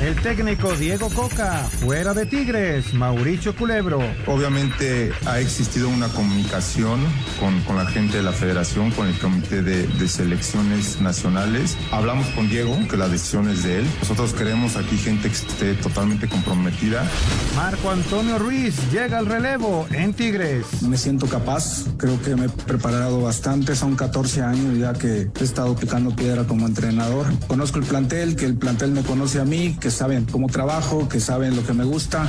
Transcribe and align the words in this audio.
El 0.00 0.16
técnico 0.22 0.72
Diego 0.76 1.10
Coca, 1.10 1.68
fuera 1.80 2.14
de 2.14 2.24
Tigres, 2.24 2.94
Mauricio 2.94 3.54
Culebro. 3.54 4.00
Obviamente 4.26 5.12
ha 5.26 5.40
existido 5.40 5.90
una 5.90 6.08
comunicación 6.08 7.00
con, 7.38 7.60
con 7.64 7.76
la 7.76 7.84
gente 7.84 8.16
de 8.16 8.22
la 8.22 8.32
federación, 8.32 8.92
con 8.92 9.08
el 9.08 9.18
comité 9.18 9.62
de, 9.62 9.86
de, 9.86 10.08
selecciones 10.08 11.02
nacionales. 11.02 11.76
Hablamos 11.92 12.26
con 12.28 12.48
Diego, 12.48 12.78
que 12.88 12.96
la 12.96 13.08
decisión 13.08 13.50
es 13.50 13.62
de 13.62 13.80
él. 13.80 13.86
Nosotros 14.00 14.32
queremos 14.32 14.76
aquí 14.76 14.96
gente 14.96 15.28
que 15.28 15.34
esté 15.34 15.74
totalmente 15.74 16.28
comprometida. 16.28 17.06
Marco 17.54 17.90
Antonio 17.90 18.38
Ruiz 18.38 18.76
llega 18.90 19.18
al 19.18 19.26
relevo 19.26 19.86
en 19.90 20.14
Tigres. 20.14 20.82
Me 20.82 20.96
siento 20.96 21.26
capaz, 21.26 21.84
creo 21.98 22.20
que 22.22 22.36
me 22.36 22.46
he 22.46 22.48
preparado 22.48 23.20
bastante, 23.20 23.76
son 23.76 23.96
14 23.96 24.40
años 24.40 24.78
ya 24.78 24.94
que 24.94 25.28
he 25.38 25.44
estado 25.44 25.76
picando 25.76 26.16
piedra 26.16 26.44
como 26.44 26.66
entrenador. 26.66 27.26
Conozco 27.48 27.78
el 27.78 27.84
plantel, 27.84 28.34
que 28.34 28.46
el 28.46 28.54
plantel 28.54 28.92
me 28.92 29.02
conoce 29.02 29.40
a 29.40 29.44
mí, 29.44 29.76
que 29.78 29.89
saben 29.90 30.26
cómo 30.26 30.48
trabajo, 30.48 31.08
que 31.08 31.20
saben 31.20 31.56
lo 31.56 31.64
que 31.64 31.72
me 31.72 31.84
gusta. 31.84 32.26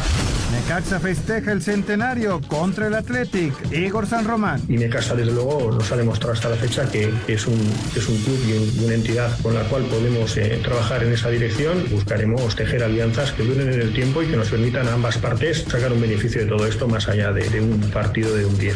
Necaxa 0.52 1.00
festeja 1.00 1.52
el 1.52 1.62
centenario 1.62 2.42
contra 2.48 2.88
el 2.88 2.94
Athletic, 2.94 3.54
Igor 3.72 4.08
San 4.08 4.26
Román. 4.26 4.62
Y 4.68 4.78
Necaxa, 4.78 5.16
desde 5.16 5.32
luego, 5.32 5.72
nos 5.72 5.92
ha 5.92 5.98
demostrado 5.98 6.34
hasta 6.34 6.50
la 6.50 6.56
fecha 6.56 6.90
que 6.90 7.12
es 7.28 7.48
un, 7.48 7.60
es 7.96 8.08
un 8.08 8.18
club 8.18 8.40
y 8.48 8.84
una 8.84 8.94
entidad 8.94 9.38
con 9.42 9.54
la 9.54 9.64
cual 9.64 9.84
podemos 9.84 10.36
eh, 10.38 10.60
trabajar 10.64 11.04
en 11.04 11.14
esa 11.14 11.30
dirección. 11.30 11.86
Buscaremos 11.92 12.56
tejer 12.56 12.84
alianzas 12.84 13.32
que 13.32 13.44
duren 13.44 13.72
en 13.72 13.82
el 13.82 13.94
tiempo 13.94 14.24
y 14.24 14.28
que 14.28 14.38
nos 14.38 14.50
permitan 14.50 14.88
a 14.88 14.94
ambas 14.94 15.18
partes 15.18 15.66
sacar 15.68 15.92
un 15.94 16.02
beneficio 16.02 16.42
de 16.42 16.48
todo 16.48 16.66
esto 16.66 16.88
más 16.88 17.08
allá 17.08 17.32
de, 17.32 17.50
de 17.50 17.62
un 17.62 17.80
partido 17.92 18.36
de 18.36 18.46
un 18.46 18.58
día. 18.58 18.74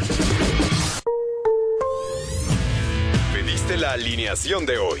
Pediste 3.32 3.76
la 3.76 3.92
alineación 3.92 4.66
de 4.66 4.78
hoy. 4.78 5.00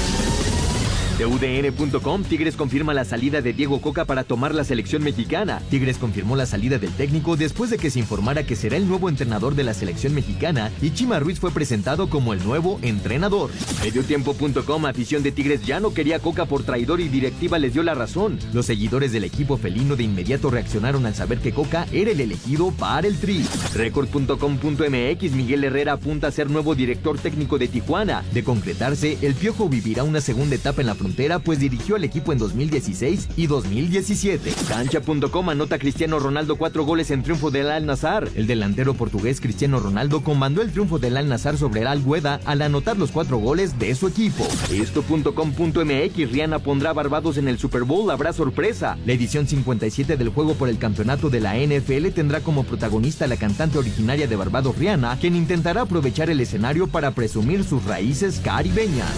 De 1.17 1.25
UDN.com, 1.27 2.23
Tigres 2.23 2.55
confirma 2.55 2.95
la 2.95 3.05
salida 3.05 3.41
de 3.41 3.53
Diego 3.53 3.79
Coca 3.79 4.05
para 4.05 4.23
tomar 4.23 4.55
la 4.55 4.63
selección 4.63 5.03
mexicana. 5.03 5.61
Tigres 5.69 5.99
confirmó 5.99 6.35
la 6.35 6.47
salida 6.47 6.79
del 6.79 6.91
técnico 6.91 7.37
después 7.37 7.69
de 7.69 7.77
que 7.77 7.91
se 7.91 7.99
informara 7.99 8.43
que 8.43 8.55
será 8.55 8.75
el 8.75 8.87
nuevo 8.87 9.07
entrenador 9.07 9.53
de 9.53 9.63
la 9.63 9.75
selección 9.75 10.15
mexicana 10.15 10.71
y 10.81 10.91
Chima 10.91 11.19
Ruiz 11.19 11.39
fue 11.39 11.51
presentado 11.51 12.09
como 12.09 12.33
el 12.33 12.43
nuevo 12.43 12.79
entrenador. 12.81 13.51
Mediotiempo.com, 13.83 14.85
afición 14.87 15.21
de 15.21 15.31
Tigres 15.31 15.63
ya 15.63 15.79
no 15.79 15.93
quería 15.93 16.17
Coca 16.17 16.45
por 16.45 16.63
traidor 16.63 17.01
y 17.01 17.07
directiva 17.07 17.59
les 17.59 17.73
dio 17.73 17.83
la 17.83 17.93
razón. 17.93 18.39
Los 18.51 18.65
seguidores 18.65 19.11
del 19.11 19.23
equipo 19.23 19.57
felino 19.57 19.95
de 19.95 20.03
inmediato 20.03 20.49
reaccionaron 20.49 21.05
al 21.05 21.13
saber 21.13 21.37
que 21.37 21.51
Coca 21.51 21.85
era 21.91 22.09
el 22.09 22.19
elegido 22.19 22.71
para 22.71 23.07
el 23.07 23.17
tri. 23.19 23.45
Record.com.mx, 23.75 25.31
Miguel 25.33 25.63
Herrera 25.65 25.93
apunta 25.93 26.27
a 26.27 26.31
ser 26.31 26.49
nuevo 26.49 26.73
director 26.73 27.19
técnico 27.19 27.59
de 27.59 27.67
Tijuana. 27.67 28.23
De 28.33 28.43
concretarse, 28.43 29.19
el 29.21 29.35
Piojo 29.35 29.69
vivirá 29.69 30.03
una 30.03 30.19
segunda 30.19 30.55
etapa 30.55 30.81
en 30.81 30.87
la 30.87 30.95
frontera 30.95 31.10
pues 31.43 31.59
dirigió 31.59 31.95
al 31.95 32.03
equipo 32.03 32.31
en 32.31 32.37
2016 32.37 33.29
y 33.35 33.47
2017. 33.47 34.53
Cancha.com 34.67 35.49
anota 35.49 35.77
Cristiano 35.77 36.19
Ronaldo 36.19 36.55
cuatro 36.55 36.83
goles 36.83 37.11
en 37.11 37.23
triunfo 37.23 37.51
del 37.51 37.69
Al 37.69 37.85
Nazar. 37.85 38.29
El 38.35 38.47
delantero 38.47 38.93
portugués 38.93 39.41
Cristiano 39.41 39.79
Ronaldo 39.79 40.23
comandó 40.23 40.61
el 40.61 40.71
triunfo 40.71 40.99
del 40.99 41.17
Al 41.17 41.27
Nazar 41.27 41.57
sobre 41.57 41.81
el 41.81 41.87
Al 41.87 42.03
Gueda 42.03 42.39
al 42.45 42.61
anotar 42.61 42.97
los 42.97 43.11
cuatro 43.11 43.37
goles 43.37 43.77
de 43.77 43.93
su 43.95 44.07
equipo. 44.07 44.47
Esto.com.mx 44.71 46.31
Rihanna 46.31 46.59
pondrá 46.59 46.93
Barbados 46.93 47.37
en 47.37 47.47
el 47.47 47.59
Super 47.59 47.83
Bowl, 47.83 48.09
habrá 48.09 48.33
sorpresa. 48.33 48.97
La 49.05 49.13
edición 49.13 49.47
57 49.47 50.17
del 50.17 50.29
juego 50.29 50.55
por 50.55 50.69
el 50.69 50.77
campeonato 50.77 51.29
de 51.29 51.39
la 51.39 51.55
NFL 51.55 52.09
tendrá 52.13 52.41
como 52.41 52.63
protagonista 52.63 53.27
la 53.27 53.37
cantante 53.37 53.77
originaria 53.77 54.27
de 54.27 54.35
Barbados 54.35 54.77
Rihanna, 54.77 55.17
quien 55.19 55.35
intentará 55.35 55.81
aprovechar 55.81 56.29
el 56.29 56.39
escenario 56.39 56.87
para 56.87 57.11
presumir 57.11 57.63
sus 57.63 57.83
raíces 57.85 58.39
caribeñas. 58.43 59.11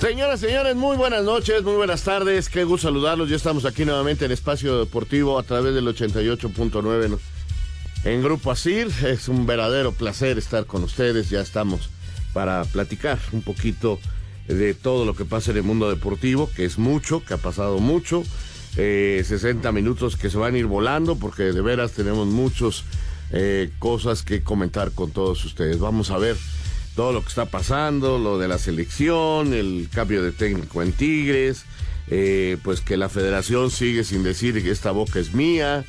Señoras, 0.00 0.40
señores, 0.40 0.76
muy 0.76 0.96
buenas 0.96 1.24
noches, 1.24 1.62
muy 1.62 1.74
buenas 1.74 2.04
tardes. 2.04 2.48
Qué 2.48 2.64
gusto 2.64 2.88
saludarlos. 2.88 3.28
Ya 3.28 3.36
estamos 3.36 3.66
aquí 3.66 3.84
nuevamente 3.84 4.24
en 4.24 4.32
Espacio 4.32 4.78
Deportivo 4.78 5.38
a 5.38 5.42
través 5.42 5.74
del 5.74 5.86
88.9 5.88 7.18
en 8.04 8.22
Grupo 8.22 8.50
Asir. 8.50 8.90
Es 9.04 9.28
un 9.28 9.44
verdadero 9.44 9.92
placer 9.92 10.38
estar 10.38 10.64
con 10.64 10.84
ustedes. 10.84 11.28
Ya 11.28 11.42
estamos 11.42 11.90
para 12.32 12.64
platicar 12.64 13.18
un 13.32 13.42
poquito 13.42 13.98
de 14.48 14.72
todo 14.72 15.04
lo 15.04 15.14
que 15.14 15.26
pasa 15.26 15.50
en 15.50 15.58
el 15.58 15.64
mundo 15.64 15.90
deportivo, 15.90 16.48
que 16.56 16.64
es 16.64 16.78
mucho, 16.78 17.22
que 17.22 17.34
ha 17.34 17.38
pasado 17.38 17.78
mucho. 17.78 18.22
Eh, 18.78 19.22
60 19.22 19.70
minutos 19.70 20.16
que 20.16 20.30
se 20.30 20.38
van 20.38 20.54
a 20.54 20.58
ir 20.58 20.66
volando 20.66 21.16
porque 21.16 21.42
de 21.42 21.60
veras 21.60 21.92
tenemos 21.92 22.26
muchas 22.26 22.84
eh, 23.32 23.70
cosas 23.78 24.22
que 24.22 24.42
comentar 24.42 24.92
con 24.92 25.10
todos 25.10 25.44
ustedes. 25.44 25.78
Vamos 25.78 26.10
a 26.10 26.16
ver 26.16 26.38
todo 27.00 27.12
lo 27.14 27.22
que 27.22 27.28
está 27.28 27.46
pasando, 27.46 28.18
lo 28.18 28.38
de 28.38 28.46
la 28.46 28.58
selección, 28.58 29.54
el 29.54 29.88
cambio 29.90 30.22
de 30.22 30.32
técnico 30.32 30.82
en 30.82 30.92
Tigres, 30.92 31.64
eh, 32.10 32.58
pues 32.62 32.82
que 32.82 32.98
la 32.98 33.08
federación 33.08 33.70
sigue 33.70 34.04
sin 34.04 34.22
decir 34.22 34.62
que 34.62 34.70
esta 34.70 34.90
boca 34.90 35.18
es 35.18 35.32
mía, 35.32 35.86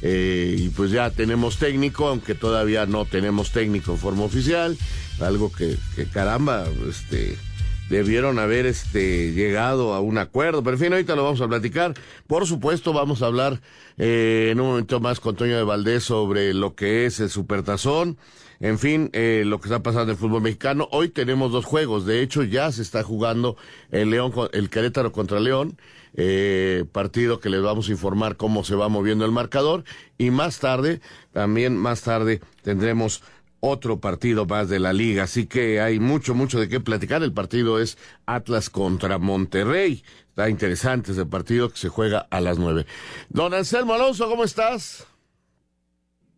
eh, 0.00 0.56
y 0.58 0.70
pues 0.70 0.90
ya 0.90 1.10
tenemos 1.10 1.58
técnico, 1.58 2.08
aunque 2.08 2.34
todavía 2.34 2.86
no 2.86 3.04
tenemos 3.04 3.50
técnico 3.50 3.92
en 3.92 3.98
forma 3.98 4.22
oficial, 4.22 4.78
algo 5.20 5.52
que, 5.52 5.76
caramba, 6.14 6.64
este 6.88 7.36
debieron 7.90 8.38
haber 8.38 8.64
este 8.64 9.32
llegado 9.32 9.92
a 9.92 10.00
un 10.00 10.16
acuerdo, 10.16 10.62
pero 10.62 10.76
en 10.76 10.82
fin, 10.82 10.92
ahorita 10.94 11.14
lo 11.14 11.24
vamos 11.24 11.42
a 11.42 11.48
platicar. 11.48 11.92
Por 12.26 12.46
supuesto, 12.46 12.94
vamos 12.94 13.20
a 13.20 13.26
hablar 13.26 13.60
eh, 13.98 14.48
en 14.50 14.60
un 14.60 14.68
momento 14.68 14.98
más 14.98 15.20
con 15.20 15.36
Toño 15.36 15.58
de 15.58 15.62
Valdés 15.62 16.04
sobre 16.04 16.54
lo 16.54 16.74
que 16.74 17.04
es 17.04 17.20
el 17.20 17.28
Supertazón. 17.28 18.16
En 18.64 18.78
fin, 18.78 19.10
eh, 19.12 19.42
lo 19.44 19.60
que 19.60 19.68
está 19.68 19.82
pasando 19.82 20.04
en 20.04 20.10
el 20.12 20.16
fútbol 20.16 20.40
mexicano. 20.40 20.88
Hoy 20.90 21.10
tenemos 21.10 21.52
dos 21.52 21.66
juegos. 21.66 22.06
De 22.06 22.22
hecho, 22.22 22.42
ya 22.44 22.72
se 22.72 22.80
está 22.80 23.02
jugando 23.02 23.58
el 23.90 24.08
León, 24.08 24.32
el 24.52 24.70
Querétaro 24.70 25.12
contra 25.12 25.38
León. 25.38 25.76
Eh, 26.14 26.86
partido 26.90 27.40
que 27.40 27.50
les 27.50 27.60
vamos 27.60 27.90
a 27.90 27.92
informar 27.92 28.38
cómo 28.38 28.64
se 28.64 28.74
va 28.74 28.88
moviendo 28.88 29.26
el 29.26 29.32
marcador. 29.32 29.84
Y 30.16 30.30
más 30.30 30.60
tarde, 30.60 31.02
también 31.34 31.76
más 31.76 32.00
tarde, 32.00 32.40
tendremos 32.62 33.22
otro 33.60 34.00
partido 34.00 34.46
más 34.46 34.70
de 34.70 34.80
la 34.80 34.94
liga. 34.94 35.24
Así 35.24 35.44
que 35.44 35.82
hay 35.82 36.00
mucho, 36.00 36.34
mucho 36.34 36.58
de 36.58 36.70
qué 36.70 36.80
platicar. 36.80 37.22
El 37.22 37.34
partido 37.34 37.78
es 37.78 37.98
Atlas 38.24 38.70
contra 38.70 39.18
Monterrey. 39.18 40.02
Está 40.30 40.48
interesante 40.48 41.12
ese 41.12 41.26
partido 41.26 41.68
que 41.68 41.76
se 41.76 41.90
juega 41.90 42.26
a 42.30 42.40
las 42.40 42.58
nueve. 42.58 42.86
Don 43.28 43.52
Anselmo 43.52 43.92
Alonso, 43.92 44.26
¿cómo 44.26 44.42
estás? 44.42 45.06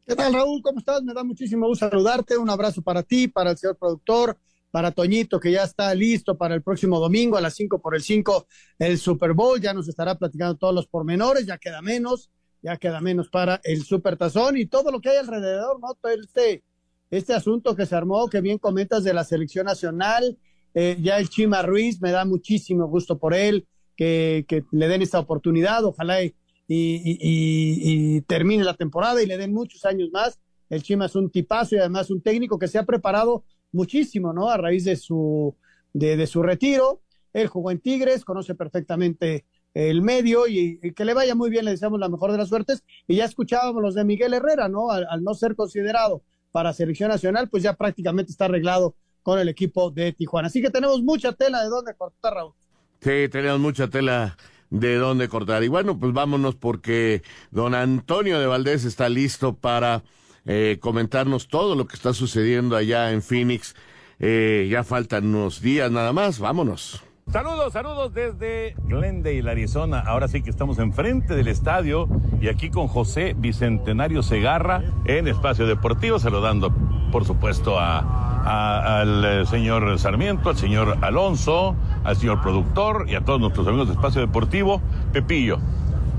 ¿Qué 0.08 0.14
tal, 0.14 0.34
Raúl? 0.34 0.62
¿Cómo 0.62 0.78
estás? 0.78 1.02
Me 1.02 1.12
da 1.12 1.24
muchísimo 1.24 1.66
gusto 1.66 1.90
saludarte. 1.90 2.38
Un 2.38 2.48
abrazo 2.48 2.80
para 2.80 3.02
ti, 3.02 3.26
para 3.26 3.50
el 3.50 3.58
señor 3.58 3.76
productor, 3.76 4.38
para 4.70 4.92
Toñito, 4.92 5.40
que 5.40 5.50
ya 5.50 5.64
está 5.64 5.92
listo 5.96 6.38
para 6.38 6.54
el 6.54 6.62
próximo 6.62 7.00
domingo 7.00 7.36
a 7.36 7.40
las 7.40 7.56
5 7.56 7.80
por 7.80 7.96
el 7.96 8.02
5, 8.02 8.46
el 8.78 8.98
Super 8.98 9.32
Bowl. 9.32 9.60
Ya 9.60 9.74
nos 9.74 9.88
estará 9.88 10.14
platicando 10.14 10.54
todos 10.54 10.72
los 10.72 10.86
pormenores, 10.86 11.44
ya 11.44 11.58
queda 11.58 11.82
menos, 11.82 12.30
ya 12.62 12.76
queda 12.76 13.00
menos 13.00 13.28
para 13.30 13.60
el 13.64 13.82
Super 13.82 14.16
Tazón 14.16 14.56
y 14.56 14.66
todo 14.66 14.92
lo 14.92 15.00
que 15.00 15.10
hay 15.10 15.16
alrededor, 15.16 15.80
¿no? 15.80 15.94
Todo 16.00 16.12
este, 16.12 16.62
este 17.10 17.34
asunto 17.34 17.74
que 17.74 17.84
se 17.84 17.96
armó, 17.96 18.28
que 18.28 18.40
bien 18.40 18.58
comentas 18.58 19.02
de 19.02 19.12
la 19.12 19.24
selección 19.24 19.66
nacional. 19.66 20.38
Eh, 20.74 20.98
ya 21.00 21.18
el 21.18 21.28
Chima 21.30 21.62
Ruiz, 21.62 22.00
me 22.00 22.12
da 22.12 22.24
muchísimo 22.24 22.86
gusto 22.86 23.18
por 23.18 23.34
él, 23.34 23.66
que, 23.96 24.44
que 24.46 24.62
le 24.70 24.86
den 24.86 25.02
esta 25.02 25.18
oportunidad. 25.18 25.84
Ojalá 25.84 26.22
y 26.22 26.36
y, 26.68 28.16
y, 28.16 28.20
termine 28.22 28.64
la 28.64 28.74
temporada 28.74 29.22
y 29.22 29.26
le 29.26 29.38
den 29.38 29.52
muchos 29.52 29.84
años 29.84 30.10
más. 30.12 30.40
El 30.68 30.82
Chima 30.82 31.06
es 31.06 31.14
un 31.14 31.30
tipazo 31.30 31.76
y 31.76 31.78
además 31.78 32.10
un 32.10 32.20
técnico 32.20 32.58
que 32.58 32.68
se 32.68 32.78
ha 32.78 32.84
preparado 32.84 33.44
muchísimo, 33.72 34.32
¿no? 34.32 34.48
A 34.48 34.56
raíz 34.56 34.84
de 34.84 34.96
su, 34.96 35.54
de, 35.92 36.16
de 36.16 36.26
su 36.26 36.42
retiro. 36.42 37.02
Él 37.32 37.46
jugó 37.46 37.70
en 37.70 37.80
Tigres, 37.80 38.24
conoce 38.24 38.54
perfectamente 38.54 39.44
el 39.74 40.00
medio 40.02 40.46
y, 40.48 40.80
que 40.94 41.04
le 41.04 41.14
vaya 41.14 41.34
muy 41.34 41.50
bien, 41.50 41.64
le 41.64 41.72
deseamos 41.72 42.00
la 42.00 42.08
mejor 42.08 42.32
de 42.32 42.38
las 42.38 42.48
suertes. 42.48 42.82
Y 43.06 43.16
ya 43.16 43.26
escuchábamos 43.26 43.82
los 43.82 43.94
de 43.94 44.04
Miguel 44.04 44.34
Herrera, 44.34 44.68
¿no? 44.68 44.90
Al, 44.90 45.06
al, 45.08 45.22
no 45.22 45.34
ser 45.34 45.54
considerado 45.54 46.22
para 46.50 46.72
selección 46.72 47.10
nacional, 47.10 47.48
pues 47.50 47.62
ya 47.62 47.74
prácticamente 47.74 48.32
está 48.32 48.46
arreglado 48.46 48.96
con 49.22 49.38
el 49.38 49.48
equipo 49.48 49.90
de 49.90 50.12
Tijuana. 50.12 50.48
Así 50.48 50.62
que 50.62 50.70
tenemos 50.70 51.02
mucha 51.02 51.32
tela 51.32 51.62
de 51.62 51.68
dónde 51.68 51.94
cortar, 51.94 52.34
Raúl. 52.34 52.54
Sí, 53.00 53.28
tenemos 53.30 53.60
mucha 53.60 53.88
tela 53.88 54.36
de 54.70 54.96
dónde 54.96 55.28
cortar. 55.28 55.62
Y 55.64 55.68
bueno, 55.68 55.98
pues 55.98 56.12
vámonos 56.12 56.54
porque 56.54 57.22
don 57.50 57.74
Antonio 57.74 58.38
de 58.40 58.46
Valdés 58.46 58.84
está 58.84 59.08
listo 59.08 59.54
para 59.54 60.02
eh, 60.44 60.78
comentarnos 60.80 61.48
todo 61.48 61.74
lo 61.74 61.86
que 61.86 61.96
está 61.96 62.12
sucediendo 62.12 62.76
allá 62.76 63.12
en 63.12 63.22
Phoenix. 63.22 63.74
Eh, 64.18 64.68
ya 64.70 64.84
faltan 64.84 65.26
unos 65.26 65.60
días 65.60 65.90
nada 65.90 66.12
más, 66.12 66.38
vámonos. 66.38 67.05
Saludos, 67.32 67.72
saludos 67.72 68.14
desde 68.14 68.76
Glendale, 68.84 69.50
Arizona. 69.50 69.98
Ahora 69.98 70.28
sí 70.28 70.42
que 70.42 70.50
estamos 70.50 70.78
enfrente 70.78 71.34
del 71.34 71.48
estadio 71.48 72.08
y 72.40 72.46
aquí 72.46 72.70
con 72.70 72.86
José 72.86 73.34
Bicentenario 73.36 74.22
Segarra 74.22 74.84
en 75.06 75.26
Espacio 75.26 75.66
Deportivo, 75.66 76.20
saludando 76.20 76.72
por 77.10 77.24
supuesto 77.24 77.80
al 77.80 79.24
eh, 79.24 79.46
señor 79.46 79.98
Sarmiento, 79.98 80.50
al 80.50 80.56
señor 80.56 80.98
Alonso, 81.00 81.74
al 82.04 82.14
señor 82.14 82.40
productor 82.42 83.06
y 83.08 83.16
a 83.16 83.22
todos 83.22 83.40
nuestros 83.40 83.66
amigos 83.66 83.88
de 83.88 83.94
Espacio 83.94 84.20
Deportivo. 84.20 84.80
Pepillo, 85.12 85.58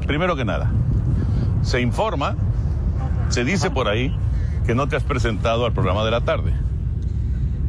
primero 0.06 0.36
que 0.36 0.44
nada, 0.44 0.70
se 1.62 1.80
informa, 1.80 2.36
se 3.30 3.46
dice 3.46 3.72
por 3.72 3.88
ahí 3.88 4.14
que 4.66 4.76
no 4.76 4.90
te 4.90 4.98
has 4.98 5.04
presentado 5.04 5.66
al 5.66 5.72
programa 5.72 6.04
de 6.04 6.12
la 6.12 6.20
tarde. 6.20 6.52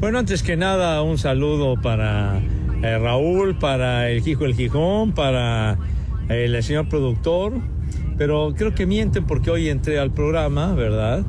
Bueno, 0.00 0.18
antes 0.18 0.42
que 0.42 0.56
nada, 0.56 1.02
un 1.02 1.18
saludo 1.18 1.80
para 1.80 2.40
eh, 2.82 2.98
Raúl, 2.98 3.56
para 3.56 4.10
el 4.10 4.26
Hijo 4.26 4.44
el 4.44 4.54
Gijón, 4.54 5.12
para 5.12 5.78
el 6.28 6.62
señor 6.62 6.88
productor, 6.88 7.54
pero 8.16 8.54
creo 8.56 8.74
que 8.74 8.86
mienten 8.86 9.24
porque 9.24 9.50
hoy 9.50 9.68
entré 9.68 9.98
al 9.98 10.10
programa, 10.10 10.74
¿verdad? 10.74 11.22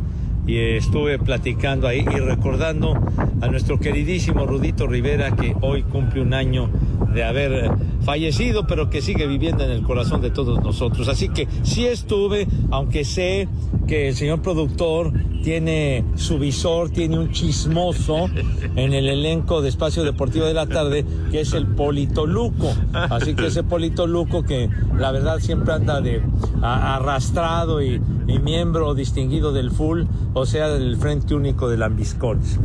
Y 0.45 0.57
estuve 0.57 1.19
platicando 1.19 1.87
ahí 1.87 1.99
y 1.99 2.19
recordando 2.19 2.99
a 3.41 3.47
nuestro 3.47 3.79
queridísimo 3.79 4.45
Rudito 4.45 4.87
Rivera 4.87 5.31
que 5.31 5.55
hoy 5.61 5.83
cumple 5.83 6.21
un 6.21 6.33
año 6.33 6.69
de 7.13 7.23
haber 7.23 7.71
fallecido, 8.01 8.65
pero 8.67 8.89
que 8.89 9.01
sigue 9.01 9.27
viviendo 9.27 9.63
en 9.63 9.71
el 9.71 9.83
corazón 9.83 10.21
de 10.21 10.31
todos 10.31 10.63
nosotros. 10.63 11.07
Así 11.07 11.29
que 11.29 11.47
sí 11.63 11.85
estuve, 11.85 12.47
aunque 12.71 13.03
sé 13.03 13.47
que 13.87 14.09
el 14.09 14.15
señor 14.15 14.41
productor 14.41 15.11
tiene 15.43 16.03
su 16.15 16.37
visor, 16.37 16.89
tiene 16.89 17.17
un 17.17 17.31
chismoso 17.31 18.29
en 18.75 18.93
el 18.93 19.07
elenco 19.09 19.61
de 19.61 19.69
Espacio 19.69 20.03
Deportivo 20.03 20.45
de 20.45 20.53
la 20.53 20.67
Tarde, 20.67 21.05
que 21.31 21.41
es 21.41 21.53
el 21.53 21.65
Polito 21.65 22.25
Luco. 22.25 22.73
Así 22.93 23.33
que 23.35 23.47
ese 23.47 23.63
Polito 23.63 24.05
Luco 24.07 24.43
que 24.43 24.69
la 24.97 25.11
verdad 25.11 25.39
siempre 25.39 25.73
anda 25.73 26.01
de 26.01 26.21
arrastrado 26.61 27.81
y, 27.81 27.99
miembro 28.43 28.93
distinguido 28.93 29.51
del 29.51 29.71
full, 29.71 30.03
o 30.33 30.45
sea, 30.45 30.69
del 30.69 30.97
Frente 30.97 31.35
Único 31.35 31.67
de 31.67 31.77
Lambiscones. 31.77 32.59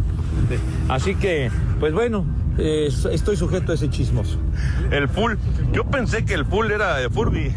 Así 0.88 1.14
que, 1.14 1.50
pues 1.80 1.92
bueno, 1.92 2.24
eh, 2.58 2.88
estoy 3.12 3.36
sujeto 3.36 3.72
a 3.72 3.74
ese 3.74 3.90
chismoso. 3.90 4.38
El 4.90 5.08
full, 5.08 5.34
yo 5.72 5.84
pensé 5.84 6.24
que 6.24 6.34
el 6.34 6.44
full 6.44 6.70
era 6.70 6.96
de 6.96 7.10
Furby. 7.10 7.54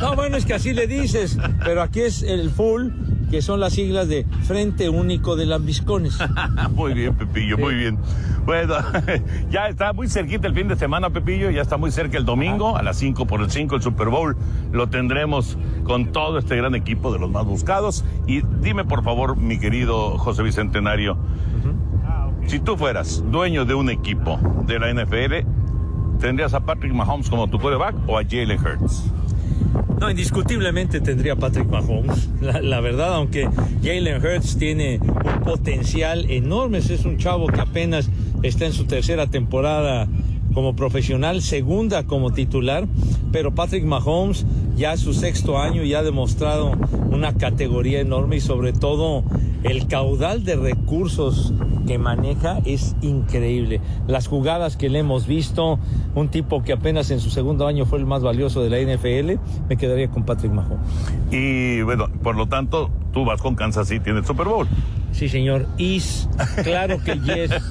No, 0.00 0.14
bueno, 0.14 0.36
es 0.36 0.44
que 0.44 0.54
así 0.54 0.72
le 0.72 0.86
dices, 0.86 1.38
pero 1.64 1.82
aquí 1.82 2.00
es 2.00 2.22
el 2.22 2.50
full 2.50 2.90
que 3.32 3.40
son 3.40 3.60
las 3.60 3.72
siglas 3.72 4.08
de 4.08 4.26
Frente 4.42 4.90
Único 4.90 5.36
de 5.36 5.46
Lambiscones. 5.46 6.18
muy 6.74 6.92
bien, 6.92 7.14
Pepillo, 7.14 7.56
muy 7.56 7.74
bien. 7.74 7.98
Bueno, 8.44 8.74
ya 9.50 9.68
está 9.68 9.94
muy 9.94 10.06
cerquita 10.08 10.48
el 10.48 10.54
fin 10.54 10.68
de 10.68 10.76
semana, 10.76 11.08
Pepillo, 11.08 11.48
ya 11.48 11.62
está 11.62 11.78
muy 11.78 11.90
cerca 11.90 12.18
el 12.18 12.26
domingo, 12.26 12.76
a 12.76 12.82
las 12.82 12.98
5 12.98 13.26
por 13.26 13.40
el 13.40 13.50
5 13.50 13.76
el 13.76 13.80
Super 13.80 14.08
Bowl. 14.08 14.36
Lo 14.70 14.88
tendremos 14.88 15.56
con 15.84 16.12
todo 16.12 16.36
este 16.38 16.56
gran 16.56 16.74
equipo 16.74 17.10
de 17.10 17.20
los 17.20 17.30
más 17.30 17.46
buscados. 17.46 18.04
Y 18.26 18.42
dime, 18.60 18.84
por 18.84 19.02
favor, 19.02 19.38
mi 19.38 19.58
querido 19.58 20.18
José 20.18 20.42
Bicentenario, 20.42 21.16
si 22.52 22.60
tú 22.60 22.76
fueras 22.76 23.24
dueño 23.30 23.64
de 23.64 23.72
un 23.72 23.88
equipo 23.88 24.38
de 24.66 24.78
la 24.78 24.92
NFL, 24.92 25.48
¿tendrías 26.20 26.52
a 26.52 26.60
Patrick 26.60 26.92
Mahomes 26.92 27.30
como 27.30 27.48
tu 27.48 27.58
quarterback 27.58 27.94
o 28.06 28.18
a 28.18 28.24
Jalen 28.24 28.60
Hurts? 28.60 29.04
No, 29.98 30.10
indiscutiblemente 30.10 31.00
tendría 31.00 31.34
Patrick 31.34 31.66
Mahomes. 31.70 32.28
La, 32.42 32.80
verdad, 32.80 33.14
aunque 33.14 33.48
Jalen 33.82 34.22
Hurts 34.22 34.58
tiene 34.58 35.00
un 35.00 35.40
potencial 35.44 36.30
enorme, 36.30 36.76
es 36.76 37.06
un 37.06 37.16
chavo 37.16 37.46
que 37.46 37.62
apenas 37.62 38.10
está 38.42 38.66
en 38.66 38.74
su 38.74 38.84
tercera 38.84 39.28
temporada 39.28 40.06
como 40.52 40.76
profesional, 40.76 41.40
segunda 41.40 42.04
como 42.04 42.34
titular, 42.34 42.86
pero 43.32 43.54
Patrick 43.54 43.84
Mahomes 43.84 44.44
ya 44.82 44.96
su 44.96 45.14
sexto 45.14 45.60
año 45.60 45.84
ya 45.84 46.00
ha 46.00 46.02
demostrado 46.02 46.72
una 47.08 47.34
categoría 47.34 48.00
enorme 48.00 48.38
y 48.38 48.40
sobre 48.40 48.72
todo 48.72 49.22
el 49.62 49.86
caudal 49.86 50.42
de 50.42 50.56
recursos 50.56 51.54
que 51.86 51.98
maneja 51.98 52.58
es 52.64 52.96
increíble. 53.00 53.80
Las 54.08 54.26
jugadas 54.26 54.76
que 54.76 54.88
le 54.88 54.98
hemos 54.98 55.28
visto, 55.28 55.78
un 56.16 56.30
tipo 56.30 56.64
que 56.64 56.72
apenas 56.72 57.12
en 57.12 57.20
su 57.20 57.30
segundo 57.30 57.68
año 57.68 57.86
fue 57.86 58.00
el 58.00 58.06
más 58.06 58.24
valioso 58.24 58.60
de 58.60 58.70
la 58.70 58.80
NFL, 58.80 59.40
me 59.68 59.76
quedaría 59.76 60.10
con 60.10 60.24
Patrick 60.24 60.52
Mahomes. 60.52 60.80
Y 61.30 61.82
bueno, 61.82 62.08
por 62.20 62.34
lo 62.34 62.48
tanto, 62.48 62.90
tú 63.12 63.24
vas 63.24 63.40
con 63.40 63.54
Kansas 63.54 63.86
City 63.86 64.10
en 64.10 64.16
el 64.16 64.24
Super 64.24 64.48
Bowl. 64.48 64.66
Sí, 65.12 65.28
señor. 65.28 65.66
Is, 65.78 66.28
claro 66.62 66.98
que 67.02 67.18
yes. 67.20 67.50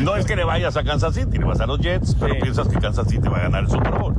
No 0.00 0.16
es 0.16 0.26
que 0.26 0.36
le 0.36 0.44
vayas 0.44 0.76
a 0.76 0.84
Kansas 0.84 1.14
City, 1.14 1.38
le 1.38 1.44
vas 1.44 1.60
a 1.60 1.66
los 1.66 1.78
Jets, 1.78 2.16
pero 2.18 2.38
piensas 2.38 2.68
que 2.68 2.78
Kansas 2.78 3.08
City 3.08 3.28
va 3.28 3.38
a 3.38 3.42
ganar 3.42 3.64
el 3.64 3.70
Super 3.70 3.92
Bowl. 3.92 4.14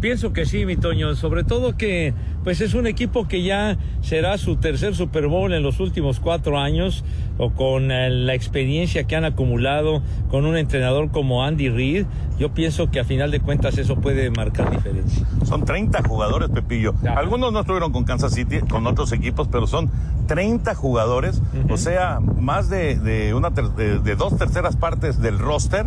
Pienso 0.00 0.32
que 0.32 0.46
sí, 0.46 0.64
mi 0.64 0.76
Toño, 0.76 1.14
sobre 1.14 1.44
todo 1.44 1.76
que 1.76 2.14
pues 2.44 2.60
es 2.60 2.74
un 2.74 2.86
equipo 2.86 3.28
que 3.28 3.42
ya 3.42 3.76
será 4.00 4.38
su 4.38 4.56
tercer 4.56 4.94
Super 4.94 5.26
Bowl 5.26 5.52
en 5.52 5.62
los 5.62 5.80
últimos 5.80 6.20
cuatro 6.20 6.58
años, 6.58 7.04
o 7.38 7.50
con 7.50 7.90
eh, 7.90 8.10
la 8.10 8.34
experiencia 8.34 9.04
que 9.04 9.16
han 9.16 9.24
acumulado 9.24 10.02
con 10.30 10.44
un 10.44 10.56
entrenador 10.56 11.10
como 11.10 11.44
Andy 11.44 11.70
Reid, 11.70 12.06
yo 12.38 12.52
pienso 12.52 12.90
que 12.90 13.00
a 13.00 13.04
final 13.04 13.30
de 13.30 13.40
cuentas 13.40 13.78
eso 13.78 13.96
puede 13.96 14.30
marcar 14.30 14.70
diferencia. 14.70 15.26
Son 15.44 15.64
30 15.64 16.02
jugadores, 16.02 16.48
Pepillo. 16.50 16.94
Algunos 17.16 17.52
no 17.52 17.60
estuvieron 17.60 17.92
con 17.92 18.04
Kansas 18.04 18.34
City, 18.34 18.60
con 18.60 18.86
otros 18.86 19.12
equipos, 19.12 19.48
pero 19.48 19.66
son 19.66 19.90
30 20.26 20.74
jugadores, 20.74 21.42
o 21.68 21.76
sea, 21.76 22.20
más 22.20 22.70
de, 22.70 23.32
una 23.34 23.50
de, 23.50 24.16
dos 24.16 24.36
terceras 24.36 24.76
partes 24.76 25.20
del 25.20 25.38
roster 25.38 25.86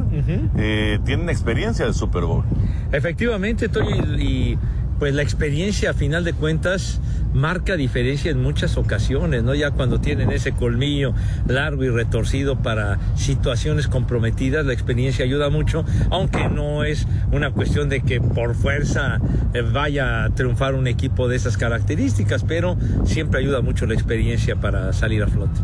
eh, 0.57 0.99
tienen 1.05 1.29
experiencia 1.29 1.85
del 1.85 1.93
Super 1.93 2.23
Bowl. 2.23 2.43
Efectivamente, 2.91 3.65
estoy 3.65 3.93
y 4.19 4.57
pues 4.99 5.13
la 5.13 5.21
experiencia 5.21 5.91
a 5.91 5.93
final 5.93 6.23
de 6.23 6.33
cuentas 6.33 6.99
marca 7.33 7.75
diferencia 7.75 8.31
en 8.31 8.41
muchas 8.41 8.77
ocasiones, 8.77 9.43
¿no? 9.43 9.55
Ya 9.55 9.71
cuando 9.71 9.99
tienen 9.99 10.31
ese 10.31 10.51
colmillo 10.51 11.13
largo 11.47 11.83
y 11.83 11.89
retorcido 11.89 12.57
para 12.57 12.99
situaciones 13.15 13.87
comprometidas, 13.87 14.65
la 14.65 14.73
experiencia 14.73 15.25
ayuda 15.25 15.49
mucho, 15.49 15.83
aunque 16.11 16.47
no 16.49 16.83
es 16.83 17.07
una 17.31 17.51
cuestión 17.51 17.89
de 17.89 18.01
que 18.01 18.21
por 18.21 18.55
fuerza 18.55 19.19
eh, 19.53 19.61
vaya 19.61 20.25
a 20.25 20.29
triunfar 20.29 20.75
un 20.75 20.87
equipo 20.87 21.27
de 21.27 21.35
esas 21.35 21.57
características, 21.57 22.43
pero 22.43 22.77
siempre 23.05 23.39
ayuda 23.39 23.61
mucho 23.61 23.85
la 23.85 23.95
experiencia 23.95 24.55
para 24.55 24.93
salir 24.93 25.23
a 25.23 25.27
flote. 25.27 25.59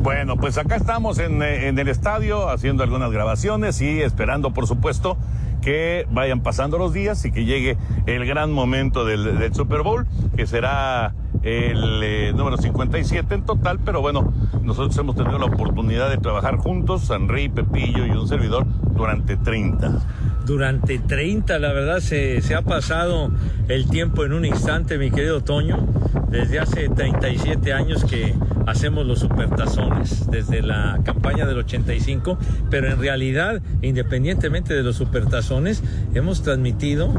Bueno, 0.00 0.36
pues 0.36 0.56
acá 0.58 0.76
estamos 0.76 1.18
en, 1.18 1.42
eh, 1.42 1.68
en 1.68 1.78
el 1.78 1.88
estadio 1.88 2.48
haciendo 2.48 2.82
algunas 2.82 3.12
grabaciones 3.12 3.80
y 3.82 4.00
esperando, 4.00 4.52
por 4.52 4.66
supuesto, 4.66 5.18
que 5.60 6.06
vayan 6.10 6.40
pasando 6.40 6.78
los 6.78 6.92
días 6.92 7.24
y 7.24 7.32
que 7.32 7.44
llegue 7.44 7.76
el 8.06 8.26
gran 8.26 8.52
momento 8.52 9.04
del, 9.04 9.52
Super 9.54 9.82
Bowl, 9.82 10.06
que 10.36 10.46
será 10.46 11.14
el 11.42 12.02
eh, 12.02 12.32
número 12.34 12.56
57 12.56 13.34
en 13.34 13.44
total, 13.44 13.78
pero 13.84 14.00
bueno, 14.00 14.32
nosotros 14.62 14.96
hemos 14.98 15.16
tenido 15.16 15.38
la 15.38 15.46
oportunidad 15.46 16.10
de 16.10 16.18
trabajar 16.18 16.56
juntos, 16.56 17.06
Sanri, 17.06 17.48
Pepillo 17.48 18.06
y 18.06 18.10
un 18.10 18.28
servidor, 18.28 18.66
durante 18.94 19.36
30. 19.36 20.00
Durante 20.44 20.98
30, 20.98 21.58
la 21.58 21.72
verdad 21.72 22.00
se, 22.00 22.40
se 22.42 22.54
ha 22.54 22.62
pasado 22.62 23.30
el 23.68 23.88
tiempo 23.88 24.24
en 24.24 24.32
un 24.32 24.44
instante, 24.44 24.98
mi 24.98 25.10
querido 25.10 25.42
Toño. 25.42 25.86
Desde 26.28 26.60
hace 26.60 26.88
37 26.88 27.72
años 27.72 28.04
que 28.04 28.34
hacemos 28.70 29.04
los 29.04 29.18
supertazones, 29.18 30.30
desde 30.30 30.62
la 30.62 31.00
campaña 31.04 31.44
del 31.44 31.58
85, 31.58 32.38
pero 32.70 32.88
en 32.88 33.00
realidad, 33.00 33.60
independientemente 33.82 34.74
de 34.74 34.82
los 34.82 34.96
supertazones, 34.96 35.82
hemos 36.14 36.42
transmitido 36.42 37.12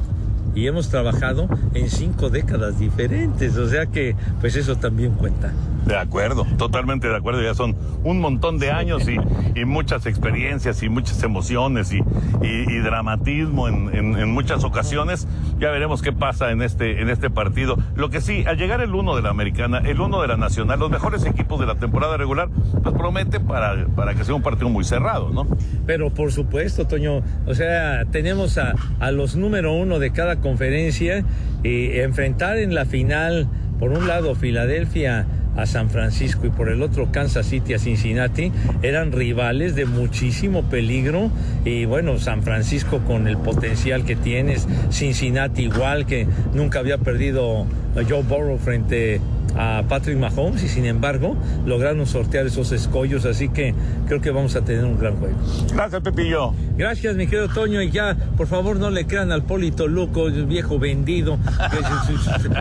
y 0.55 0.67
hemos 0.67 0.89
trabajado 0.89 1.48
en 1.74 1.89
cinco 1.89 2.29
décadas 2.29 2.79
diferentes, 2.79 3.58
o 3.58 3.70
sea 3.70 3.86
que 3.86 4.15
pues 4.39 4.55
eso 4.55 4.77
también 4.77 5.12
cuenta. 5.12 5.51
De 5.85 5.97
acuerdo, 5.97 6.45
totalmente 6.57 7.07
de 7.07 7.15
acuerdo, 7.15 7.41
ya 7.41 7.53
son 7.55 7.75
un 8.03 8.19
montón 8.19 8.59
de 8.59 8.71
años 8.71 9.07
y, 9.07 9.17
y 9.59 9.65
muchas 9.65 10.05
experiencias 10.05 10.83
y 10.83 10.89
muchas 10.89 11.21
emociones 11.23 11.91
y, 11.91 12.03
y, 12.41 12.77
dramatismo 12.79 13.67
en, 13.67 13.89
en, 13.93 14.31
muchas 14.31 14.63
ocasiones. 14.63 15.27
Ya 15.59 15.71
veremos 15.71 16.01
qué 16.01 16.13
pasa 16.13 16.51
en 16.51 16.61
este, 16.61 17.01
en 17.01 17.09
este 17.09 17.29
partido. 17.29 17.77
Lo 17.95 18.09
que 18.09 18.21
sí, 18.21 18.43
al 18.47 18.57
llegar 18.57 18.81
el 18.81 18.93
uno 18.93 19.15
de 19.15 19.23
la 19.23 19.29
americana, 19.29 19.79
el 19.79 20.00
uno 20.00 20.21
de 20.21 20.27
la 20.27 20.38
nacional, 20.38 20.79
los 20.79 20.91
mejores 20.91 21.25
equipos 21.25 21.59
de 21.59 21.65
la 21.65 21.75
temporada 21.75 22.15
regular, 22.15 22.50
pues 22.83 22.95
promete 22.95 23.39
para, 23.39 23.88
para 23.88 24.13
que 24.13 24.23
sea 24.23 24.35
un 24.35 24.43
partido 24.43 24.69
muy 24.69 24.83
cerrado, 24.83 25.31
¿no? 25.31 25.47
Pero 25.85 26.11
por 26.11 26.31
supuesto, 26.31 26.85
Toño, 26.85 27.21
o 27.47 27.55
sea, 27.55 28.05
tenemos 28.11 28.57
a, 28.57 28.75
a 29.00 29.11
los 29.11 29.35
número 29.35 29.73
uno 29.73 30.00
de 30.00 30.11
cada 30.11 30.38
conferencia 30.38 31.25
y 31.63 32.00
enfrentar 32.00 32.57
en 32.57 32.75
la 32.75 32.85
final, 32.85 33.47
por 33.79 33.91
un 33.91 34.07
lado, 34.07 34.35
Filadelfia 34.35 35.25
a 35.55 35.65
San 35.65 35.89
Francisco 35.89 36.48
y 36.48 36.50
por 36.50 36.70
el 36.70 36.81
otro 36.81 37.12
Kansas 37.12 37.46
City 37.46 37.74
a 37.74 37.79
Cincinnati, 37.79 38.51
eran 38.81 39.12
rivales 39.12 39.75
de 39.75 39.86
muchísimo 39.86 40.63
peligro. 40.63 41.29
Y 41.65 41.86
bueno, 41.86 42.17
San 42.20 42.43
Francisco 42.43 43.00
con 43.05 43.27
el 43.27 43.38
potencial 43.38 44.05
que 44.05 44.15
tienes, 44.15 44.67
Cincinnati 44.91 45.63
igual 45.63 46.05
que 46.05 46.27
nunca 46.53 46.79
había 46.79 46.98
perdido 46.98 47.65
Joe 48.08 48.24
Burrow 48.24 48.58
frente 48.58 49.20
a 49.40 49.40
Patrick 49.88 50.17
Mahomes 50.17 50.63
y 50.63 50.69
sin 50.69 50.86
embargo 50.86 51.36
lograron 51.65 52.05
sortear 52.07 52.45
esos 52.45 52.71
escollos, 52.71 53.25
así 53.25 53.50
que 53.50 53.75
creo 54.07 54.21
que 54.21 54.31
vamos 54.31 54.55
a 54.55 54.62
tener 54.62 54.86
un 54.86 54.98
gran 54.98 55.17
juego. 55.17 55.36
Gracias, 55.74 56.01
Pepillo. 56.01 56.53
Gracias, 56.77 57.15
mi 57.15 57.27
querido 57.27 57.50
Toño, 57.50 57.81
y 57.81 57.91
ya, 57.91 58.15
por 58.38 58.48
favor, 58.48 58.77
no 58.77 58.89
le 58.89 59.05
crean 59.05 59.31
al 59.31 59.43
Polito 59.43 59.88
Loco, 59.88 60.27
el 60.27 60.45
viejo 60.45 60.79
vendido, 60.79 61.38
que 61.69 61.77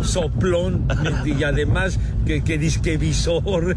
es- 0.03 0.07
soplón, 0.11 0.87
y 1.25 1.43
además 1.45 1.99
que, 2.27 2.43
que 2.43 2.59
disque 2.59 2.97
visor. 2.97 3.77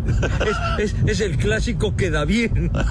Es, 0.79 0.93
es- 0.93 0.95
es 1.07 1.19
el 1.21 1.37
clásico 1.37 1.95
que 1.95 2.09
da 2.09 2.25
bien. 2.25 2.71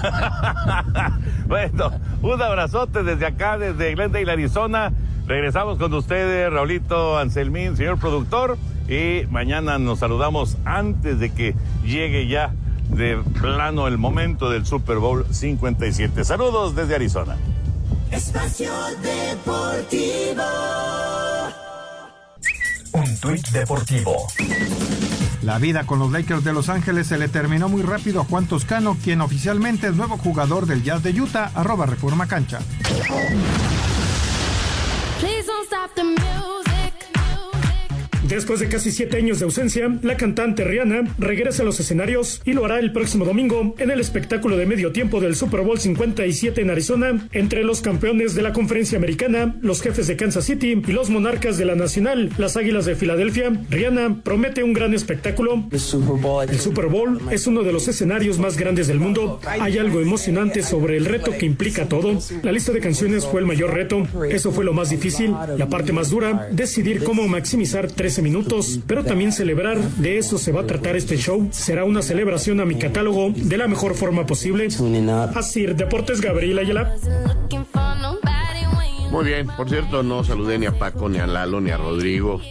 Bueno, 1.47 1.91
un 2.21 2.41
abrazote 2.41 3.03
desde 3.03 3.25
acá, 3.25 3.57
desde 3.57 3.93
Glendale, 3.93 4.31
Arizona. 4.31 4.91
Regresamos 5.27 5.77
con 5.77 5.93
ustedes, 5.93 6.51
Raulito 6.51 7.17
Anselmín, 7.17 7.77
señor 7.77 7.99
productor. 7.99 8.57
Y 8.93 9.25
mañana 9.31 9.79
nos 9.79 9.99
saludamos 9.99 10.55
antes 10.65 11.17
de 11.17 11.31
que 11.31 11.55
llegue 11.83 12.27
ya 12.27 12.53
de 12.89 13.17
plano 13.41 13.87
el 13.87 13.97
momento 13.97 14.51
del 14.51 14.67
Super 14.67 14.97
Bowl 14.97 15.25
57. 15.31 16.23
Saludos 16.23 16.75
desde 16.75 16.93
Arizona. 16.93 17.35
Espacio 18.11 18.71
Deportivo. 19.01 20.43
Un 22.91 23.19
tuit 23.19 23.47
deportivo. 23.47 24.27
La 25.41 25.57
vida 25.57 25.87
con 25.87 25.97
los 25.97 26.11
Lakers 26.11 26.43
de 26.43 26.53
Los 26.53 26.69
Ángeles 26.69 27.07
se 27.07 27.17
le 27.17 27.29
terminó 27.29 27.69
muy 27.69 27.81
rápido 27.81 28.21
a 28.21 28.25
Juan 28.25 28.45
Toscano, 28.45 28.95
quien 29.03 29.21
oficialmente 29.21 29.87
es 29.87 29.95
nuevo 29.95 30.19
jugador 30.19 30.67
del 30.67 30.83
Jazz 30.83 31.01
de 31.01 31.19
Utah, 31.19 31.49
arroba 31.55 31.87
Reforma 31.87 32.27
Cancha. 32.27 32.59
Please 35.19 35.47
don't 35.47 35.65
stop 35.65 35.95
the 35.95 36.03
music. 36.03 36.72
Después 38.33 38.59
de 38.59 38.67
casi 38.67 38.91
siete 38.91 39.17
años 39.17 39.37
de 39.37 39.45
ausencia, 39.45 39.95
la 40.01 40.17
cantante 40.17 40.63
Rihanna 40.63 41.13
regresa 41.19 41.61
a 41.61 41.65
los 41.65 41.79
escenarios 41.79 42.41
y 42.43 42.53
lo 42.53 42.65
hará 42.65 42.79
el 42.79 42.91
próximo 42.91 43.25
domingo 43.25 43.75
en 43.77 43.91
el 43.91 43.99
espectáculo 43.99 44.57
de 44.57 44.65
medio 44.65 44.91
tiempo 44.91 45.21
del 45.21 45.35
Super 45.35 45.61
Bowl 45.61 45.79
57 45.79 46.59
en 46.59 46.71
Arizona, 46.71 47.27
entre 47.31 47.63
los 47.63 47.81
campeones 47.81 48.33
de 48.33 48.41
la 48.41 48.51
conferencia 48.51 48.97
americana, 48.97 49.55
los 49.61 49.83
jefes 49.83 50.07
de 50.07 50.15
Kansas 50.17 50.45
City 50.45 50.81
y 50.85 50.91
los 50.91 51.11
monarcas 51.11 51.59
de 51.59 51.65
la 51.65 51.75
nacional, 51.75 52.31
las 52.39 52.57
Águilas 52.57 52.85
de 52.85 52.95
Filadelfia. 52.95 53.51
Rihanna 53.69 54.23
promete 54.23 54.63
un 54.63 54.73
gran 54.73 54.95
espectáculo. 54.95 55.67
El 55.71 55.79
Super 56.59 56.87
Bowl 56.87 57.21
es 57.29 57.45
uno 57.45 57.61
de 57.61 57.71
los 57.71 57.87
escenarios 57.87 58.39
más 58.39 58.57
grandes 58.57 58.87
del 58.87 58.99
mundo. 58.99 59.39
Hay 59.45 59.77
algo 59.77 60.01
emocionante 60.01 60.63
sobre 60.63 60.97
el 60.97 61.05
reto 61.05 61.31
que 61.37 61.45
implica 61.45 61.87
todo. 61.87 62.17
La 62.41 62.51
lista 62.51 62.71
de 62.71 62.79
canciones 62.79 63.27
fue 63.27 63.41
el 63.41 63.45
mayor 63.45 63.75
reto. 63.75 64.07
Eso 64.27 64.51
fue 64.51 64.65
lo 64.65 64.73
más 64.73 64.89
difícil. 64.89 65.35
La 65.55 65.69
parte 65.69 65.93
más 65.93 66.09
dura, 66.09 66.49
decidir 66.51 67.03
cómo 67.03 67.27
maximizar 67.27 67.91
13 67.91 68.22
minutos, 68.23 68.79
pero 68.87 69.03
también 69.03 69.31
celebrar. 69.31 69.77
De 69.79 70.17
eso 70.17 70.37
se 70.37 70.51
va 70.51 70.61
a 70.61 70.65
tratar 70.65 70.95
este 70.95 71.17
show. 71.17 71.47
Será 71.51 71.83
una 71.83 72.01
celebración 72.01 72.59
a 72.59 72.65
mi 72.65 72.75
catálogo 72.75 73.31
de 73.35 73.57
la 73.57 73.67
mejor 73.67 73.93
forma 73.93 74.25
posible. 74.25 74.67
Así, 75.35 75.65
Deportes 75.67 76.21
Gabriel 76.21 76.59
Ayala. 76.59 76.95
Muy 79.11 79.25
bien, 79.25 79.47
por 79.55 79.69
cierto, 79.69 80.01
no 80.01 80.23
saludé 80.23 80.57
ni 80.57 80.65
a 80.65 80.71
Paco, 80.71 81.07
ni 81.07 81.19
a 81.19 81.27
Lalo, 81.27 81.61
ni 81.61 81.69
a 81.69 81.77
Rodrigo. 81.77 82.41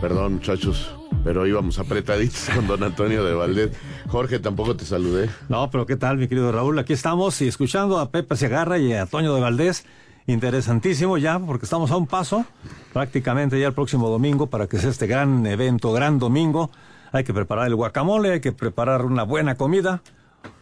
Perdón, 0.00 0.34
muchachos, 0.34 0.94
pero 1.24 1.46
íbamos 1.46 1.78
apretaditos 1.78 2.48
con 2.54 2.66
don 2.68 2.82
Antonio 2.84 3.24
de 3.24 3.34
Valdés. 3.34 3.70
Jorge, 4.06 4.38
tampoco 4.38 4.76
te 4.76 4.84
saludé. 4.84 5.28
No, 5.48 5.70
pero 5.70 5.86
¿qué 5.86 5.96
tal, 5.96 6.18
mi 6.18 6.28
querido 6.28 6.52
Raúl? 6.52 6.78
Aquí 6.78 6.92
estamos 6.92 7.40
y 7.42 7.48
escuchando 7.48 7.98
a 7.98 8.10
Pepe 8.10 8.36
Segarra 8.36 8.78
y 8.78 8.92
a 8.92 9.06
Toño 9.06 9.34
de 9.34 9.40
Valdés. 9.40 9.84
Interesantísimo 10.26 11.18
ya, 11.18 11.38
porque 11.38 11.66
estamos 11.66 11.90
a 11.90 11.96
un 11.96 12.06
paso, 12.06 12.46
prácticamente 12.92 13.60
ya 13.60 13.66
el 13.66 13.74
próximo 13.74 14.08
domingo, 14.08 14.46
para 14.46 14.66
que 14.66 14.78
sea 14.78 14.90
este 14.90 15.06
gran 15.06 15.46
evento, 15.46 15.92
gran 15.92 16.18
domingo. 16.18 16.70
Hay 17.12 17.24
que 17.24 17.34
preparar 17.34 17.66
el 17.66 17.74
guacamole, 17.74 18.32
hay 18.32 18.40
que 18.40 18.52
preparar 18.52 19.04
una 19.04 19.22
buena 19.22 19.56
comida, 19.56 20.02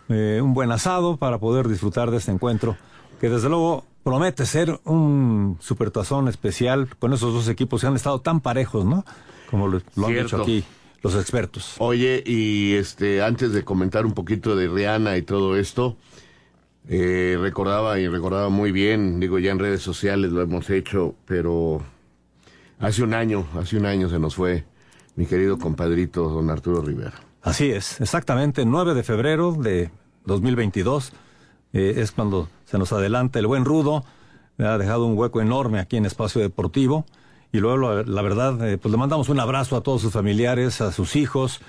eh, 0.09 0.41
un 0.43 0.53
buen 0.53 0.73
asado 0.73 1.17
para 1.17 1.39
poder 1.39 1.69
disfrutar 1.69 2.11
de 2.11 2.17
este 2.19 2.33
encuentro, 2.33 2.77
que 3.21 3.29
desde 3.29 3.49
luego 3.49 3.85
promete 4.03 4.47
ser 4.47 4.81
un 4.85 5.57
supertazón 5.61 6.29
especial 6.29 6.89
con 6.99 7.13
esos 7.13 7.33
dos 7.33 7.49
equipos 7.49 7.81
que 7.81 7.87
han 7.87 7.95
estado 7.95 8.21
tan 8.21 8.41
parejos, 8.41 8.85
¿no? 8.85 9.05
Como 9.49 9.69
lo, 9.69 9.81
lo 9.95 10.07
han 10.07 10.15
dicho 10.15 10.43
aquí 10.43 10.65
los 11.03 11.15
expertos. 11.17 11.75
Oye, 11.79 12.23
y 12.25 12.75
este, 12.75 13.23
antes 13.23 13.53
de 13.53 13.65
comentar 13.65 14.07
un 14.07 14.13
poquito 14.13 14.57
de 14.57 14.69
Rihanna 14.69 15.17
y 15.17 15.23
todo 15.23 15.57
esto, 15.57 15.97
eh, 16.89 17.37
recordaba 17.41 17.99
y 17.99 18.09
recordaba 18.09 18.49
muy 18.49 18.73
bien, 18.73 19.21
digo 19.21 19.39
ya 19.39 19.53
en 19.53 19.59
redes 19.59 19.83
sociales 19.83 20.33
lo 20.33 20.43
hemos 20.43 20.69
hecho, 20.71 21.15
pero 21.27 21.83
hace 22.79 23.03
un 23.03 23.15
año, 23.15 23.47
hace 23.57 23.77
un 23.77 23.87
año 23.87 24.09
se 24.09 24.19
nos 24.19 24.35
fue 24.35 24.65
mi 25.15 25.27
querido 25.27 25.59
compadrito 25.59 26.29
don 26.29 26.51
Arturo 26.51 26.83
Rivera. 26.83 27.15
Así 27.43 27.71
es, 27.71 28.01
exactamente, 28.01 28.65
9 28.65 28.95
de 28.95 29.03
febrero 29.03 29.53
de 29.53 29.91
2022 30.27 31.13
eh, 31.73 31.95
es 31.97 32.13
cuando 32.13 32.49
se 32.65 32.79
nos 32.79 32.93
adelanta 32.93 33.39
el 33.39 33.47
buen 33.47 33.65
Rudo, 33.65 34.05
ha 34.59 34.79
dejado 34.79 35.07
un 35.07 35.17
hueco 35.17 35.41
enorme 35.41 35.81
aquí 35.81 35.97
en 35.97 36.07
Espacio 36.07 36.41
Deportivo 36.41 37.07
y 37.53 37.59
luego 37.59 37.95
la, 37.95 38.03
la 38.03 38.23
verdad, 38.23 38.69
eh, 38.69 38.79
pues 38.79 38.91
le 38.91 38.99
mandamos 38.99 39.29
un 39.29 39.41
abrazo 39.41 39.77
a 39.77 39.83
todos 39.83 40.03
sus 40.03 40.13
familiares, 40.13 40.81
a 40.81 40.93
sus 40.93 41.17
hijos, 41.17 41.61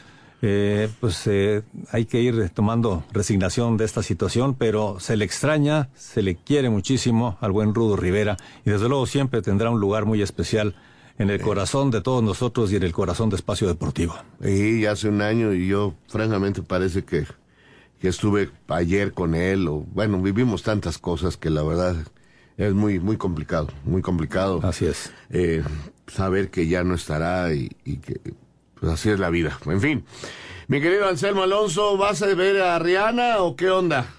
eh, 0.45 0.89
pues 0.99 1.25
eh, 1.27 1.63
hay 1.93 2.03
que 2.03 2.21
ir 2.21 2.49
tomando 2.49 3.05
resignación 3.13 3.77
de 3.77 3.85
esta 3.85 4.03
situación, 4.03 4.55
pero 4.55 4.99
se 4.99 5.15
le 5.15 5.23
extraña, 5.23 5.87
se 5.95 6.21
le 6.21 6.35
quiere 6.35 6.69
muchísimo 6.69 7.37
al 7.39 7.53
buen 7.53 7.73
Rudo 7.73 7.95
Rivera 7.95 8.35
y 8.65 8.69
desde 8.69 8.89
luego 8.89 9.05
siempre 9.05 9.41
tendrá 9.41 9.69
un 9.69 9.79
lugar 9.79 10.03
muy 10.03 10.21
especial 10.21 10.75
en 11.17 11.29
el 11.29 11.39
corazón 11.39 11.91
de 11.91 12.01
todos 12.01 12.21
nosotros 12.21 12.73
y 12.73 12.75
en 12.75 12.83
el 12.83 12.91
corazón 12.91 13.29
de 13.29 13.37
Espacio 13.37 13.67
Deportivo. 13.67 14.15
Y 14.41 14.85
hace 14.85 15.07
un 15.07 15.21
año 15.21 15.53
y 15.53 15.67
yo 15.67 15.93
francamente 16.09 16.61
parece 16.61 17.05
que, 17.05 17.25
que 18.01 18.09
estuve 18.09 18.49
ayer 18.67 19.13
con 19.13 19.35
él, 19.35 19.69
o 19.69 19.85
bueno, 19.93 20.21
vivimos 20.21 20.61
tantas 20.61 20.97
cosas 20.97 21.37
que 21.37 21.51
la 21.51 21.63
verdad 21.63 21.95
es 22.57 22.73
muy, 22.73 22.99
muy 22.99 23.15
complicado, 23.15 23.69
muy 23.85 24.01
complicado. 24.01 24.59
Así 24.61 24.87
es. 24.87 25.09
Eh, 25.29 25.63
saber 26.07 26.49
que 26.49 26.67
ya 26.67 26.83
no 26.83 26.95
estará 26.95 27.53
y, 27.53 27.71
y 27.85 27.97
que 27.97 28.19
pues 28.83 28.95
así 28.95 29.09
es 29.11 29.17
la 29.19 29.29
vida. 29.29 29.57
En 29.65 29.79
fin. 29.79 30.03
Mi 30.67 30.81
querido 30.81 31.05
Anselmo 31.07 31.43
Alonso, 31.43 31.95
¿vas 31.95 32.21
a 32.21 32.25
ver 32.35 32.61
a 32.61 32.77
Rihanna 32.79 33.41
o 33.41 33.55
qué 33.55 33.71
onda? 33.71 34.13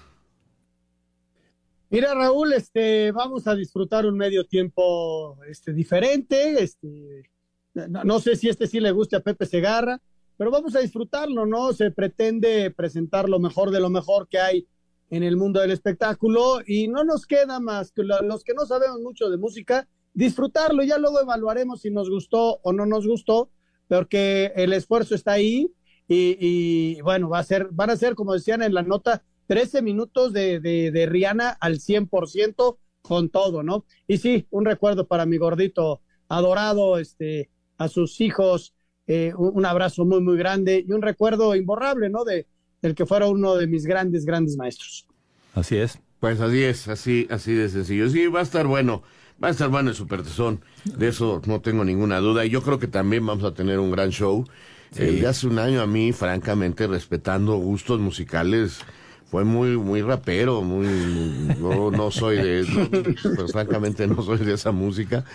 Mira, 1.91 2.15
Raúl, 2.15 2.51
este, 2.53 3.11
vamos 3.11 3.45
a 3.45 3.53
disfrutar 3.53 4.07
un 4.07 4.17
medio 4.17 4.43
tiempo 4.47 5.37
este, 5.47 5.71
diferente. 5.71 6.63
Este, 6.63 7.29
no, 7.75 8.03
no 8.03 8.19
sé 8.19 8.35
si 8.35 8.49
este 8.49 8.65
sí 8.65 8.79
le 8.79 8.89
guste 8.89 9.15
a 9.15 9.19
Pepe 9.19 9.45
Segarra, 9.45 10.01
pero 10.35 10.49
vamos 10.49 10.75
a 10.75 10.79
disfrutarlo, 10.79 11.45
¿no? 11.45 11.71
Se 11.71 11.91
pretende 11.91 12.71
presentar 12.71 13.29
lo 13.29 13.37
mejor 13.39 13.69
de 13.69 13.79
lo 13.79 13.91
mejor 13.91 14.27
que 14.27 14.39
hay 14.39 14.67
en 15.11 15.21
el 15.21 15.37
mundo 15.37 15.59
del 15.59 15.69
espectáculo 15.69 16.57
y 16.65 16.87
no 16.87 17.03
nos 17.03 17.27
queda 17.27 17.59
más 17.59 17.91
que 17.91 18.01
lo- 18.03 18.23
los 18.23 18.43
que 18.43 18.55
no 18.55 18.65
sabemos 18.65 18.99
mucho 19.01 19.29
de 19.29 19.37
música, 19.37 19.87
disfrutarlo. 20.15 20.81
Ya 20.81 20.97
luego 20.97 21.21
evaluaremos 21.21 21.81
si 21.81 21.91
nos 21.91 22.09
gustó 22.09 22.59
o 22.63 22.73
no 22.73 22.87
nos 22.87 23.05
gustó, 23.05 23.51
porque 23.87 24.51
el 24.55 24.73
esfuerzo 24.73 25.15
está 25.15 25.33
ahí 25.33 25.71
y, 26.07 26.37
y, 26.39 27.01
bueno, 27.01 27.29
va 27.29 27.39
a 27.39 27.43
ser, 27.43 27.69
van 27.71 27.89
a 27.89 27.95
ser, 27.95 28.15
como 28.15 28.33
decían 28.33 28.61
en 28.61 28.73
la 28.73 28.83
nota, 28.83 29.23
13 29.47 29.81
minutos 29.81 30.33
de, 30.33 30.59
de, 30.59 30.91
de 30.91 31.05
Rihanna 31.05 31.49
al 31.59 31.79
100% 31.79 32.77
con 33.01 33.29
todo, 33.29 33.63
¿no? 33.63 33.85
Y 34.07 34.17
sí, 34.17 34.47
un 34.49 34.65
recuerdo 34.65 35.07
para 35.07 35.25
mi 35.25 35.37
gordito 35.37 36.01
adorado, 36.27 36.97
este, 36.97 37.49
a 37.77 37.87
sus 37.87 38.19
hijos, 38.21 38.73
eh, 39.07 39.33
un, 39.37 39.51
un 39.55 39.65
abrazo 39.65 40.05
muy, 40.05 40.21
muy 40.21 40.37
grande 40.37 40.83
y 40.87 40.91
un 40.91 41.01
recuerdo 41.01 41.55
imborrable, 41.55 42.09
¿no? 42.09 42.23
De, 42.23 42.47
del 42.81 42.95
que 42.95 43.05
fuera 43.05 43.27
uno 43.27 43.55
de 43.55 43.67
mis 43.67 43.85
grandes, 43.85 44.25
grandes 44.25 44.57
maestros. 44.57 45.07
Así 45.53 45.77
es. 45.77 45.99
Pues 46.19 46.39
así 46.39 46.63
es, 46.63 46.87
así, 46.87 47.27
así 47.29 47.53
de 47.53 47.69
sencillo. 47.69 48.09
Sí, 48.09 48.27
va 48.27 48.39
a 48.39 48.43
estar 48.43 48.65
bueno, 48.65 49.03
va 49.43 49.49
a 49.49 49.51
estar 49.51 49.69
bueno 49.69 49.89
el 49.89 49.95
Supertazón, 49.95 50.61
de 50.85 51.07
eso 51.07 51.41
no 51.45 51.61
tengo 51.61 51.83
ninguna 51.85 52.19
duda. 52.19 52.45
Y 52.45 52.49
yo 52.49 52.61
creo 52.61 52.79
que 52.79 52.87
también 52.87 53.25
vamos 53.25 53.43
a 53.43 53.53
tener 53.53 53.79
un 53.79 53.91
gran 53.91 54.09
show. 54.09 54.45
El 54.95 55.19
de 55.19 55.27
hace 55.27 55.47
un 55.47 55.59
año 55.59 55.81
a 55.81 55.87
mí, 55.87 56.13
francamente, 56.13 56.87
respetando 56.87 57.55
gustos 57.57 57.99
musicales, 57.99 58.79
fue 59.29 59.43
muy, 59.43 59.75
muy 59.75 60.01
rapero, 60.01 60.61
muy, 60.61 60.87
yo 61.59 61.91
no 61.91 62.11
soy 62.11 62.37
de, 62.37 62.63
no, 62.63 63.35
pues 63.35 63.51
francamente 63.51 64.07
no 64.07 64.21
soy 64.21 64.37
de 64.37 64.53
esa 64.53 64.71
música, 64.71 65.25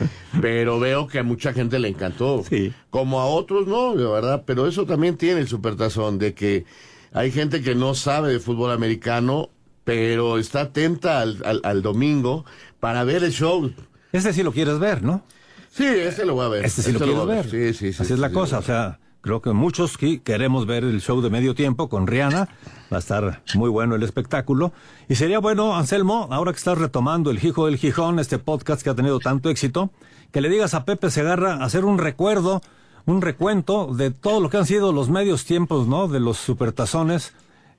pero 0.40 0.80
veo 0.80 1.06
que 1.06 1.18
a 1.18 1.22
mucha 1.22 1.52
gente 1.52 1.78
le 1.78 1.88
encantó, 1.88 2.42
como 2.88 3.20
a 3.20 3.26
otros 3.26 3.66
no, 3.66 3.94
de 3.94 4.06
verdad, 4.06 4.44
pero 4.46 4.66
eso 4.66 4.86
también 4.86 5.18
tiene 5.18 5.40
el 5.40 5.48
supertazón, 5.48 6.18
de 6.18 6.32
que 6.32 6.64
hay 7.12 7.30
gente 7.30 7.60
que 7.60 7.74
no 7.74 7.94
sabe 7.94 8.32
de 8.32 8.40
fútbol 8.40 8.70
americano, 8.70 9.50
pero 9.84 10.38
está 10.38 10.62
atenta 10.62 11.20
al, 11.20 11.42
al, 11.44 11.60
al 11.64 11.82
domingo 11.82 12.46
para 12.78 13.04
ver 13.04 13.24
el 13.24 13.32
show. 13.32 13.70
Este 14.12 14.32
sí 14.32 14.42
lo 14.42 14.52
quieres 14.52 14.78
ver, 14.78 15.02
¿no? 15.02 15.22
Sí, 15.70 15.86
este 15.86 16.24
lo 16.24 16.34
voy 16.34 16.46
a 16.46 16.48
ver. 16.48 16.64
Este 16.64 16.82
sí 16.82 16.92
lo 16.92 16.98
Este 16.98 17.04
quieres 17.04 17.24
voy 17.24 17.32
a 17.32 17.36
ver. 17.36 17.50
Sí, 17.50 17.74
sí, 17.74 17.92
sí. 17.92 18.02
Así 18.02 18.12
es 18.12 18.18
la 18.18 18.28
sí, 18.28 18.34
cosa, 18.34 18.58
o 18.58 18.62
sea, 18.62 18.98
creo 19.20 19.40
que 19.40 19.52
muchos 19.52 19.96
que 19.96 20.20
queremos 20.20 20.66
ver 20.66 20.84
el 20.84 21.00
show 21.00 21.20
de 21.20 21.30
medio 21.30 21.54
tiempo 21.54 21.88
con 21.88 22.06
Rihanna. 22.06 22.48
Va 22.92 22.96
a 22.96 23.00
estar 23.00 23.42
muy 23.54 23.70
bueno 23.70 23.94
el 23.94 24.02
espectáculo. 24.02 24.72
Y 25.08 25.14
sería 25.14 25.38
bueno, 25.38 25.76
Anselmo, 25.76 26.28
ahora 26.30 26.52
que 26.52 26.58
estás 26.58 26.78
retomando 26.78 27.30
el 27.30 27.44
Hijo 27.44 27.66
del 27.66 27.76
Gijón, 27.76 28.18
este 28.18 28.38
podcast 28.38 28.82
que 28.82 28.90
ha 28.90 28.94
tenido 28.94 29.20
tanto 29.20 29.48
éxito, 29.48 29.90
que 30.32 30.40
le 30.40 30.48
digas 30.48 30.74
a 30.74 30.84
Pepe 30.84 31.10
Segarra 31.10 31.62
hacer 31.62 31.84
un 31.84 31.98
recuerdo, 31.98 32.62
un 33.06 33.22
recuento 33.22 33.94
de 33.94 34.10
todo 34.10 34.40
lo 34.40 34.50
que 34.50 34.56
han 34.56 34.66
sido 34.66 34.92
los 34.92 35.08
medios 35.08 35.44
tiempos, 35.44 35.86
¿no? 35.86 36.08
De 36.08 36.18
los 36.18 36.38
supertazones, 36.38 37.32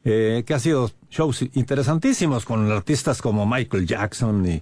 eh, 0.04 0.44
que 0.46 0.54
ha 0.54 0.60
sido 0.60 0.92
shows 1.10 1.42
interesantísimos 1.54 2.46
con 2.46 2.72
artistas 2.72 3.22
como 3.22 3.46
Michael 3.46 3.86
Jackson 3.86 4.48
y, 4.48 4.62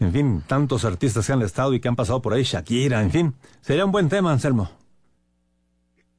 en 0.00 0.12
fin, 0.12 0.42
tantos 0.46 0.84
artistas 0.84 1.26
que 1.26 1.32
han 1.32 1.42
estado 1.42 1.72
y 1.74 1.80
que 1.80 1.88
han 1.88 1.96
pasado 1.96 2.20
por 2.20 2.34
ahí, 2.34 2.42
Shakira, 2.42 3.02
en 3.02 3.10
fin. 3.10 3.34
Sería 3.60 3.84
un 3.84 3.92
buen 3.92 4.08
tema, 4.08 4.32
Anselmo. 4.32 4.70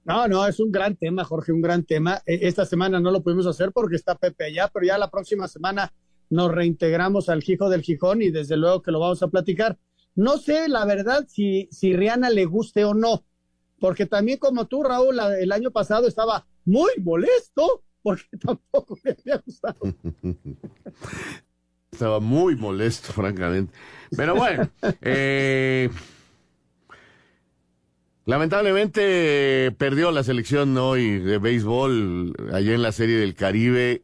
No, 0.04 0.28
no, 0.28 0.48
es 0.48 0.60
un 0.60 0.72
gran 0.72 0.96
tema, 0.96 1.24
Jorge, 1.26 1.52
un 1.52 1.62
gran 1.62 1.84
tema. 1.84 2.22
E, 2.26 2.48
esta 2.48 2.66
semana 2.66 3.00
no 3.00 3.12
lo 3.12 3.22
pudimos 3.22 3.46
hacer 3.46 3.72
porque 3.72 3.98
está 3.98 4.16
Pepe 4.16 4.46
allá, 4.46 4.70
pero 4.74 4.86
ya 4.86 4.98
la 4.98 5.12
próxima 5.12 5.48
semana 5.48 5.94
nos 6.30 6.52
reintegramos 6.52 7.30
al 7.30 7.44
Hijo 7.46 7.70
del 7.70 7.82
Gijón 7.82 8.22
y 8.22 8.32
desde 8.32 8.58
luego 8.58 8.82
que 8.82 8.92
lo 8.92 9.00
vamos 9.00 9.22
a 9.22 9.28
platicar. 9.28 9.78
No 10.16 10.38
sé, 10.38 10.68
la 10.70 10.86
verdad, 10.86 11.26
si, 11.28 11.68
si 11.72 11.94
Rihanna 11.94 12.30
le 12.30 12.46
guste 12.46 12.86
o 12.86 12.94
no, 12.94 13.26
porque 13.80 14.06
también 14.06 14.40
como 14.40 14.66
tú, 14.66 14.82
Raúl, 14.82 15.20
el 15.20 15.52
año 15.52 15.72
pasado 15.72 16.08
estaba 16.08 16.48
muy 16.66 16.92
molesto 17.04 17.84
porque 18.02 18.24
tampoco 18.40 18.98
le 19.04 19.12
había 19.12 19.44
gustado. 19.46 19.78
Estaba 21.98 22.20
muy 22.20 22.56
molesto, 22.56 23.12
francamente. 23.14 23.74
Pero 24.16 24.36
bueno, 24.36 24.70
eh, 25.02 25.90
Lamentablemente 28.28 29.74
perdió 29.78 30.12
la 30.12 30.22
selección 30.22 30.78
hoy 30.78 31.18
de 31.18 31.38
béisbol 31.38 32.36
allá 32.54 32.74
en 32.74 32.82
la 32.82 32.92
Serie 32.92 33.18
del 33.18 33.36
Caribe 33.36 34.04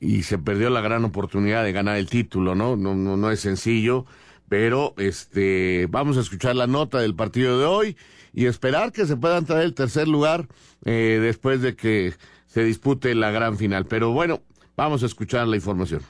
y 0.00 0.24
se 0.24 0.36
perdió 0.36 0.68
la 0.68 0.80
gran 0.80 1.04
oportunidad 1.04 1.62
de 1.62 1.70
ganar 1.70 1.96
el 1.96 2.10
título, 2.10 2.56
¿no? 2.56 2.74
No, 2.76 2.96
no, 2.96 3.16
no 3.16 3.30
es 3.30 3.38
sencillo, 3.38 4.04
pero 4.48 4.94
este, 4.98 5.86
vamos 5.88 6.16
a 6.18 6.22
escuchar 6.22 6.56
la 6.56 6.66
nota 6.66 6.98
del 6.98 7.14
partido 7.14 7.58
de 7.58 7.64
hoy 7.64 7.96
y 8.34 8.46
esperar 8.46 8.90
que 8.90 9.06
se 9.06 9.16
puedan 9.16 9.46
traer 9.46 9.64
el 9.64 9.74
tercer 9.74 10.08
lugar 10.08 10.48
eh, 10.84 11.20
después 11.22 11.62
de 11.62 11.76
que 11.76 12.14
se 12.48 12.64
dispute 12.64 13.14
la 13.14 13.30
gran 13.30 13.56
final. 13.56 13.86
Pero 13.86 14.10
bueno, 14.10 14.42
vamos 14.76 15.04
a 15.04 15.06
escuchar 15.06 15.46
la 15.46 15.54
información. 15.54 16.02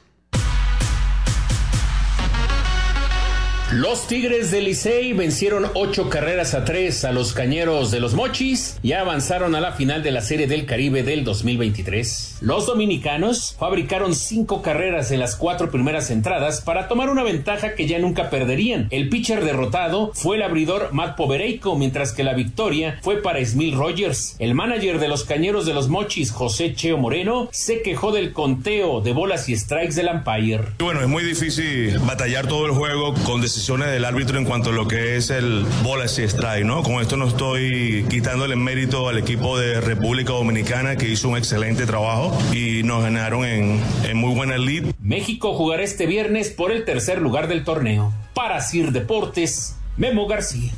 Los 3.73 4.07
Tigres 4.07 4.51
de 4.51 4.61
Licey 4.61 5.15
vencieron 5.15 5.65
ocho 5.73 6.11
carreras 6.11 6.53
a 6.53 6.63
tres 6.63 7.07
a 7.07 7.13
los 7.13 7.33
Cañeros 7.33 7.91
de 7.91 8.01
los 8.01 8.13
Mochis 8.13 8.79
y 8.83 8.93
avanzaron 8.93 9.55
a 9.55 9.63
la 9.63 9.73
final 9.73 10.03
de 10.03 10.11
la 10.11 10.21
Serie 10.21 10.47
del 10.47 10.67
Caribe 10.67 11.03
del 11.03 11.25
2023. 11.25 12.37
Los 12.43 12.67
dominicanos 12.67 13.57
fabricaron 13.59 14.15
cinco 14.15 14.61
carreras 14.61 15.11
en 15.11 15.21
las 15.21 15.37
cuatro 15.37 15.71
primeras 15.71 16.11
entradas 16.11 16.61
para 16.61 16.87
tomar 16.87 17.09
una 17.09 17.23
ventaja 17.23 17.75
que 17.75 17.87
ya 17.87 17.99
nunca 17.99 18.29
perderían. 18.29 18.89
El 18.91 19.09
pitcher 19.09 19.43
derrotado 19.43 20.13
fue 20.13 20.37
el 20.37 20.43
abridor 20.43 20.91
Matt 20.93 21.17
Povereico, 21.17 21.75
mientras 21.75 22.13
que 22.13 22.25
la 22.25 22.35
victoria 22.35 22.99
fue 23.01 23.23
para 23.23 23.43
Smil 23.43 23.75
Rogers. 23.75 24.37
El 24.39 24.55
manager 24.55 24.99
de 24.99 25.09
los 25.09 25.25
Cañeros 25.25 25.65
de 25.65 25.73
los 25.73 25.89
Mochis, 25.89 26.31
José 26.31 26.75
Cheo 26.75 26.99
Moreno, 26.99 27.49
se 27.53 27.81
quejó 27.81 28.13
del 28.13 28.35
conteo 28.35 29.01
de 29.01 29.15
bolas 29.15 29.49
y 29.49 29.57
strikes 29.57 29.95
del 29.95 30.11
umpire. 30.13 30.61
Bueno, 30.79 31.01
es 31.01 31.09
muy 31.09 31.25
difícil 31.25 31.99
batallar 32.01 32.47
todo 32.47 32.67
el 32.67 32.73
juego 32.73 33.15
con 33.25 33.41
decisiones 33.41 33.62
del 33.67 34.05
árbitro 34.05 34.39
en 34.39 34.45
cuanto 34.45 34.71
a 34.71 34.73
lo 34.73 34.89
que 34.89 35.17
es 35.17 35.31
el 35.31 35.65
bola 35.85 36.07
y 36.07 36.23
strike, 36.23 36.65
¿no? 36.65 36.83
Con 36.83 36.95
esto 36.95 37.17
no 37.17 37.29
estoy 37.29 38.05
quitándole 38.11 38.57
mérito 38.57 39.09
al 39.09 39.19
equipo 39.19 39.57
de 39.57 39.81
República 39.81 40.33
Dominicana 40.33 40.97
que 40.97 41.09
hizo 41.09 41.29
un 41.29 41.37
excelente 41.37 41.87
trabajo 41.87 42.37
y 42.53 42.83
nos 42.83 43.05
ganaron 43.05 43.45
en, 43.45 43.81
en 44.03 44.17
muy 44.17 44.35
buena 44.35 44.59
lead. 44.59 44.93
México 45.01 45.55
jugará 45.55 45.85
este 45.85 46.07
viernes 46.07 46.51
por 46.51 46.73
el 46.73 46.85
tercer 46.85 47.23
lugar 47.23 47.47
del 47.47 47.63
torneo. 47.63 48.13
Para 48.35 48.61
Sir 48.61 48.91
Deportes, 48.91 49.77
Memo 49.97 50.27
García. 50.27 50.73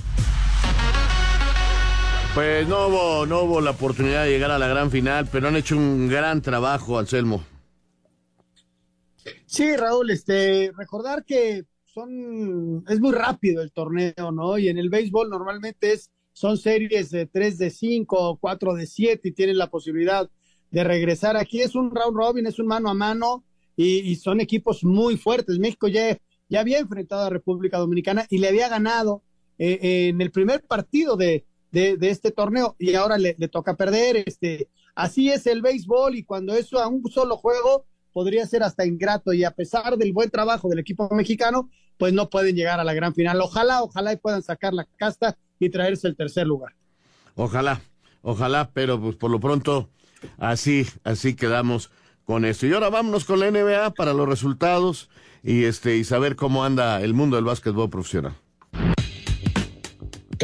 Pues 2.35 2.69
no 2.69 2.89
hubo, 2.89 3.27
no 3.27 3.43
hubo 3.45 3.61
la 3.63 3.71
oportunidad 3.71 4.25
de 4.25 4.31
llegar 4.31 4.51
a 4.51 4.59
la 4.59 4.69
gran 4.69 4.91
final, 4.91 5.27
pero 5.33 5.49
han 5.49 5.57
hecho 5.57 5.75
un 5.75 6.09
gran 6.09 6.43
trabajo, 6.43 6.99
Anselmo. 6.99 7.45
Sí, 9.47 9.75
Raúl, 9.75 10.11
este, 10.11 10.71
recordar 10.77 11.25
que 11.25 11.65
son, 11.95 12.85
es 12.89 13.01
muy 13.01 13.13
rápido 13.13 13.63
el 13.63 13.73
torneo, 13.73 14.33
¿no? 14.33 14.59
Y 14.59 14.69
en 14.69 14.79
el 14.79 14.91
béisbol 14.91 15.31
normalmente 15.31 15.93
es, 15.93 16.11
son 16.33 16.59
series 16.59 17.11
de 17.11 17.27
3 17.27 17.57
de 17.57 17.71
5, 17.71 18.39
4 18.41 18.75
de 18.75 18.87
7 18.87 19.29
y 19.29 19.33
tienen 19.33 19.57
la 19.57 19.71
posibilidad 19.71 20.29
de 20.73 20.85
regresar. 20.85 21.37
Aquí 21.37 21.61
es 21.61 21.77
un 21.77 21.95
round 21.95 22.17
robin, 22.17 22.47
es 22.47 22.59
un 22.59 22.67
mano 22.67 22.91
a 22.91 22.95
mano 22.95 23.45
y, 23.77 24.17
son 24.17 24.41
equipos 24.41 24.83
muy 24.83 25.17
fuertes. 25.17 25.61
México 25.61 25.87
ya, 25.87 26.19
ya 26.49 26.61
había 26.61 26.81
enfrentado 26.81 27.27
a 27.27 27.31
República 27.31 27.79
Dominicana 27.79 28.27
y 28.29 28.39
le 28.39 28.49
había 28.49 28.69
ganado 28.69 29.23
eh, 29.59 30.09
en 30.09 30.21
el 30.21 30.33
primer 30.33 30.65
partido 30.65 31.17
de, 31.17 31.47
de, 31.71 31.97
este 32.01 32.33
torneo 32.33 32.75
y 32.79 32.95
ahora 32.95 33.19
le, 33.19 33.37
le, 33.39 33.49
toca 33.49 33.77
perder. 33.77 34.25
Este, 34.27 34.69
así 34.97 35.31
es 35.31 35.47
el 35.47 35.63
béisbol 35.63 36.17
y 36.17 36.25
cuando 36.25 36.55
eso 36.55 36.81
a 36.81 36.89
un 36.89 37.09
solo 37.09 37.37
juego 37.37 37.87
podría 38.15 38.47
ser 38.47 38.63
hasta 38.63 38.87
ingrato 38.87 39.35
y 39.35 39.45
a 39.45 39.51
pesar 39.51 39.99
del 39.99 40.15
buen 40.15 40.31
trabajo 40.31 40.69
del 40.71 40.79
equipo 40.79 41.09
mexicano, 41.11 41.69
pues 41.99 42.15
no 42.15 42.31
pueden 42.31 42.55
llegar 42.55 42.81
a 42.81 42.85
la 42.85 42.95
gran 42.95 43.13
final. 43.13 43.41
Ojalá, 43.43 43.83
ojalá 43.83 44.13
y 44.13 44.17
puedan 44.17 44.43
sacar 44.43 44.73
la 44.73 44.87
casta 44.97 45.37
y 45.59 45.69
traerse 45.69 46.09
el 46.09 46.17
tercer 46.17 46.47
lugar. 46.47 46.75
Ojalá, 47.35 47.83
ojalá, 48.23 48.71
pero 48.73 49.01
pues 49.01 49.17
por 49.17 49.31
lo 49.31 49.41
pronto 49.41 49.91
así, 50.39 50.87
así 51.03 51.35
quedamos 51.35 51.91
con 52.25 52.45
esto. 52.45 52.67
Y 52.67 52.73
ahora 52.73 52.89
vámonos 52.89 53.25
con 53.25 53.41
la 53.41 53.51
NBA 53.51 53.91
para 53.95 54.15
los 54.15 54.29
resultados 54.29 55.11
y 55.43 55.65
este 55.65 55.97
y 55.97 56.05
saber 56.05 56.37
cómo 56.37 56.65
anda 56.65 57.03
el 57.03 57.15
mundo 57.15 57.37
del 57.37 57.45
básquetbol 57.45 57.91
profesional. 57.91 58.37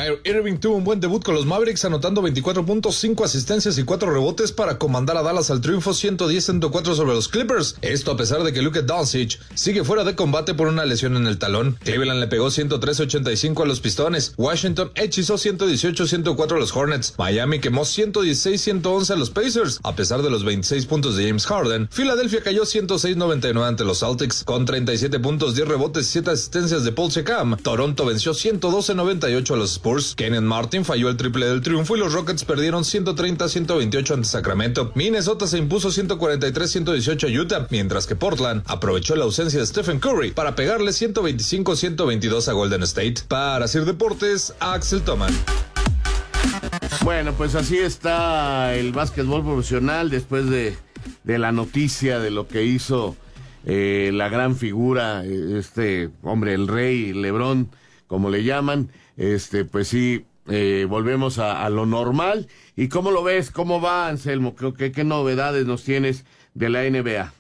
Kyrie 0.01 0.21
Irving 0.25 0.57
tuvo 0.57 0.77
un 0.77 0.85
buen 0.85 0.99
debut 0.99 1.23
con 1.23 1.35
los 1.35 1.45
Mavericks, 1.45 1.85
anotando 1.85 2.23
24 2.23 2.65
puntos, 2.65 2.97
5 2.97 3.23
asistencias 3.23 3.77
y 3.77 3.83
4 3.83 4.11
rebotes 4.11 4.51
para 4.51 4.79
comandar 4.79 5.19
a 5.19 5.23
Dallas 5.23 5.51
al 5.51 5.61
triunfo 5.61 5.91
110-104 5.91 6.95
sobre 6.95 7.13
los 7.13 7.29
Clippers. 7.29 7.77
Esto 7.83 8.13
a 8.13 8.17
pesar 8.17 8.43
de 8.43 8.55
que 8.55 8.63
Luke 8.63 8.81
Doncic 8.81 9.39
sigue 9.55 9.85
fuera 9.85 10.03
de 10.05 10.15
combate 10.15 10.55
por 10.55 10.69
una 10.69 10.87
lesión 10.87 11.19
en 11.19 11.27
el 11.27 11.37
talón. 11.37 11.77
Cleveland 11.85 12.19
le 12.19 12.29
pegó 12.29 12.47
103-85 12.47 13.63
a 13.63 13.67
los 13.67 13.81
Pistones. 13.81 14.33
Washington 14.39 14.91
hechizó 14.95 15.35
118-104 15.35 16.57
a 16.57 16.59
los 16.59 16.75
Hornets. 16.75 17.13
Miami 17.19 17.61
quemó 17.61 17.83
116-111 17.83 19.11
a 19.11 19.17
los 19.17 19.29
Pacers. 19.29 19.81
A 19.83 19.95
pesar 19.95 20.23
de 20.23 20.31
los 20.31 20.45
26 20.45 20.87
puntos 20.87 21.15
de 21.17 21.27
James 21.27 21.45
Harden, 21.45 21.89
Filadelfia 21.91 22.43
cayó 22.43 22.63
106-99 22.63 23.63
ante 23.69 23.85
los 23.85 24.01
Celtics 24.01 24.45
con 24.45 24.65
37 24.65 25.21
puntos, 25.21 25.57
10 25.57 25.69
rebotes 25.69 26.07
y 26.07 26.13
7 26.13 26.31
asistencias 26.31 26.85
de 26.85 26.93
Paul 26.93 27.13
Siakam. 27.13 27.59
Toronto 27.59 28.07
venció 28.07 28.33
112-98 28.33 29.53
a 29.53 29.57
los 29.57 29.73
Spurs. 29.73 29.90
Kenneth 30.17 30.43
Martin 30.43 30.85
falló 30.85 31.09
el 31.09 31.17
triple 31.17 31.47
del 31.47 31.63
triunfo 31.63 31.97
y 31.97 31.99
los 31.99 32.13
Rockets 32.13 32.45
perdieron 32.45 32.85
130-128 32.85 34.15
ante 34.15 34.29
Sacramento. 34.29 34.93
Minnesota 34.95 35.47
se 35.47 35.59
impuso 35.59 35.89
143-118 35.89 37.25
a 37.25 37.41
Utah, 37.41 37.67
mientras 37.71 38.07
que 38.07 38.15
Portland 38.15 38.63
aprovechó 38.67 39.17
la 39.17 39.25
ausencia 39.25 39.59
de 39.59 39.67
Stephen 39.67 39.99
Curry 39.99 40.31
para 40.31 40.55
pegarle 40.55 40.93
125-122 40.93 42.49
a 42.49 42.53
Golden 42.53 42.83
State. 42.85 43.15
Para 43.27 43.67
Sir 43.67 43.85
Deportes, 43.85 44.55
Axel 44.61 45.03
Toman. 45.03 45.33
Bueno, 47.03 47.33
pues 47.33 47.55
así 47.55 47.79
está 47.79 48.75
el 48.75 48.93
básquetbol 48.93 49.43
profesional 49.43 50.09
después 50.09 50.49
de, 50.49 50.77
de 51.25 51.39
la 51.39 51.51
noticia 51.51 52.21
de 52.21 52.31
lo 52.31 52.47
que 52.47 52.65
hizo 52.65 53.17
eh, 53.65 54.11
la 54.15 54.29
gran 54.29 54.57
figura, 54.57 55.25
eh, 55.25 55.59
este 55.59 56.11
hombre, 56.23 56.55
el 56.55 56.69
rey 56.69 57.13
Lebrón, 57.13 57.71
como 58.07 58.31
le 58.31 58.43
llaman 58.43 58.91
este, 59.21 59.67
pues 59.67 59.89
sí, 59.89 60.25
eh, 60.49 60.87
volvemos 60.89 61.39
a, 61.39 61.69
lo 61.69 61.85
normal. 61.85 62.49
¿Y 62.75 62.89
cómo 62.89 63.11
lo 63.11 63.23
ves? 63.23 63.51
¿Cómo 63.51 63.79
va, 63.79 64.09
Anselmo? 64.09 64.57
¿Qué, 64.57 64.93
qué 64.93 65.05
novedades 65.05 65.67
nos 65.67 65.85
tienes 65.85 66.25
de 66.55 66.71
la 66.71 66.89
NBA? 66.89 67.35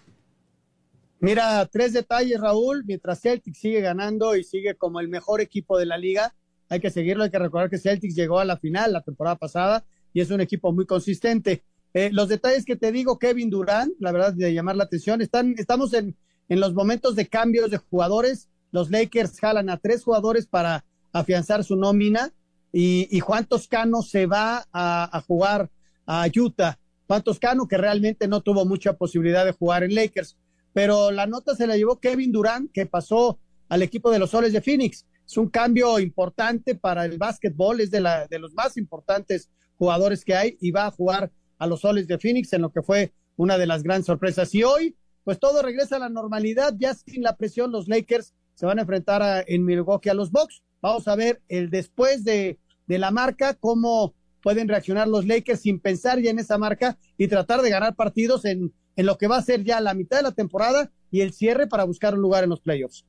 Mira, 1.20 1.64
tres 1.72 1.94
detalles, 1.94 2.38
Raúl. 2.38 2.84
Mientras 2.84 3.22
Celtics 3.22 3.58
sigue 3.58 3.80
ganando 3.80 4.36
y 4.36 4.44
sigue 4.44 4.74
como 4.74 5.00
el 5.00 5.08
mejor 5.08 5.40
equipo 5.40 5.78
de 5.78 5.86
la 5.86 5.96
liga, 5.96 6.34
hay 6.68 6.80
que 6.80 6.90
seguirlo. 6.90 7.24
Hay 7.24 7.30
que 7.30 7.38
recordar 7.38 7.70
que 7.70 7.78
Celtics 7.78 8.14
llegó 8.14 8.40
a 8.40 8.44
la 8.44 8.58
final 8.58 8.92
la 8.92 9.00
temporada 9.00 9.36
pasada 9.36 9.82
y 10.12 10.20
es 10.20 10.30
un 10.30 10.42
equipo 10.42 10.74
muy 10.74 10.84
consistente. 10.84 11.62
Eh, 11.94 12.10
los 12.12 12.28
detalles 12.28 12.66
que 12.66 12.76
te 12.76 12.92
digo, 12.92 13.18
Kevin 13.18 13.48
Durant, 13.48 13.94
la 14.00 14.12
verdad, 14.12 14.34
de 14.34 14.52
llamar 14.52 14.76
la 14.76 14.84
atención, 14.84 15.22
están, 15.22 15.54
estamos 15.56 15.94
en, 15.94 16.14
en 16.50 16.60
los 16.60 16.74
momentos 16.74 17.16
de 17.16 17.26
cambios 17.26 17.70
de 17.70 17.78
jugadores. 17.78 18.50
Los 18.70 18.90
Lakers 18.90 19.40
jalan 19.40 19.70
a 19.70 19.78
tres 19.78 20.04
jugadores 20.04 20.46
para 20.46 20.84
afianzar 21.12 21.64
su 21.64 21.76
nómina 21.76 22.32
y, 22.72 23.08
y 23.10 23.20
Juan 23.20 23.46
Toscano 23.46 24.02
se 24.02 24.26
va 24.26 24.66
a, 24.72 25.22
jugar 25.26 25.70
a 26.06 26.26
Utah. 26.34 26.78
Juan 27.06 27.22
Toscano 27.22 27.66
que 27.66 27.76
realmente 27.76 28.28
no 28.28 28.40
tuvo 28.40 28.64
mucha 28.64 28.92
posibilidad 28.94 29.44
de 29.44 29.52
jugar 29.52 29.82
en 29.82 29.94
Lakers, 29.94 30.36
pero 30.72 31.10
la 31.10 31.26
nota 31.26 31.56
se 31.56 31.66
la 31.66 31.76
llevó 31.76 31.98
Kevin 31.98 32.32
Durant 32.32 32.70
que 32.72 32.86
pasó 32.86 33.38
al 33.68 33.82
equipo 33.82 34.10
de 34.10 34.18
los 34.18 34.30
Soles 34.30 34.52
de 34.52 34.60
Phoenix. 34.60 35.06
Es 35.26 35.36
un 35.36 35.48
cambio 35.48 35.98
importante 35.98 36.74
para 36.74 37.04
el 37.04 37.18
básquetbol, 37.18 37.80
es 37.80 37.90
de, 37.90 38.00
la, 38.00 38.26
de 38.26 38.38
los 38.38 38.52
más 38.54 38.76
importantes 38.76 39.48
jugadores 39.76 40.24
que 40.24 40.34
hay 40.34 40.58
y 40.60 40.72
va 40.72 40.86
a 40.86 40.90
jugar 40.90 41.30
a 41.58 41.66
los 41.66 41.80
soles 41.80 42.08
de 42.08 42.18
Phoenix 42.18 42.52
en 42.52 42.62
lo 42.62 42.72
que 42.72 42.82
fue 42.82 43.12
una 43.36 43.56
de 43.56 43.66
las 43.66 43.82
grandes 43.82 44.06
sorpresas. 44.06 44.54
Y 44.54 44.64
hoy, 44.64 44.96
pues 45.24 45.38
todo 45.38 45.62
regresa 45.62 45.96
a 45.96 46.00
la 46.00 46.08
normalidad, 46.08 46.74
ya 46.78 46.94
sin 46.94 47.22
la 47.22 47.36
presión, 47.36 47.70
los 47.70 47.86
Lakers 47.86 48.34
se 48.54 48.66
van 48.66 48.78
a 48.78 48.82
enfrentar 48.82 49.44
en 49.46 49.64
Milwaukee 49.64 50.08
a 50.08 50.14
los 50.14 50.30
Bucks. 50.30 50.62
Vamos 50.82 51.08
a 51.08 51.16
ver 51.16 51.42
el 51.48 51.70
después 51.70 52.24
de, 52.24 52.58
de 52.86 52.98
la 52.98 53.10
marca, 53.10 53.54
cómo 53.54 54.14
pueden 54.42 54.68
reaccionar 54.68 55.08
los 55.08 55.26
Lakers 55.26 55.60
sin 55.60 55.80
pensar 55.80 56.20
ya 56.20 56.30
en 56.30 56.38
esa 56.38 56.58
marca 56.58 56.98
y 57.18 57.28
tratar 57.28 57.62
de 57.62 57.70
ganar 57.70 57.94
partidos 57.94 58.44
en, 58.44 58.72
en 58.96 59.06
lo 59.06 59.18
que 59.18 59.28
va 59.28 59.36
a 59.36 59.42
ser 59.42 59.64
ya 59.64 59.80
la 59.80 59.94
mitad 59.94 60.18
de 60.18 60.22
la 60.24 60.32
temporada 60.32 60.90
y 61.10 61.20
el 61.20 61.32
cierre 61.32 61.66
para 61.66 61.84
buscar 61.84 62.14
un 62.14 62.22
lugar 62.22 62.44
en 62.44 62.50
los 62.50 62.60
playoffs. 62.60 63.04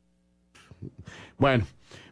Bueno, 1.38 1.66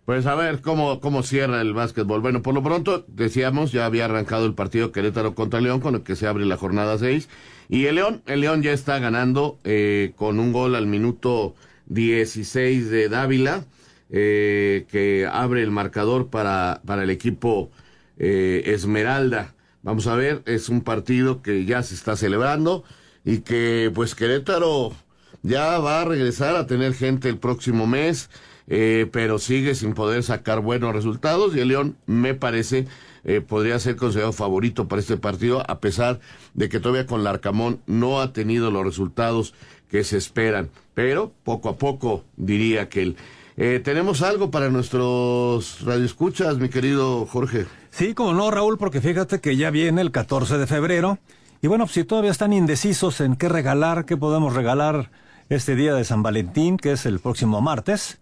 pues 0.05 0.25
a 0.25 0.35
ver 0.35 0.61
cómo, 0.61 0.99
cómo 0.99 1.21
cierra 1.21 1.61
el 1.61 1.73
básquetbol. 1.73 2.21
Bueno, 2.21 2.41
por 2.41 2.55
lo 2.55 2.63
pronto, 2.63 3.05
decíamos, 3.07 3.71
ya 3.71 3.85
había 3.85 4.05
arrancado 4.05 4.45
el 4.45 4.55
partido 4.55 4.91
Querétaro 4.91 5.35
contra 5.35 5.61
León, 5.61 5.81
con 5.81 5.95
el 5.95 6.01
que 6.01 6.15
se 6.15 6.27
abre 6.27 6.45
la 6.45 6.57
jornada 6.57 6.97
6. 6.97 7.29
Y 7.69 7.85
el 7.85 7.95
León, 7.95 8.23
el 8.25 8.41
León 8.41 8.63
ya 8.63 8.71
está 8.71 8.97
ganando 8.97 9.59
eh, 9.63 10.13
con 10.15 10.39
un 10.39 10.51
gol 10.51 10.73
al 10.75 10.87
minuto 10.87 11.53
16 11.87 12.89
de 12.89 13.09
Dávila, 13.09 13.65
eh, 14.09 14.85
que 14.89 15.27
abre 15.31 15.61
el 15.61 15.71
marcador 15.71 16.29
para, 16.29 16.81
para 16.85 17.03
el 17.03 17.09
equipo 17.09 17.71
eh, 18.17 18.63
Esmeralda. 18.65 19.55
Vamos 19.81 20.07
a 20.07 20.15
ver, 20.15 20.41
es 20.45 20.69
un 20.69 20.81
partido 20.81 21.41
que 21.41 21.65
ya 21.65 21.83
se 21.83 21.95
está 21.95 22.15
celebrando 22.15 22.83
y 23.23 23.39
que 23.39 23.91
pues 23.93 24.15
Querétaro 24.15 24.93
ya 25.41 25.79
va 25.79 26.01
a 26.01 26.05
regresar 26.05 26.55
a 26.55 26.67
tener 26.67 26.93
gente 26.93 27.29
el 27.29 27.37
próximo 27.37 27.87
mes, 27.87 28.29
eh, 28.67 29.07
pero 29.11 29.39
sigue 29.39 29.75
sin 29.75 29.93
poder 29.93 30.23
sacar 30.23 30.59
buenos 30.59 30.93
resultados 30.93 31.55
y 31.55 31.59
el 31.61 31.69
León 31.69 31.95
me 32.05 32.33
parece 32.33 32.87
eh, 33.23 33.41
podría 33.41 33.79
ser 33.79 33.95
considerado 33.95 34.33
favorito 34.33 34.87
para 34.87 35.01
este 35.01 35.17
partido 35.17 35.63
a 35.69 35.79
pesar 35.79 36.19
de 36.53 36.69
que 36.69 36.79
todavía 36.79 37.05
con 37.05 37.23
Larcamón 37.23 37.81
no 37.85 38.21
ha 38.21 38.33
tenido 38.33 38.71
los 38.71 38.85
resultados 38.85 39.53
que 39.89 40.03
se 40.03 40.17
esperan, 40.17 40.69
pero 40.93 41.31
poco 41.43 41.69
a 41.69 41.77
poco 41.77 42.23
diría 42.37 42.89
que 42.89 43.01
el 43.01 43.15
eh, 43.61 43.79
¿Tenemos 43.79 44.21
algo 44.21 44.49
para 44.51 44.69
nuestros 44.69 45.81
radioescuchas, 45.81 46.57
mi 46.57 46.69
querido 46.69 47.25
Jorge? 47.25 47.65
Sí, 47.91 48.13
como 48.13 48.33
no, 48.33 48.49
Raúl, 48.51 48.77
porque 48.77 49.01
fíjate 49.01 49.41
que 49.41 49.57
ya 49.57 49.69
viene 49.69 50.01
el 50.01 50.11
14 50.11 50.57
de 50.57 50.65
febrero. 50.65 51.19
Y 51.61 51.67
bueno, 51.67 51.85
si 51.87 52.05
todavía 52.05 52.31
están 52.31 52.53
indecisos 52.53 53.19
en 53.19 53.35
qué 53.35 53.49
regalar, 53.49 54.05
qué 54.05 54.15
podemos 54.15 54.53
regalar 54.53 55.11
este 55.49 55.75
día 55.75 55.93
de 55.93 56.05
San 56.05 56.23
Valentín, 56.23 56.77
que 56.77 56.93
es 56.93 57.05
el 57.05 57.19
próximo 57.19 57.59
martes, 57.59 58.19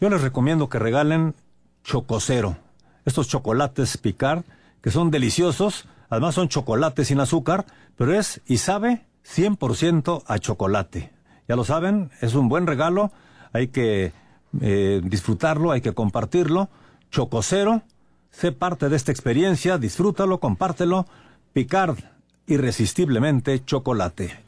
yo 0.00 0.10
les 0.10 0.20
recomiendo 0.20 0.68
que 0.68 0.80
regalen 0.80 1.36
chococero. 1.84 2.56
Estos 3.04 3.28
chocolates 3.28 3.96
picar, 3.98 4.42
que 4.82 4.90
son 4.90 5.12
deliciosos, 5.12 5.86
además 6.10 6.34
son 6.34 6.48
chocolates 6.48 7.06
sin 7.06 7.20
azúcar, 7.20 7.66
pero 7.96 8.18
es 8.18 8.40
y 8.46 8.58
sabe 8.58 9.06
100% 9.24 10.24
a 10.26 10.38
chocolate. 10.40 11.12
Ya 11.46 11.54
lo 11.54 11.62
saben, 11.62 12.10
es 12.20 12.34
un 12.34 12.48
buen 12.48 12.66
regalo, 12.66 13.12
hay 13.52 13.68
que 13.68 14.12
eh, 14.60 15.00
disfrutarlo, 15.02 15.70
hay 15.70 15.80
que 15.80 15.92
compartirlo. 15.92 16.68
Chococero, 17.10 17.82
sé 18.30 18.52
parte 18.52 18.88
de 18.88 18.96
esta 18.96 19.12
experiencia, 19.12 19.78
disfrútalo, 19.78 20.40
compártelo. 20.40 21.06
Picard, 21.52 21.98
irresistiblemente 22.46 23.64
chocolate. 23.64 24.40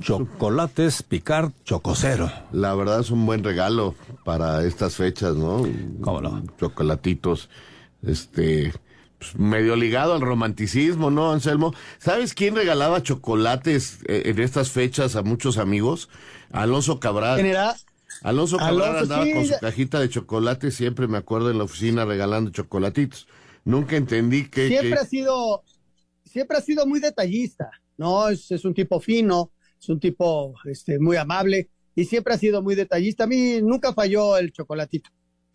Chocolates 0.00 1.02
Picard 1.02 1.50
Chococero. 1.64 2.30
La 2.52 2.74
verdad 2.74 3.00
es 3.00 3.10
un 3.10 3.24
buen 3.26 3.42
regalo 3.42 3.94
para 4.24 4.64
estas 4.64 4.96
fechas, 4.96 5.34
¿no? 5.34 5.62
¿Cómo 6.02 6.20
no? 6.20 6.42
Chocolatitos, 6.58 7.48
este, 8.06 8.72
pues, 9.18 9.34
medio 9.36 9.76
ligado 9.76 10.14
al 10.14 10.20
romanticismo, 10.20 11.10
¿no, 11.10 11.32
Anselmo? 11.32 11.74
¿Sabes 11.98 12.34
quién 12.34 12.54
regalaba 12.54 13.02
chocolates 13.02 14.00
eh, 14.06 14.22
en 14.26 14.40
estas 14.40 14.70
fechas 14.70 15.16
a 15.16 15.22
muchos 15.22 15.58
amigos? 15.58 16.08
Alonso 16.52 17.00
Cabral. 17.00 17.36
¿Quién 17.36 17.46
era? 17.46 17.74
Alonso 18.22 18.56
Cabral 18.56 18.82
Alonso, 18.96 19.02
andaba 19.02 19.24
sí, 19.24 19.32
con 19.32 19.46
su 19.46 19.54
cajita 19.60 20.00
de 20.00 20.08
chocolate, 20.08 20.70
siempre 20.70 21.08
me 21.08 21.18
acuerdo 21.18 21.50
en 21.50 21.58
la 21.58 21.64
oficina 21.64 22.04
regalando 22.04 22.50
chocolatitos. 22.50 23.26
Nunca 23.64 23.96
entendí 23.96 24.48
que... 24.48 24.68
siempre 24.68 24.90
que- 24.90 24.98
ha 24.98 25.04
sido, 25.04 25.62
siempre 26.24 26.56
ha 26.58 26.60
sido 26.60 26.86
muy 26.86 27.00
detallista, 27.00 27.70
¿no? 27.96 28.28
Es, 28.28 28.50
es 28.50 28.64
un 28.64 28.74
tipo 28.74 29.00
fino, 29.00 29.50
es 29.80 29.88
un 29.88 30.00
tipo 30.00 30.54
este, 30.64 30.98
muy 30.98 31.16
amable 31.16 31.70
y 31.94 32.04
siempre 32.04 32.34
ha 32.34 32.38
sido 32.38 32.62
muy 32.62 32.74
detallista. 32.74 33.24
A 33.24 33.26
mí 33.26 33.60
nunca 33.62 33.92
falló 33.92 34.36
el 34.36 34.52
chocolatito. 34.52 35.10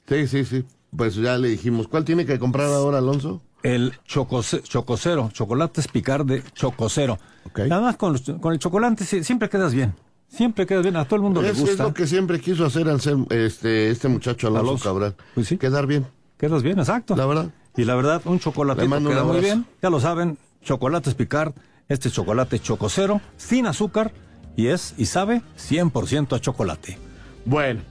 Sí, 0.08 0.28
sí, 0.28 0.46
sí. 0.46 0.64
Pues 0.96 1.16
ya 1.16 1.38
le 1.38 1.50
dijimos. 1.50 1.88
¿Cuál 1.88 2.06
tiene 2.06 2.26
que 2.26 2.40
comprar 2.40 2.68
ahora, 2.68 3.00
Alonso? 3.00 3.42
El 3.64 3.92
chococe- 4.08 4.62
chococero, 4.64 5.30
chocolates 5.34 5.88
picar 5.90 6.26
de 6.26 6.44
chococero. 6.54 7.20
Además, 7.56 7.98
con, 7.98 8.14
los- 8.14 8.22
con 8.40 8.54
el 8.54 8.60
chocolate 8.60 9.04
sí- 9.04 9.24
siempre 9.24 9.50
quedas 9.50 9.74
bien. 9.74 9.94
Siempre 10.28 10.66
quedas 10.66 10.84
bien, 10.84 10.96
a 10.98 11.06
todo 11.06 11.16
el 11.16 11.22
mundo 11.22 11.42
le 11.42 11.50
Es, 11.50 11.56
es 11.58 11.62
gusta. 11.62 11.84
lo 11.84 11.94
que 11.94 12.06
siempre 12.06 12.40
quiso 12.40 12.66
hacer 12.66 12.88
Anselmo, 12.90 13.28
este, 13.30 13.90
este 13.90 14.08
muchacho 14.08 14.48
Alonso, 14.48 14.68
Alonso. 14.68 14.84
Cabral. 14.84 15.16
Pues 15.34 15.48
sí. 15.48 15.58
Quedar 15.58 15.88
bien. 15.88 16.06
Quedas 16.38 16.64
bien, 16.64 16.78
exacto. 16.80 17.16
La 17.16 17.26
verdad. 17.26 17.50
Y 17.76 17.86
la 17.86 17.96
verdad, 17.96 18.22
un 18.26 18.40
chocolate 18.40 18.82
Le 18.82 18.88
mando 18.88 19.10
un 19.10 19.16
queda 19.16 19.24
muy 19.24 19.40
bien. 19.40 19.66
Ya 19.82 19.90
lo 19.90 20.00
saben, 20.00 20.38
chocolates 20.64 21.14
Picard, 21.14 21.54
este 21.88 22.12
chocolate 22.12 22.60
chococero, 22.60 23.22
sin 23.38 23.66
azúcar, 23.68 24.12
y 24.56 24.68
es, 24.68 24.94
y 24.98 25.06
sabe, 25.06 25.42
100% 25.58 26.36
a 26.36 26.40
chocolate. 26.40 26.98
Bueno, 27.46 27.82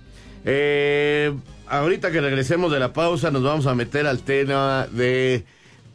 eh, 0.44 1.32
ahorita 1.68 2.10
que 2.10 2.20
regresemos 2.20 2.70
de 2.72 2.78
la 2.80 2.92
pausa 2.92 3.30
nos 3.30 3.42
vamos 3.42 3.66
a 3.66 3.74
meter 3.74 4.06
al 4.06 4.20
tema 4.20 4.86
de 4.92 5.44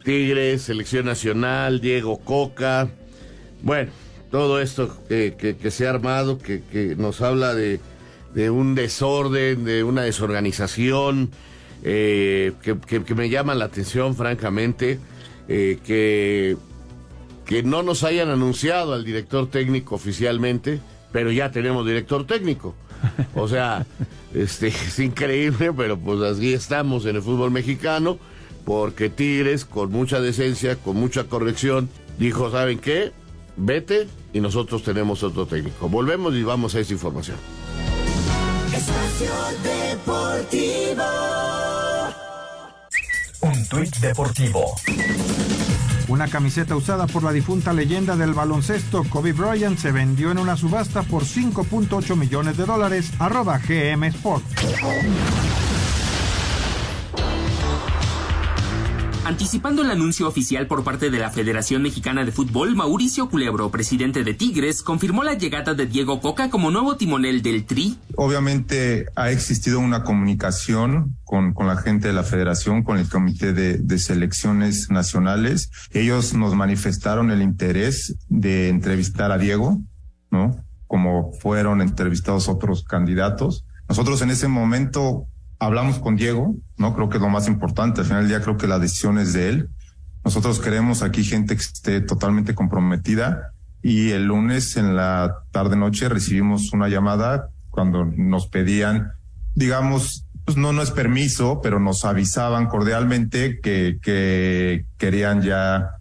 Tigres, 0.03 0.63
Selección 0.63 1.05
Nacional, 1.05 1.79
Diego 1.81 2.17
Coca. 2.19 2.89
Bueno, 3.61 3.91
todo 4.31 4.59
esto 4.61 4.95
que, 5.09 5.35
que- 5.37 5.55
que 5.57 5.71
se 5.71 5.85
ha 5.87 5.89
armado, 5.91 6.37
que, 6.37 6.61
que 6.71 6.95
nos 6.95 7.21
habla 7.21 7.53
de, 7.53 7.79
de 8.33 8.49
un 8.49 8.73
desorden, 8.75 9.65
de 9.65 9.83
una 9.83 10.03
desorganización, 10.03 11.29
eh, 11.83 12.53
que 12.61 13.15
me 13.15 13.29
llama 13.29 13.55
la 13.55 13.65
atención, 13.65 14.15
francamente, 14.15 14.99
eh, 15.47 15.79
que 15.85 16.57
que 17.45 17.63
no 17.63 17.83
nos 17.83 18.05
hayan 18.05 18.29
anunciado 18.29 18.93
al 18.93 19.03
director 19.03 19.49
técnico 19.49 19.95
oficialmente, 19.95 20.79
pero 21.11 21.31
ya 21.33 21.51
tenemos 21.51 21.85
director 21.85 22.25
técnico. 22.25 22.73
O 23.35 23.49
sea, 23.49 23.85
este 24.33 24.67
es 24.67 24.97
increíble, 24.99 25.73
pero 25.75 25.97
pues 25.99 26.21
así 26.21 26.53
estamos 26.53 27.05
en 27.05 27.17
el 27.17 27.21
fútbol 27.21 27.51
mexicano, 27.51 28.17
porque 28.63 29.09
Tigres, 29.09 29.65
con 29.65 29.91
mucha 29.91 30.21
decencia, 30.21 30.77
con 30.77 30.95
mucha 30.95 31.25
corrección, 31.25 31.89
dijo, 32.17 32.49
¿saben 32.51 32.79
qué? 32.79 33.11
Vete 33.57 34.07
y 34.33 34.39
nosotros 34.39 34.83
tenemos 34.83 35.23
otro 35.23 35.45
técnico. 35.45 35.89
Volvemos 35.89 36.33
y 36.35 36.43
vamos 36.43 36.75
a 36.75 36.79
esa 36.79 36.93
información. 36.93 37.37
Espacio 38.73 39.31
Deportivo. 39.63 41.03
Un 43.41 43.67
tuit 43.67 43.95
deportivo. 43.97 44.75
Una 46.07 46.27
camiseta 46.27 46.75
usada 46.75 47.07
por 47.07 47.23
la 47.23 47.31
difunta 47.31 47.73
leyenda 47.73 48.15
del 48.15 48.33
baloncesto 48.33 49.03
Kobe 49.09 49.33
Bryant 49.33 49.79
se 49.79 49.91
vendió 49.91 50.29
en 50.31 50.39
una 50.39 50.57
subasta 50.57 51.03
por 51.03 51.23
5.8 51.23 52.15
millones 52.15 52.57
de 52.57 52.65
dólares. 52.65 53.11
Arroba 53.17 53.57
GM 53.59 54.07
Sport. 54.07 54.43
Anticipando 59.31 59.81
el 59.81 59.89
anuncio 59.89 60.27
oficial 60.27 60.67
por 60.67 60.83
parte 60.83 61.09
de 61.09 61.17
la 61.17 61.29
Federación 61.29 61.83
Mexicana 61.83 62.25
de 62.25 62.33
Fútbol, 62.33 62.75
Mauricio 62.75 63.29
Culebro, 63.29 63.71
presidente 63.71 64.25
de 64.25 64.33
Tigres, 64.33 64.83
confirmó 64.83 65.23
la 65.23 65.35
llegada 65.35 65.73
de 65.73 65.85
Diego 65.85 66.19
Coca 66.19 66.49
como 66.49 66.69
nuevo 66.69 66.97
timonel 66.97 67.41
del 67.41 67.63
Tri. 67.63 67.97
Obviamente 68.17 69.05
ha 69.15 69.31
existido 69.31 69.79
una 69.79 70.03
comunicación 70.03 71.17
con, 71.23 71.53
con 71.53 71.67
la 71.67 71.77
gente 71.77 72.09
de 72.09 72.13
la 72.13 72.23
federación, 72.23 72.83
con 72.83 72.97
el 72.97 73.07
comité 73.07 73.53
de, 73.53 73.77
de 73.77 73.99
selecciones 73.99 74.89
nacionales. 74.89 75.71
Ellos 75.91 76.33
nos 76.33 76.53
manifestaron 76.53 77.31
el 77.31 77.41
interés 77.41 78.17
de 78.27 78.67
entrevistar 78.67 79.31
a 79.31 79.37
Diego, 79.37 79.79
¿no? 80.29 80.57
Como 80.87 81.31
fueron 81.39 81.79
entrevistados 81.79 82.49
otros 82.49 82.83
candidatos. 82.83 83.65
Nosotros 83.87 84.21
en 84.23 84.31
ese 84.31 84.49
momento 84.49 85.27
hablamos 85.61 85.99
con 85.99 86.15
Diego, 86.15 86.55
¿no? 86.77 86.95
Creo 86.95 87.07
que 87.07 87.17
es 87.17 87.21
lo 87.21 87.29
más 87.29 87.47
importante. 87.47 88.01
Al 88.01 88.07
final 88.07 88.23
del 88.23 88.29
día 88.29 88.41
creo 88.41 88.57
que 88.57 88.67
la 88.67 88.79
decisión 88.79 89.19
es 89.19 89.33
de 89.33 89.49
él. 89.49 89.69
Nosotros 90.25 90.59
queremos 90.59 91.03
aquí 91.03 91.23
gente 91.23 91.55
que 91.55 91.61
esté 91.61 92.01
totalmente 92.01 92.55
comprometida 92.55 93.53
y 93.83 94.09
el 94.09 94.25
lunes 94.25 94.75
en 94.75 94.95
la 94.95 95.35
tarde 95.51 95.75
noche 95.75 96.09
recibimos 96.09 96.73
una 96.73 96.89
llamada 96.89 97.49
cuando 97.69 98.05
nos 98.05 98.47
pedían, 98.47 99.11
digamos, 99.53 100.25
pues 100.45 100.57
no, 100.57 100.73
no 100.73 100.81
es 100.81 100.89
permiso, 100.89 101.61
pero 101.61 101.79
nos 101.79 102.05
avisaban 102.05 102.65
cordialmente 102.65 103.59
que, 103.61 103.99
que 104.01 104.85
querían 104.97 105.43
ya 105.43 105.91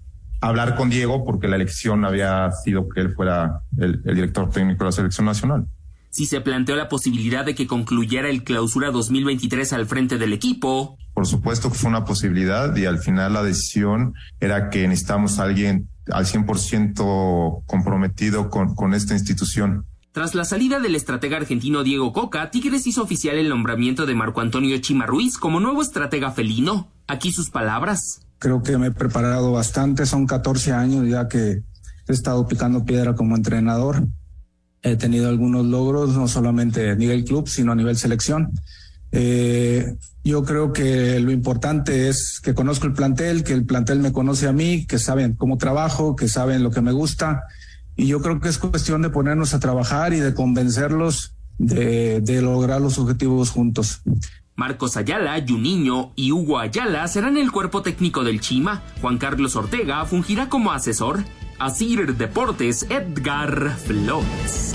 hablar 0.40 0.74
con 0.74 0.88
Diego 0.88 1.22
porque 1.22 1.48
la 1.48 1.56
elección 1.56 2.06
había 2.06 2.50
sido 2.50 2.88
que 2.88 3.02
él 3.02 3.12
fuera 3.12 3.60
el, 3.76 4.00
el 4.06 4.14
director 4.14 4.48
técnico 4.48 4.84
de 4.84 4.88
la 4.88 4.92
selección 4.92 5.26
nacional. 5.26 5.66
Si 6.10 6.26
se 6.26 6.40
planteó 6.40 6.76
la 6.76 6.88
posibilidad 6.88 7.44
de 7.44 7.54
que 7.54 7.66
concluyera 7.66 8.28
el 8.28 8.44
clausura 8.44 8.90
2023 8.90 9.72
al 9.72 9.86
frente 9.86 10.18
del 10.18 10.32
equipo, 10.32 10.98
por 11.14 11.26
supuesto 11.26 11.70
que 11.70 11.76
fue 11.76 11.90
una 11.90 12.04
posibilidad 12.04 12.74
y 12.76 12.86
al 12.86 12.98
final 12.98 13.34
la 13.34 13.42
decisión 13.42 14.14
era 14.40 14.70
que 14.70 14.88
necesitamos 14.88 15.38
a 15.38 15.44
alguien 15.44 15.88
al 16.10 16.24
100% 16.24 17.64
comprometido 17.66 18.48
con, 18.48 18.74
con 18.74 18.94
esta 18.94 19.14
institución. 19.14 19.84
Tras 20.12 20.34
la 20.34 20.44
salida 20.44 20.80
del 20.80 20.96
estratega 20.96 21.36
argentino 21.36 21.84
Diego 21.84 22.12
Coca, 22.12 22.50
Tigres 22.50 22.86
hizo 22.86 23.02
oficial 23.02 23.36
el 23.36 23.48
nombramiento 23.48 24.06
de 24.06 24.14
Marco 24.14 24.40
Antonio 24.40 24.76
Chima 24.78 25.06
Ruiz 25.06 25.38
como 25.38 25.60
nuevo 25.60 25.82
estratega 25.82 26.32
felino. 26.32 26.88
Aquí 27.06 27.32
sus 27.32 27.50
palabras. 27.50 28.22
Creo 28.38 28.62
que 28.62 28.76
me 28.78 28.88
he 28.88 28.90
preparado 28.90 29.52
bastante, 29.52 30.06
son 30.06 30.26
14 30.26 30.72
años 30.72 31.06
ya 31.06 31.28
que 31.28 31.62
he 32.08 32.12
estado 32.12 32.48
picando 32.48 32.84
piedra 32.84 33.14
como 33.14 33.36
entrenador. 33.36 34.04
He 34.82 34.96
tenido 34.96 35.28
algunos 35.28 35.66
logros, 35.66 36.16
no 36.16 36.28
solamente 36.28 36.90
a 36.90 36.94
nivel 36.94 37.24
club, 37.24 37.48
sino 37.48 37.72
a 37.72 37.74
nivel 37.74 37.96
selección. 37.96 38.50
Eh, 39.12 39.96
yo 40.24 40.44
creo 40.44 40.72
que 40.72 41.18
lo 41.20 41.30
importante 41.30 42.08
es 42.08 42.40
que 42.40 42.54
conozco 42.54 42.86
el 42.86 42.92
plantel, 42.92 43.44
que 43.44 43.52
el 43.52 43.66
plantel 43.66 43.98
me 43.98 44.12
conoce 44.12 44.48
a 44.48 44.52
mí, 44.52 44.86
que 44.86 44.98
saben 44.98 45.34
cómo 45.34 45.58
trabajo, 45.58 46.16
que 46.16 46.28
saben 46.28 46.62
lo 46.62 46.70
que 46.70 46.80
me 46.80 46.92
gusta 46.92 47.42
y 48.00 48.06
yo 48.06 48.22
creo 48.22 48.40
que 48.40 48.48
es 48.48 48.56
cuestión 48.56 49.02
de 49.02 49.10
ponernos 49.10 49.52
a 49.52 49.60
trabajar 49.60 50.14
y 50.14 50.20
de 50.20 50.32
convencerlos 50.32 51.34
de, 51.58 52.40
lograr 52.40 52.80
los 52.80 52.98
objetivos 52.98 53.50
juntos. 53.50 54.00
Marcos 54.56 54.96
Ayala, 54.96 55.42
Juninho 55.46 56.12
y 56.16 56.32
Hugo 56.32 56.58
Ayala 56.58 57.06
serán 57.08 57.36
el 57.36 57.52
cuerpo 57.52 57.82
técnico 57.82 58.24
del 58.24 58.40
Chima. 58.40 58.82
Juan 59.02 59.18
Carlos 59.18 59.54
Ortega 59.54 60.02
fungirá 60.06 60.48
como 60.48 60.72
asesor. 60.72 61.24
Asir 61.60 62.16
Deportes, 62.16 62.86
Edgar 62.88 63.76
Flores. 63.76 64.74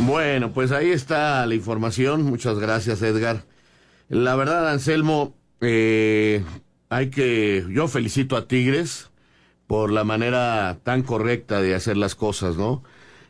Bueno, 0.00 0.52
pues 0.52 0.72
ahí 0.72 0.90
está 0.90 1.46
la 1.46 1.54
información. 1.54 2.24
Muchas 2.24 2.58
gracias, 2.58 3.00
Edgar. 3.02 3.44
La 4.08 4.34
verdad, 4.34 4.68
Anselmo, 4.68 5.36
eh, 5.60 6.44
hay 6.88 7.10
que. 7.10 7.64
Yo 7.70 7.86
felicito 7.86 8.36
a 8.36 8.48
Tigres 8.48 9.10
por 9.68 9.92
la 9.92 10.02
manera 10.02 10.80
tan 10.82 11.04
correcta 11.04 11.62
de 11.62 11.76
hacer 11.76 11.96
las 11.96 12.16
cosas, 12.16 12.56
¿no? 12.56 12.82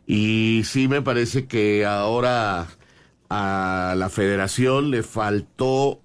Y 0.07 0.63
sí 0.65 0.89
me 0.89 1.03
parece 1.03 1.45
que 1.45 1.85
ahora 1.85 2.67
a 3.29 3.95
la 3.95 4.09
federación 4.09 4.91
le 4.91 5.03
faltó 5.03 6.01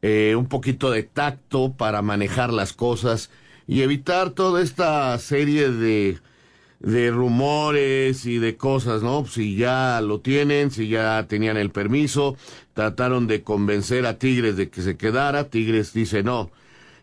eh, 0.00 0.34
un 0.34 0.46
poquito 0.46 0.90
de 0.90 1.02
tacto 1.02 1.74
para 1.74 2.00
manejar 2.00 2.54
las 2.54 2.72
cosas 2.72 3.28
y 3.66 3.82
evitar 3.82 4.30
toda 4.30 4.62
esta 4.62 5.18
serie 5.18 5.70
de, 5.70 6.18
de 6.80 7.10
rumores 7.10 8.26
y 8.26 8.38
de 8.38 8.56
cosas, 8.56 9.02
¿no? 9.02 9.26
Si 9.26 9.56
ya 9.56 10.00
lo 10.00 10.20
tienen, 10.20 10.70
si 10.70 10.88
ya 10.88 11.26
tenían 11.28 11.56
el 11.56 11.70
permiso, 11.70 12.36
trataron 12.74 13.26
de 13.26 13.42
convencer 13.42 14.06
a 14.06 14.18
Tigres 14.18 14.56
de 14.56 14.70
que 14.70 14.82
se 14.82 14.96
quedara, 14.96 15.50
Tigres 15.50 15.92
dice 15.92 16.22
no 16.22 16.50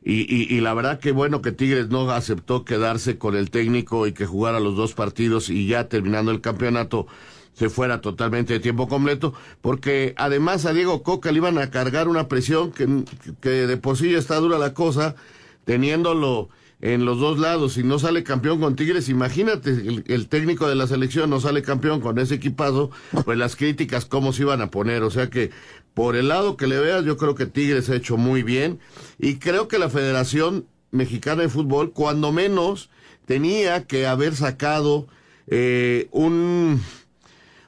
y, 0.06 0.54
y, 0.54 0.60
la 0.60 0.74
verdad 0.74 1.00
que 1.00 1.14
bueno 1.14 1.42
que 1.42 1.54
Tigres 1.54 1.88
no 1.88 2.12
aceptó 2.12 2.66
quedarse 2.66 3.18
con 3.18 3.38
el 3.38 3.50
técnico 3.50 4.06
y 4.06 4.12
que 4.12 4.26
jugara 4.26 4.60
los 4.60 4.76
dos 4.76 4.94
partidos 4.94 5.50
y 5.50 5.68
ya 5.68 5.88
terminando 5.88 6.32
el 6.32 6.42
campeonato 6.42 7.08
se 7.54 7.70
fuera 7.70 8.02
totalmente 8.02 8.54
de 8.54 8.60
tiempo 8.60 8.88
completo, 8.88 9.34
porque 9.62 10.14
además 10.18 10.66
a 10.66 10.74
Diego 10.74 11.04
Coca 11.04 11.32
le 11.32 11.38
iban 11.38 11.58
a 11.58 11.70
cargar 11.70 12.08
una 12.08 12.28
presión 12.28 12.72
que, 12.72 13.06
que 13.42 13.50
de 13.50 13.78
por 13.78 13.96
sí 13.96 14.12
ya 14.12 14.18
está 14.18 14.38
dura 14.38 14.58
la 14.58 14.74
cosa, 14.74 15.16
teniéndolo 15.66 16.50
en 16.82 17.06
los 17.06 17.20
dos 17.20 17.40
lados. 17.40 17.74
Si 17.74 17.84
no 17.84 17.98
sale 17.98 18.24
campeón 18.24 18.60
con 18.60 18.76
Tigres, 18.76 19.10
imagínate, 19.10 19.70
el, 19.70 20.28
técnico 20.28 20.68
de 20.68 20.76
la 20.76 20.88
selección 20.88 21.30
no 21.30 21.40
sale 21.40 21.62
campeón 21.62 22.02
con 22.02 22.20
ese 22.20 22.36
equipazo, 22.36 22.92
pues 23.24 23.38
las 23.38 23.56
críticas 23.56 24.06
cómo 24.06 24.34
se 24.34 24.44
iban 24.44 24.62
a 24.62 24.70
poner. 24.70 25.04
O 25.04 25.10
sea 25.10 25.30
que 25.30 25.52
por 25.94 26.16
el 26.16 26.28
lado 26.28 26.58
que 26.58 26.68
le 26.68 26.80
veas, 26.80 27.06
yo 27.06 27.18
creo 27.18 27.36
que 27.36 27.46
Tigres 27.46 27.90
ha 27.90 27.96
hecho 27.96 28.18
muy 28.18 28.44
bien 28.44 28.80
y 29.18 29.36
creo 29.36 29.68
que 29.68 29.80
la 29.80 29.90
Federación 29.90 30.66
Mexicana 30.92 31.44
de 31.44 31.50
Fútbol, 31.50 31.92
cuando 31.92 32.32
menos, 32.32 32.90
tenía 33.26 33.88
que 33.88 34.06
haber 34.06 34.36
sacado 34.36 35.08
eh, 35.48 36.08
un, 36.12 36.82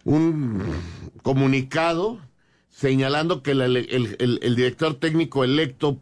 un 0.04 0.62
comunicado 1.24 2.20
señalando 2.70 3.42
que 3.42 3.52
el, 3.52 4.56
director 4.56 4.96
técnico 4.96 5.46
electo 5.46 6.02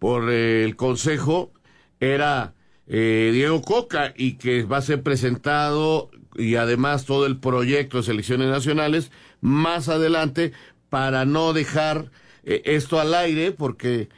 por 0.00 0.30
el 0.30 0.74
Consejo 0.74 1.52
era 2.00 2.54
eh, 2.88 3.30
Diego 3.32 3.62
Coca 3.62 4.12
y 4.16 4.32
que 4.32 4.64
va 4.64 4.78
a 4.78 4.82
ser 4.82 5.04
presentado 5.04 6.10
y 6.34 6.56
además 6.56 7.04
todo 7.04 7.26
el 7.26 7.38
proyecto 7.38 7.98
de 7.98 8.02
selecciones 8.02 8.48
nacionales 8.48 9.12
más 9.40 9.88
adelante 9.88 10.52
para 10.88 11.24
no 11.24 11.52
dejar 11.52 12.10
eh, 12.42 12.62
esto 12.64 12.98
al 12.98 13.14
aire 13.14 13.52
porque 13.52 14.08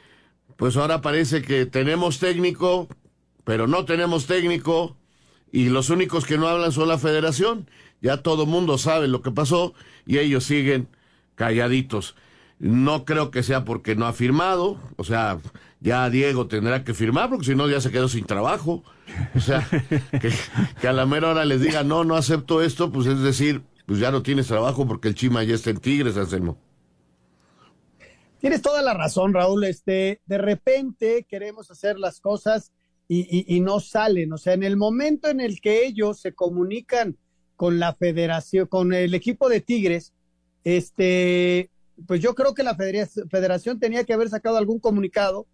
pues 0.55 0.77
ahora 0.77 1.01
parece 1.01 1.41
que 1.41 1.65
tenemos 1.67 2.17
técnico 2.17 2.87
pero 3.43 3.67
no 3.67 3.83
tenemos 3.85 4.25
técnico 4.25 4.97
y 5.51 5.69
los 5.69 5.89
únicos 5.89 6.25
que 6.25 6.37
no 6.37 6.47
hablan 6.47 6.71
son 6.71 6.87
la 6.87 6.97
federación. 6.97 7.69
Ya 8.01 8.17
todo 8.17 8.45
mundo 8.45 8.77
sabe 8.77 9.07
lo 9.07 9.21
que 9.21 9.31
pasó 9.31 9.73
y 10.05 10.17
ellos 10.17 10.45
siguen 10.45 10.87
calladitos 11.35 12.15
no 12.63 13.05
creo 13.05 13.29
que 13.29 13.43
sea 13.43 13.65
porque 13.65 13.95
no 13.95 14.05
ha 14.05 14.13
firmado 14.13 14.79
o 14.95 15.03
sea 15.03 15.39
ya 15.83 16.09
Diego 16.09 16.47
tendrá 16.47 16.85
que 16.85 16.93
firmar, 16.93 17.29
porque 17.29 17.45
si 17.45 17.55
no 17.55 17.69
ya 17.69 17.81
se 17.81 17.91
quedó 17.91 18.07
sin 18.07 18.25
trabajo. 18.25 18.83
O 19.35 19.39
sea, 19.41 19.67
que, 20.81 20.87
a 20.87 20.93
la 20.93 21.05
mera 21.05 21.31
hora 21.31 21.43
les 21.43 21.59
diga, 21.59 21.83
no, 21.83 22.05
no 22.05 22.15
acepto 22.15 22.61
esto, 22.63 22.89
pues 22.89 23.05
es 23.05 23.19
decir, 23.19 23.61
pues 23.85 23.99
ya 23.99 24.09
no 24.09 24.23
tienes 24.23 24.47
trabajo 24.47 24.87
porque 24.87 25.09
el 25.09 25.15
Chima 25.15 25.43
ya 25.43 25.55
está 25.55 25.71
en 25.71 25.77
Tigres, 25.77 26.15
Anselmo. 26.15 26.57
Tienes 28.39 28.61
toda 28.61 28.81
la 28.81 28.93
razón, 28.93 29.33
Raúl. 29.33 29.65
Este, 29.65 30.21
de 30.25 30.37
repente 30.37 31.25
queremos 31.29 31.69
hacer 31.69 31.99
las 31.99 32.21
cosas 32.21 32.71
y, 33.09 33.53
y, 33.53 33.59
no 33.59 33.81
salen. 33.81 34.31
O 34.31 34.37
sea, 34.37 34.53
en 34.53 34.63
el 34.63 34.77
momento 34.77 35.27
en 35.27 35.41
el 35.41 35.59
que 35.59 35.85
ellos 35.85 36.21
se 36.21 36.33
comunican 36.33 37.17
con 37.57 37.79
la 37.79 37.93
federación, 37.93 38.67
con 38.67 38.93
el 38.93 39.13
equipo 39.13 39.49
de 39.49 39.59
Tigres, 39.59 40.13
este, 40.63 41.69
pues 42.07 42.21
yo 42.21 42.35
creo 42.35 42.53
que 42.53 42.63
la 42.63 42.75
federación 42.75 43.79
tenía 43.79 44.03
que 44.03 44.13
haber 44.13 44.29
sacado 44.29 44.57
algún 44.57 44.79
comunicado 44.79 45.47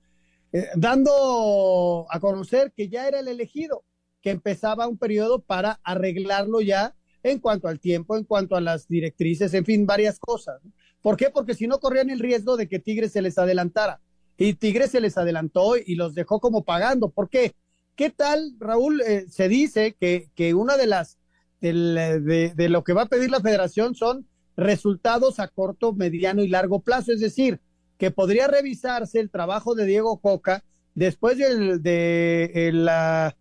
eh, 0.52 0.68
dando 0.76 2.08
a 2.10 2.20
conocer 2.20 2.74
que 2.76 2.90
ya 2.90 3.08
era 3.08 3.20
el 3.20 3.28
elegido, 3.28 3.84
que 4.22 4.32
empezaba 4.32 4.88
un 4.88 4.98
periodo 4.98 5.42
para 5.42 5.80
arreglarlo 5.84 6.62
ya 6.62 6.96
en 7.22 7.40
cuanto 7.40 7.68
al 7.68 7.80
tiempo, 7.80 8.18
en 8.18 8.24
cuanto 8.24 8.56
a 8.56 8.62
las 8.62 8.88
directrices, 8.88 9.54
en 9.54 9.66
fin, 9.66 9.86
varias 9.86 10.20
cosas. 10.20 10.62
¿Por 11.02 11.18
qué? 11.18 11.30
Porque 11.30 11.54
si 11.54 11.68
no 11.68 11.80
corrían 11.80 12.10
el 12.10 12.20
riesgo 12.20 12.58
de 12.58 12.68
que 12.68 12.80
Tigres 12.80 13.12
se 13.12 13.22
les 13.22 13.38
adelantara. 13.38 14.02
Y 14.38 14.54
Tigres 14.54 14.92
se 14.92 15.02
les 15.02 15.18
adelantó 15.18 15.76
y 15.78 15.96
los 15.96 16.16
dejó 16.16 16.40
como 16.40 16.64
pagando. 16.64 17.10
¿Por 17.10 17.30
qué? 17.30 17.54
¿Qué 17.96 18.10
tal, 18.10 18.56
Raúl? 18.58 19.02
Eh, 19.02 19.26
se 19.30 19.50
dice 19.50 19.96
que, 20.00 20.30
que 20.34 20.54
una 20.54 20.78
de 20.78 20.88
las, 20.88 21.20
de, 21.60 22.54
de 22.56 22.70
lo 22.70 22.84
que 22.84 22.94
va 22.94 23.04
a 23.04 23.08
pedir 23.08 23.30
la 23.30 23.42
federación 23.42 23.96
son 23.96 24.29
resultados 24.60 25.40
a 25.40 25.48
corto, 25.48 25.94
mediano 25.94 26.44
y 26.44 26.48
largo 26.48 26.82
plazo. 26.82 27.12
Es 27.12 27.20
decir, 27.20 27.60
que 27.98 28.12
podría 28.12 28.48
revisarse 28.48 29.20
el 29.20 29.30
trabajo 29.30 29.76
de 29.76 29.86
Diego 29.86 30.20
Coca 30.20 30.64
después 30.96 31.38
de, 31.38 31.80
de, 31.80 32.72
la 32.74 33.36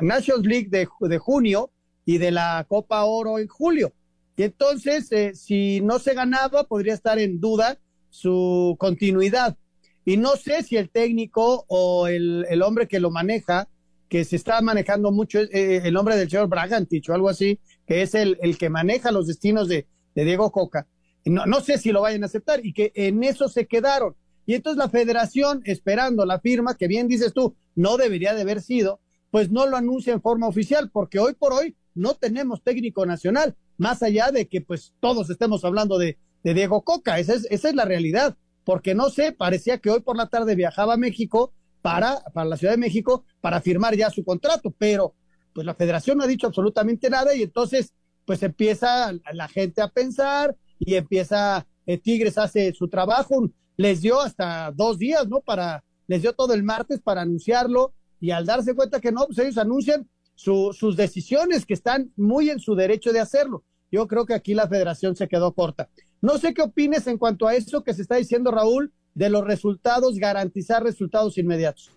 Nations 0.00 0.46
League 0.46 0.68
de, 0.68 1.18
junio 1.18 1.70
y 2.04 2.18
de 2.18 2.30
la 2.30 2.64
Copa 2.68 3.04
Oro 3.04 3.38
en 3.38 3.48
julio. 3.48 3.92
Y 4.36 4.44
entonces, 4.44 5.10
eh, 5.10 5.34
si 5.34 5.80
no 5.80 5.98
se 5.98 6.14
ganaba, 6.14 6.64
podría 6.64 6.94
estar 6.94 7.18
en 7.18 7.40
duda 7.40 7.78
su 8.10 8.76
continuidad. 8.78 9.56
Y 10.04 10.16
no 10.16 10.36
sé 10.36 10.62
si 10.62 10.76
el 10.76 10.90
técnico 10.90 11.64
o 11.68 12.06
el, 12.06 12.46
el 12.48 12.62
hombre 12.62 12.88
que 12.88 13.00
lo 13.00 13.10
maneja, 13.10 13.68
que 14.08 14.24
se 14.24 14.36
está 14.36 14.60
manejando 14.62 15.10
mucho, 15.12 15.40
eh, 15.40 15.82
el 15.84 15.92
nombre 15.92 16.16
del 16.16 16.30
señor 16.30 16.48
Bragantich 16.48 17.08
o 17.10 17.14
algo 17.14 17.28
así, 17.28 17.58
que 17.86 18.02
es 18.02 18.14
el, 18.14 18.38
el 18.40 18.56
que 18.56 18.70
maneja 18.70 19.10
los 19.12 19.26
destinos 19.26 19.68
de, 19.68 19.86
de 20.18 20.24
Diego 20.24 20.50
Coca, 20.50 20.88
no, 21.24 21.46
no 21.46 21.60
sé 21.60 21.78
si 21.78 21.92
lo 21.92 22.00
vayan 22.00 22.24
a 22.24 22.26
aceptar 22.26 22.66
y 22.66 22.72
que 22.72 22.90
en 22.96 23.22
eso 23.22 23.48
se 23.48 23.68
quedaron. 23.68 24.16
Y 24.46 24.54
entonces 24.54 24.78
la 24.78 24.88
federación, 24.88 25.62
esperando 25.64 26.24
la 26.26 26.40
firma, 26.40 26.76
que 26.76 26.88
bien 26.88 27.06
dices 27.06 27.32
tú, 27.32 27.54
no 27.76 27.96
debería 27.96 28.34
de 28.34 28.42
haber 28.42 28.60
sido, 28.60 28.98
pues 29.30 29.52
no 29.52 29.66
lo 29.66 29.76
anuncia 29.76 30.12
en 30.12 30.20
forma 30.20 30.48
oficial, 30.48 30.90
porque 30.90 31.20
hoy 31.20 31.34
por 31.34 31.52
hoy 31.52 31.76
no 31.94 32.14
tenemos 32.14 32.64
técnico 32.64 33.06
nacional, 33.06 33.54
más 33.76 34.02
allá 34.02 34.32
de 34.32 34.48
que 34.48 34.60
pues 34.60 34.92
todos 34.98 35.30
estemos 35.30 35.64
hablando 35.64 35.98
de, 35.98 36.18
de 36.42 36.54
Diego 36.54 36.82
Coca, 36.82 37.20
esa 37.20 37.34
es, 37.34 37.46
esa 37.50 37.68
es 37.68 37.76
la 37.76 37.84
realidad, 37.84 38.36
porque 38.64 38.96
no 38.96 39.08
sé, 39.08 39.30
parecía 39.30 39.78
que 39.78 39.90
hoy 39.90 40.00
por 40.00 40.16
la 40.16 40.26
tarde 40.26 40.56
viajaba 40.56 40.94
a 40.94 40.98
México 40.98 41.52
para, 41.80 42.24
para 42.34 42.48
la 42.48 42.56
Ciudad 42.56 42.72
de 42.72 42.78
México 42.78 43.24
para 43.40 43.60
firmar 43.60 43.94
ya 43.94 44.10
su 44.10 44.24
contrato, 44.24 44.74
pero 44.76 45.14
pues 45.52 45.64
la 45.64 45.74
federación 45.74 46.18
no 46.18 46.24
ha 46.24 46.26
dicho 46.26 46.48
absolutamente 46.48 47.08
nada 47.08 47.36
y 47.36 47.42
entonces 47.42 47.92
pues 48.28 48.42
empieza 48.42 49.10
la 49.32 49.48
gente 49.48 49.80
a 49.80 49.88
pensar, 49.88 50.54
y 50.78 50.96
empieza, 50.96 51.66
eh, 51.86 51.96
Tigres 51.96 52.36
hace 52.36 52.74
su 52.74 52.86
trabajo, 52.88 53.48
les 53.78 54.02
dio 54.02 54.20
hasta 54.20 54.70
dos 54.70 54.98
días, 54.98 55.26
¿no? 55.26 55.40
Para, 55.40 55.82
les 56.06 56.20
dio 56.20 56.34
todo 56.34 56.52
el 56.52 56.62
martes 56.62 57.00
para 57.00 57.22
anunciarlo 57.22 57.94
y 58.20 58.30
al 58.30 58.44
darse 58.44 58.74
cuenta 58.74 59.00
que 59.00 59.12
no, 59.12 59.24
pues 59.24 59.38
ellos 59.38 59.56
anuncian 59.56 60.06
sus 60.34 60.94
decisiones 60.94 61.64
que 61.64 61.72
están 61.72 62.12
muy 62.16 62.50
en 62.50 62.60
su 62.60 62.74
derecho 62.74 63.14
de 63.14 63.20
hacerlo. 63.20 63.64
Yo 63.90 64.06
creo 64.06 64.26
que 64.26 64.34
aquí 64.34 64.52
la 64.52 64.68
federación 64.68 65.16
se 65.16 65.26
quedó 65.26 65.54
corta. 65.54 65.88
No 66.20 66.36
sé 66.36 66.52
qué 66.52 66.60
opines 66.60 67.06
en 67.06 67.16
cuanto 67.16 67.48
a 67.48 67.54
eso 67.54 67.82
que 67.82 67.94
se 67.94 68.02
está 68.02 68.16
diciendo 68.16 68.50
Raúl, 68.50 68.92
de 69.14 69.30
los 69.30 69.42
resultados, 69.42 70.18
garantizar 70.18 70.82
resultados 70.82 71.38
inmediatos? 71.38 71.90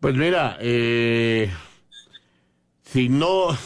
Pues 0.00 0.16
mira, 0.16 0.58
eh, 0.60 1.48
si 2.82 3.08
no, 3.08 3.56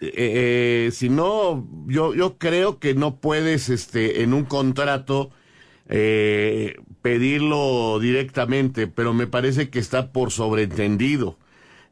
eh, 0.00 0.90
si 0.92 1.08
no, 1.08 1.66
yo, 1.86 2.14
yo 2.14 2.38
creo 2.38 2.78
que 2.78 2.94
no 2.94 3.16
puedes, 3.16 3.68
este, 3.68 4.22
en 4.22 4.34
un 4.34 4.44
contrato, 4.44 5.30
eh, 5.88 6.76
pedirlo 7.02 7.98
directamente, 8.00 8.86
pero 8.88 9.14
me 9.14 9.26
parece 9.26 9.70
que 9.70 9.78
está 9.78 10.12
por 10.12 10.30
sobreentendido. 10.30 11.38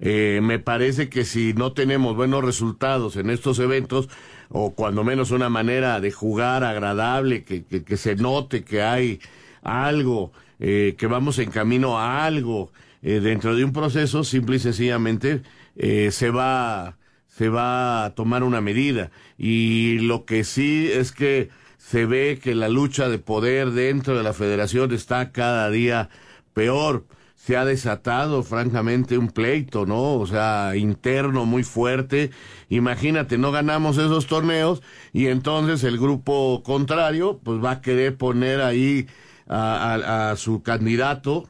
Eh, 0.01 0.41
me 0.43 0.59
parece 0.59 1.09
que 1.09 1.25
si 1.25 1.55
no 1.55 1.73
tenemos 1.73 2.17
buenos 2.17 2.45
resultados 2.45 3.17
en 3.17 3.31
estos 3.31 3.59
eventos, 3.59 4.09
o 4.49 4.75
cuando 4.75 5.05
menos 5.05 5.31
una 5.31 5.49
manera 5.49 6.01
de 6.01 6.11
jugar 6.13 6.65
agradable, 6.65 7.45
que, 7.45 7.65
que, 7.65 7.85
que 7.85 7.97
se 7.97 8.17
note 8.17 8.65
que 8.65 8.83
hay 8.83 9.21
algo, 9.63 10.33
eh, 10.61 10.95
que 10.99 11.07
vamos 11.07 11.39
en 11.39 11.51
camino 11.51 11.99
a 11.99 12.25
algo 12.25 12.73
eh, 13.03 13.21
dentro 13.21 13.57
de 13.57 13.65
un 13.65 13.73
proceso, 13.73 14.25
simple 14.25 14.57
y 14.57 14.59
sencillamente 14.61 15.43
eh, 15.77 16.11
se 16.11 16.31
va 16.31 16.97
se 17.37 17.49
va 17.49 18.05
a 18.05 18.15
tomar 18.15 18.43
una 18.43 18.61
medida. 18.61 19.11
Y 19.39 19.99
lo 20.01 20.25
que 20.25 20.45
sí 20.45 20.89
es 20.93 21.13
que 21.13 21.51
se 21.79 22.07
ve 22.07 22.39
que 22.43 22.55
la 22.55 22.69
lucha 22.69 23.09
de 23.09 23.19
poder 23.19 23.71
dentro 23.73 24.17
de 24.17 24.23
la 24.23 24.33
federación 24.33 24.93
está 24.93 25.33
cada 25.33 25.71
día 25.71 26.09
peor. 26.55 27.05
Se 27.35 27.57
ha 27.59 27.65
desatado, 27.67 28.43
francamente, 28.43 29.19
un 29.19 29.29
pleito, 29.29 29.85
¿no? 29.85 30.15
O 30.15 30.27
sea, 30.27 30.77
interno 30.77 31.45
muy 31.45 31.63
fuerte. 31.63 32.31
Imagínate, 32.71 33.37
no 33.37 33.53
ganamos 33.53 33.99
esos 33.99 34.27
torneos 34.27 34.83
y 35.13 35.27
entonces 35.27 35.85
el 35.85 35.99
grupo 35.99 36.63
contrario, 36.65 37.41
pues 37.45 37.63
va 37.63 37.73
a 37.73 37.81
querer 37.83 38.17
poner 38.17 38.63
ahí 38.63 39.07
a, 39.47 40.31
a- 40.31 40.37
su 40.37 40.63
candidato, 40.63 41.49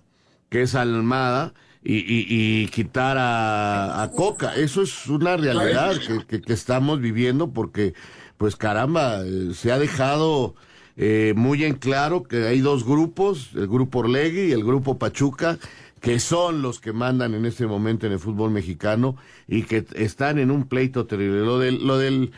que 0.51 0.63
es 0.63 0.75
Almada, 0.75 1.55
y, 1.85 1.97
y- 1.99 2.63
y 2.65 2.69
quitar 2.69 3.17
a, 3.19 4.11
Coca. 4.17 4.55
Eso 4.57 4.83
es 4.83 5.07
una 5.07 5.37
realidad 5.37 5.95
que, 6.07 6.25
que- 6.27 6.41
que 6.43 6.53
estamos 6.53 7.01
viviendo 7.01 7.51
porque, 7.53 7.95
pues 8.39 8.57
caramba, 8.57 9.21
eh, 9.25 9.51
se 9.55 9.71
ha 9.71 9.79
dejado 9.79 10.55
eh, 10.97 11.35
muy 11.37 11.65
en 11.65 11.75
claro 11.75 12.23
que 12.23 12.47
hay 12.47 12.61
dos 12.61 12.85
grupos, 12.85 13.51
el 13.55 13.67
grupo 13.69 13.99
Orlegui 14.01 14.43
y 14.49 14.53
el 14.53 14.65
grupo 14.65 14.99
Pachuca, 14.99 15.59
que 16.01 16.21
son 16.21 16.63
los 16.63 16.81
que 16.81 16.93
mandan 16.93 17.35
en 17.35 17.47
este 17.47 17.67
momento 17.67 18.07
en 18.07 18.13
el 18.13 18.19
fútbol 18.19 18.51
mexicano 18.51 19.17
y 19.49 19.63
que 19.63 19.85
están 19.95 20.39
en 20.39 20.51
un 20.51 20.69
pleito 20.69 21.07
terrible. 21.07 21.41
Lo 21.41 21.59
del, 21.59 21.87
lo 21.87 21.99
del 21.99 22.31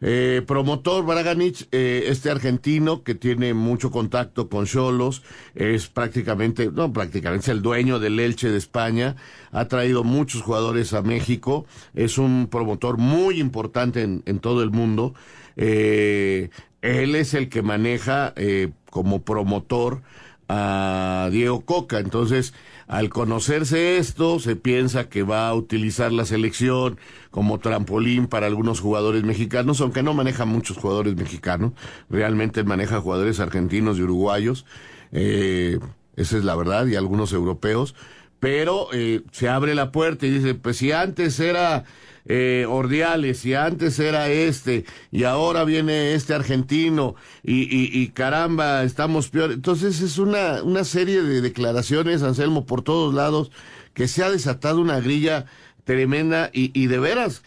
eh, 0.00 0.42
promotor 0.46 1.04
Braganich, 1.04 1.68
eh, 1.72 2.04
este 2.06 2.30
argentino 2.30 3.02
que 3.02 3.14
tiene 3.14 3.54
mucho 3.54 3.90
contacto 3.90 4.48
con 4.48 4.66
Cholos, 4.66 5.22
es 5.54 5.88
prácticamente, 5.88 6.70
no, 6.70 6.92
prácticamente 6.92 7.44
es 7.44 7.48
el 7.48 7.62
dueño 7.62 7.98
del 7.98 8.20
Elche 8.20 8.50
de 8.50 8.58
España, 8.58 9.16
ha 9.50 9.66
traído 9.66 10.04
muchos 10.04 10.42
jugadores 10.42 10.92
a 10.92 11.02
México, 11.02 11.66
es 11.94 12.18
un 12.18 12.48
promotor 12.50 12.98
muy 12.98 13.40
importante 13.40 14.02
en, 14.02 14.22
en 14.26 14.38
todo 14.38 14.62
el 14.62 14.70
mundo. 14.70 15.14
Eh, 15.56 16.50
él 16.82 17.16
es 17.16 17.34
el 17.34 17.48
que 17.48 17.62
maneja 17.62 18.32
eh, 18.36 18.70
como 18.90 19.22
promotor 19.22 20.02
a 20.48 21.28
Diego 21.32 21.62
Coca. 21.62 21.98
Entonces, 21.98 22.54
al 22.88 23.10
conocerse 23.10 23.98
esto, 23.98 24.40
se 24.40 24.56
piensa 24.56 25.10
que 25.10 25.22
va 25.22 25.48
a 25.48 25.54
utilizar 25.54 26.10
la 26.10 26.24
selección 26.24 26.98
como 27.30 27.58
trampolín 27.58 28.26
para 28.26 28.46
algunos 28.46 28.80
jugadores 28.80 29.24
mexicanos, 29.24 29.82
aunque 29.82 30.02
no 30.02 30.14
maneja 30.14 30.46
muchos 30.46 30.78
jugadores 30.78 31.14
mexicanos, 31.14 31.72
realmente 32.08 32.64
maneja 32.64 33.02
jugadores 33.02 33.40
argentinos 33.40 33.98
y 33.98 34.02
uruguayos, 34.02 34.64
eh, 35.12 35.78
esa 36.16 36.38
es 36.38 36.44
la 36.44 36.56
verdad, 36.56 36.86
y 36.86 36.96
algunos 36.96 37.34
europeos, 37.34 37.94
pero 38.40 38.88
eh, 38.94 39.20
se 39.32 39.50
abre 39.50 39.74
la 39.74 39.92
puerta 39.92 40.26
y 40.26 40.30
dice, 40.30 40.54
pues 40.54 40.78
si 40.78 40.90
antes 40.90 41.38
era 41.40 41.84
eh, 42.28 42.66
Ordiales 42.68 43.44
y 43.46 43.54
antes 43.54 43.98
era 43.98 44.28
este 44.28 44.84
y 45.10 45.24
ahora 45.24 45.64
viene 45.64 46.14
este 46.14 46.34
argentino 46.34 47.16
y, 47.42 47.62
y, 47.62 47.90
y 48.02 48.08
caramba, 48.10 48.84
estamos 48.84 49.30
peor. 49.30 49.52
Entonces 49.52 50.00
es 50.02 50.18
una, 50.18 50.62
una 50.62 50.84
serie 50.84 51.22
de 51.22 51.40
declaraciones, 51.40 52.22
Anselmo, 52.22 52.66
por 52.66 52.82
todos 52.82 53.14
lados, 53.14 53.50
que 53.94 54.06
se 54.08 54.22
ha 54.22 54.30
desatado 54.30 54.80
una 54.80 55.00
grilla 55.00 55.46
tremenda 55.84 56.50
y, 56.52 56.70
y 56.78 56.86
de 56.86 56.98
veras, 56.98 57.42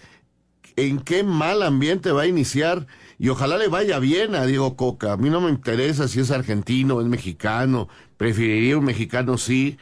en 0.75 0.99
qué 0.99 1.23
mal 1.23 1.63
ambiente 1.63 2.11
va 2.11 2.23
a 2.23 2.27
iniciar 2.27 2.87
y 3.19 3.29
ojalá 3.29 3.57
le 3.57 3.67
vaya 3.67 3.99
bien 3.99 4.35
a 4.35 4.45
Diego 4.45 4.75
Coca. 4.75 5.13
A 5.13 5.17
mí 5.17 5.29
no 5.29 5.41
me 5.41 5.51
interesa 5.51 6.07
si 6.07 6.19
es 6.19 6.31
argentino 6.31 7.01
es 7.01 7.07
mexicano, 7.07 7.87
preferiría 8.17 8.77
un 8.77 8.85
mexicano 8.85 9.37
sí, 9.37 9.77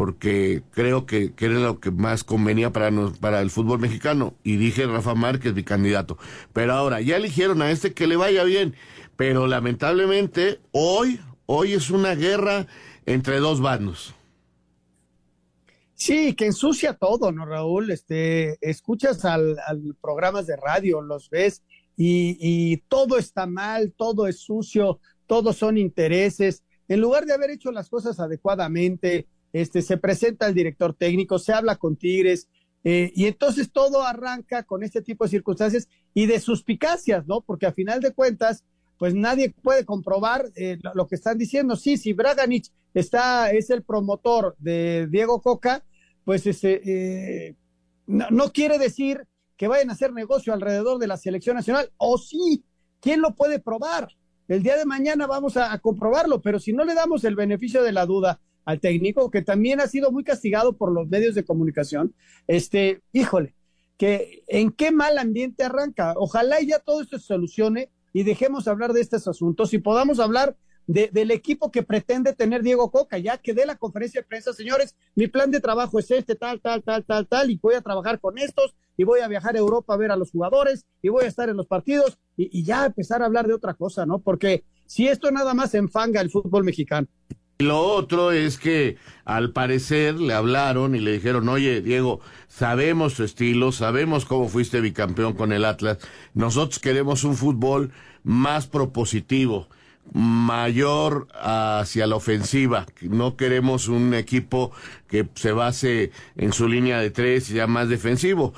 porque 0.00 0.62
creo 0.70 1.04
que, 1.04 1.34
era 1.38 1.58
lo 1.58 1.78
que 1.78 1.90
más 1.90 2.24
convenía 2.24 2.72
para, 2.72 2.90
nos, 2.90 3.18
para 3.18 3.42
el 3.42 3.50
fútbol 3.50 3.80
mexicano. 3.80 4.32
Y 4.42 4.56
dije 4.56 4.86
Rafa 4.86 5.14
Márquez, 5.14 5.52
mi 5.52 5.62
candidato. 5.62 6.16
Pero 6.54 6.72
ahora, 6.72 7.02
ya 7.02 7.18
eligieron 7.18 7.60
a 7.60 7.70
este 7.70 7.92
que 7.92 8.06
le 8.06 8.16
vaya 8.16 8.44
bien. 8.44 8.74
Pero 9.16 9.46
lamentablemente, 9.46 10.58
hoy, 10.72 11.20
hoy 11.44 11.74
es 11.74 11.90
una 11.90 12.14
guerra 12.14 12.66
entre 13.04 13.40
dos 13.40 13.60
bandos. 13.60 14.14
Sí, 15.92 16.32
que 16.32 16.46
ensucia 16.46 16.94
todo, 16.94 17.30
¿no, 17.30 17.44
Raúl? 17.44 17.90
Este, 17.90 18.56
escuchas 18.66 19.26
al, 19.26 19.58
al 19.66 19.96
programas 20.00 20.46
de 20.46 20.56
radio, 20.56 21.02
los 21.02 21.28
ves 21.28 21.62
y, 21.98 22.38
y 22.40 22.78
todo 22.88 23.18
está 23.18 23.44
mal, 23.44 23.92
todo 23.98 24.26
es 24.26 24.40
sucio, 24.40 24.98
todos 25.26 25.58
son 25.58 25.76
intereses. 25.76 26.62
En 26.88 27.02
lugar 27.02 27.26
de 27.26 27.34
haber 27.34 27.50
hecho 27.50 27.70
las 27.70 27.90
cosas 27.90 28.18
adecuadamente, 28.18 29.26
este, 29.52 29.82
se 29.82 29.96
presenta 29.96 30.46
el 30.46 30.54
director 30.54 30.94
técnico, 30.94 31.38
se 31.38 31.52
habla 31.52 31.76
con 31.76 31.96
Tigres, 31.96 32.48
eh, 32.82 33.12
y 33.14 33.26
entonces 33.26 33.70
todo 33.72 34.02
arranca 34.04 34.62
con 34.62 34.82
este 34.82 35.02
tipo 35.02 35.24
de 35.24 35.30
circunstancias 35.30 35.88
y 36.14 36.26
de 36.26 36.40
suspicacias, 36.40 37.26
¿no? 37.26 37.42
Porque 37.42 37.66
a 37.66 37.72
final 37.72 38.00
de 38.00 38.12
cuentas, 38.12 38.64
pues 38.98 39.14
nadie 39.14 39.50
puede 39.50 39.84
comprobar 39.84 40.50
eh, 40.56 40.78
lo, 40.94 41.06
que 41.06 41.14
están 41.14 41.36
diciendo. 41.36 41.76
Sí, 41.76 41.96
si 41.96 42.12
Braganich 42.12 42.70
está, 42.94 43.50
es 43.50 43.70
el 43.70 43.82
promotor 43.82 44.56
de 44.58 45.08
Diego 45.10 45.40
Coca, 45.42 45.84
pues 46.24 46.46
este, 46.46 47.48
eh, 47.48 47.54
no, 48.06 48.52
quiere 48.52 48.78
decir 48.78 49.26
que 49.56 49.68
vayan 49.68 49.90
a 49.90 49.92
hacer 49.92 50.12
negocio 50.12 50.52
alrededor 50.54 50.98
de 50.98 51.06
la 51.06 51.16
selección 51.16 51.56
nacional. 51.56 51.90
O 51.98 52.16
sí, 52.16 52.64
¿quién 53.00 53.20
lo 53.20 53.34
puede 53.34 53.58
probar? 53.58 54.08
El 54.48 54.62
día 54.62 54.76
de 54.76 54.86
mañana 54.86 55.26
vamos 55.26 55.56
a 55.56 55.78
comprobarlo, 55.78 56.40
pero 56.40 56.58
si 56.58 56.72
no 56.72 56.84
le 56.84 56.94
damos 56.94 57.24
el 57.24 57.36
beneficio 57.36 57.82
de 57.82 57.92
la 57.92 58.06
duda 58.06 58.40
al 58.64 58.80
técnico, 58.80 59.30
que 59.30 59.42
también 59.42 59.80
ha 59.80 59.86
sido 59.86 60.12
muy 60.12 60.24
castigado 60.24 60.76
por 60.76 60.92
los 60.92 61.08
medios 61.08 61.34
de 61.34 61.44
comunicación, 61.44 62.14
este, 62.46 63.02
híjole, 63.12 63.54
que 63.96 64.42
en 64.48 64.70
qué 64.70 64.92
mal 64.92 65.18
ambiente 65.18 65.64
arranca. 65.64 66.14
Ojalá 66.16 66.60
ya 66.60 66.78
todo 66.78 67.02
esto 67.02 67.18
se 67.18 67.26
solucione 67.26 67.90
y 68.12 68.22
dejemos 68.22 68.66
hablar 68.66 68.92
de 68.92 69.00
estos 69.00 69.28
asuntos 69.28 69.74
y 69.74 69.78
podamos 69.78 70.20
hablar 70.20 70.56
de, 70.86 71.08
del 71.12 71.30
equipo 71.30 71.70
que 71.70 71.82
pretende 71.82 72.32
tener 72.32 72.62
Diego 72.62 72.90
Coca, 72.90 73.18
ya 73.18 73.38
que 73.38 73.54
dé 73.54 73.66
la 73.66 73.76
conferencia 73.76 74.22
de 74.22 74.26
prensa, 74.26 74.52
señores, 74.52 74.96
mi 75.14 75.28
plan 75.28 75.50
de 75.50 75.60
trabajo 75.60 75.98
es 75.98 76.10
este, 76.10 76.34
tal, 76.34 76.60
tal, 76.60 76.82
tal, 76.82 77.04
tal, 77.04 77.28
tal, 77.28 77.50
y 77.50 77.58
voy 77.62 77.74
a 77.74 77.80
trabajar 77.80 78.18
con 78.18 78.38
estos, 78.38 78.74
y 78.96 79.04
voy 79.04 79.20
a 79.20 79.28
viajar 79.28 79.54
a 79.54 79.58
Europa 79.58 79.94
a 79.94 79.96
ver 79.96 80.10
a 80.10 80.16
los 80.16 80.30
jugadores, 80.30 80.86
y 81.00 81.08
voy 81.08 81.24
a 81.24 81.28
estar 81.28 81.48
en 81.48 81.56
los 81.56 81.66
partidos, 81.66 82.18
y, 82.36 82.58
y 82.58 82.64
ya 82.64 82.86
empezar 82.86 83.22
a 83.22 83.26
hablar 83.26 83.46
de 83.46 83.54
otra 83.54 83.74
cosa, 83.74 84.04
¿no? 84.04 84.18
Porque 84.18 84.64
si 84.86 85.06
esto 85.06 85.30
nada 85.30 85.54
más 85.54 85.74
enfanga 85.74 86.20
el 86.20 86.30
fútbol 86.30 86.64
mexicano. 86.64 87.06
Lo 87.60 87.78
otro 87.80 88.32
es 88.32 88.56
que 88.56 88.96
al 89.26 89.52
parecer 89.52 90.18
le 90.18 90.32
hablaron 90.32 90.94
y 90.94 90.98
le 90.98 91.12
dijeron, 91.12 91.46
oye, 91.50 91.82
Diego, 91.82 92.20
sabemos 92.48 93.14
tu 93.14 93.22
estilo, 93.22 93.70
sabemos 93.70 94.24
cómo 94.24 94.48
fuiste 94.48 94.80
bicampeón 94.80 95.34
con 95.34 95.52
el 95.52 95.66
Atlas, 95.66 95.98
nosotros 96.32 96.78
queremos 96.78 97.22
un 97.22 97.36
fútbol 97.36 97.92
más 98.24 98.66
propositivo, 98.66 99.68
mayor 100.14 101.28
hacia 101.34 102.06
la 102.06 102.16
ofensiva, 102.16 102.86
no 103.02 103.36
queremos 103.36 103.88
un 103.88 104.14
equipo 104.14 104.72
que 105.06 105.28
se 105.34 105.52
base 105.52 106.12
en 106.36 106.54
su 106.54 106.66
línea 106.66 106.98
de 106.98 107.10
tres 107.10 107.50
y 107.50 107.54
ya 107.54 107.66
más 107.66 107.90
defensivo. 107.90 108.54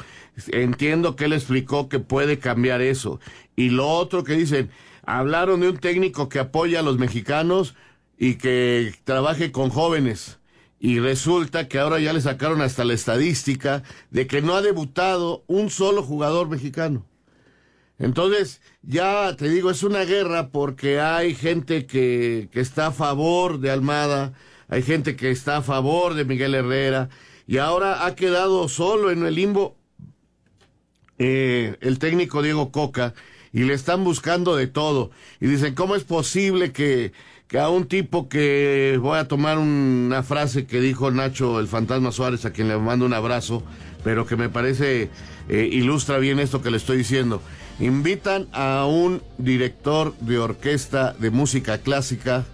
Entiendo 0.46 1.16
que 1.16 1.24
él 1.24 1.32
explicó 1.32 1.88
que 1.88 1.98
puede 1.98 2.38
cambiar 2.38 2.80
eso. 2.80 3.18
Y 3.56 3.70
lo 3.70 3.88
otro 3.88 4.22
que 4.22 4.34
dicen, 4.34 4.70
hablaron 5.04 5.60
de 5.60 5.70
un 5.70 5.78
técnico 5.78 6.28
que 6.28 6.38
apoya 6.38 6.78
a 6.78 6.82
los 6.82 6.98
mexicanos, 6.98 7.74
y 8.22 8.36
que 8.36 8.94
trabaje 9.02 9.50
con 9.50 9.70
jóvenes. 9.70 10.38
Y 10.78 11.00
resulta 11.00 11.66
que 11.66 11.80
ahora 11.80 11.98
ya 11.98 12.12
le 12.12 12.20
sacaron 12.20 12.62
hasta 12.62 12.84
la 12.84 12.94
estadística 12.94 13.82
de 14.10 14.28
que 14.28 14.42
no 14.42 14.54
ha 14.54 14.62
debutado 14.62 15.42
un 15.48 15.70
solo 15.70 16.04
jugador 16.04 16.48
mexicano. 16.48 17.04
Entonces, 17.98 18.60
ya 18.82 19.34
te 19.36 19.48
digo, 19.48 19.72
es 19.72 19.82
una 19.82 20.04
guerra 20.04 20.50
porque 20.50 21.00
hay 21.00 21.34
gente 21.34 21.84
que, 21.86 22.48
que 22.52 22.60
está 22.60 22.86
a 22.86 22.92
favor 22.92 23.58
de 23.58 23.72
Almada, 23.72 24.34
hay 24.68 24.82
gente 24.82 25.16
que 25.16 25.32
está 25.32 25.56
a 25.56 25.62
favor 25.62 26.14
de 26.14 26.24
Miguel 26.24 26.54
Herrera, 26.54 27.08
y 27.48 27.56
ahora 27.56 28.06
ha 28.06 28.14
quedado 28.14 28.68
solo 28.68 29.10
en 29.10 29.26
el 29.26 29.34
limbo 29.34 29.76
eh, 31.18 31.76
el 31.80 31.98
técnico 31.98 32.40
Diego 32.40 32.70
Coca, 32.70 33.14
y 33.52 33.64
le 33.64 33.74
están 33.74 34.04
buscando 34.04 34.54
de 34.54 34.68
todo. 34.68 35.10
Y 35.40 35.48
dicen, 35.48 35.74
¿cómo 35.74 35.96
es 35.96 36.04
posible 36.04 36.72
que, 36.72 37.12
que 37.52 37.58
a 37.58 37.68
un 37.68 37.84
tipo 37.84 38.30
que 38.30 38.98
voy 39.02 39.18
a 39.18 39.28
tomar 39.28 39.58
una 39.58 40.22
frase 40.22 40.64
que 40.64 40.80
dijo 40.80 41.10
Nacho 41.10 41.60
el 41.60 41.68
Fantasma 41.68 42.10
Suárez, 42.10 42.46
a 42.46 42.50
quien 42.50 42.68
le 42.68 42.78
mando 42.78 43.04
un 43.04 43.12
abrazo, 43.12 43.62
pero 44.02 44.24
que 44.24 44.36
me 44.36 44.48
parece 44.48 45.10
eh, 45.50 45.68
ilustra 45.70 46.16
bien 46.16 46.38
esto 46.38 46.62
que 46.62 46.70
le 46.70 46.78
estoy 46.78 46.96
diciendo. 46.96 47.42
Invitan 47.78 48.48
a 48.52 48.86
un 48.86 49.20
director 49.36 50.16
de 50.20 50.38
orquesta 50.38 51.12
de 51.18 51.28
música 51.28 51.76
clásica 51.76 52.46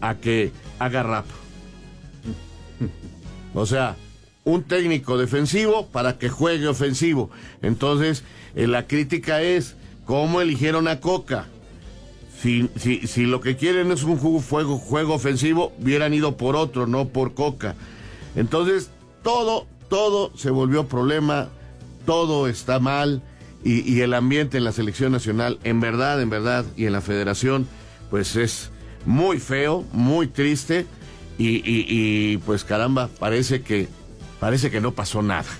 a 0.00 0.14
que 0.14 0.50
haga 0.78 1.02
rap. 1.02 1.26
O 3.52 3.66
sea, 3.66 3.96
un 4.44 4.62
técnico 4.62 5.18
defensivo 5.18 5.88
para 5.88 6.16
que 6.16 6.30
juegue 6.30 6.68
ofensivo. 6.68 7.28
Entonces, 7.60 8.24
eh, 8.54 8.66
la 8.66 8.86
crítica 8.86 9.42
es 9.42 9.76
cómo 10.06 10.40
eligieron 10.40 10.88
a 10.88 11.00
Coca. 11.00 11.48
Si, 12.46 12.70
si, 12.76 13.08
si 13.08 13.26
lo 13.26 13.40
que 13.40 13.56
quieren 13.56 13.90
es 13.90 14.04
un 14.04 14.18
juego, 14.18 15.12
ofensivo, 15.12 15.72
hubieran 15.80 16.14
ido 16.14 16.36
por 16.36 16.54
otro, 16.54 16.86
no 16.86 17.08
por 17.08 17.34
Coca. 17.34 17.74
Entonces, 18.36 18.88
todo, 19.24 19.66
todo 19.88 20.30
se 20.36 20.50
volvió 20.50 20.86
problema, 20.86 21.48
todo 22.04 22.46
está 22.46 22.78
mal 22.78 23.20
y, 23.64 24.00
el 24.00 24.14
ambiente 24.14 24.58
en 24.58 24.62
la 24.62 24.70
selección 24.70 25.10
nacional, 25.10 25.58
en 25.64 25.80
verdad, 25.80 26.22
en 26.22 26.30
verdad, 26.30 26.64
y 26.76 26.86
en 26.86 26.92
la 26.92 27.00
federación, 27.00 27.66
pues 28.10 28.36
es 28.36 28.70
muy 29.06 29.40
feo, 29.40 29.84
muy 29.90 30.28
triste 30.28 30.86
y, 31.38 31.56
y, 31.68 31.84
y 31.88 32.36
pues 32.36 32.62
caramba, 32.62 33.10
parece 33.18 33.62
que, 33.62 33.88
parece 34.38 34.70
que 34.70 34.80
no 34.80 34.92
pasó 34.92 35.20
nada. 35.20 35.50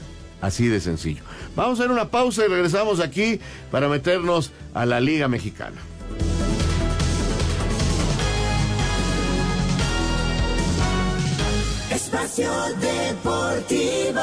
Así 0.40 0.68
de 0.68 0.80
sencillo. 0.80 1.24
Vamos 1.56 1.80
a 1.80 1.82
hacer 1.82 1.90
una 1.90 2.10
pausa 2.10 2.44
y 2.44 2.48
regresamos 2.48 3.00
aquí 3.00 3.40
para 3.72 3.88
meternos 3.88 4.52
a 4.72 4.86
la 4.86 5.00
Liga 5.00 5.26
Mexicana. 5.26 5.80
Espacio 12.26 12.50
Deportivo. 12.80 14.20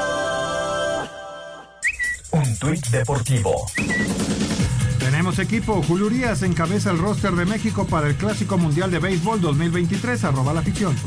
Un 2.32 2.58
tuit 2.58 2.86
deportivo. 2.90 3.66
Tenemos 5.00 5.40
equipo. 5.40 5.82
Julio 5.84 6.08
Urias 6.08 6.44
encabeza 6.44 6.92
el 6.92 6.98
roster 6.98 7.32
de 7.32 7.46
México 7.46 7.88
para 7.88 8.08
el 8.08 8.16
Clásico 8.16 8.58
Mundial 8.58 8.92
de 8.92 9.00
Béisbol 9.00 9.40
2023. 9.40 10.22
Arroba 10.26 10.54
la 10.54 10.62
ficción. 10.62 10.98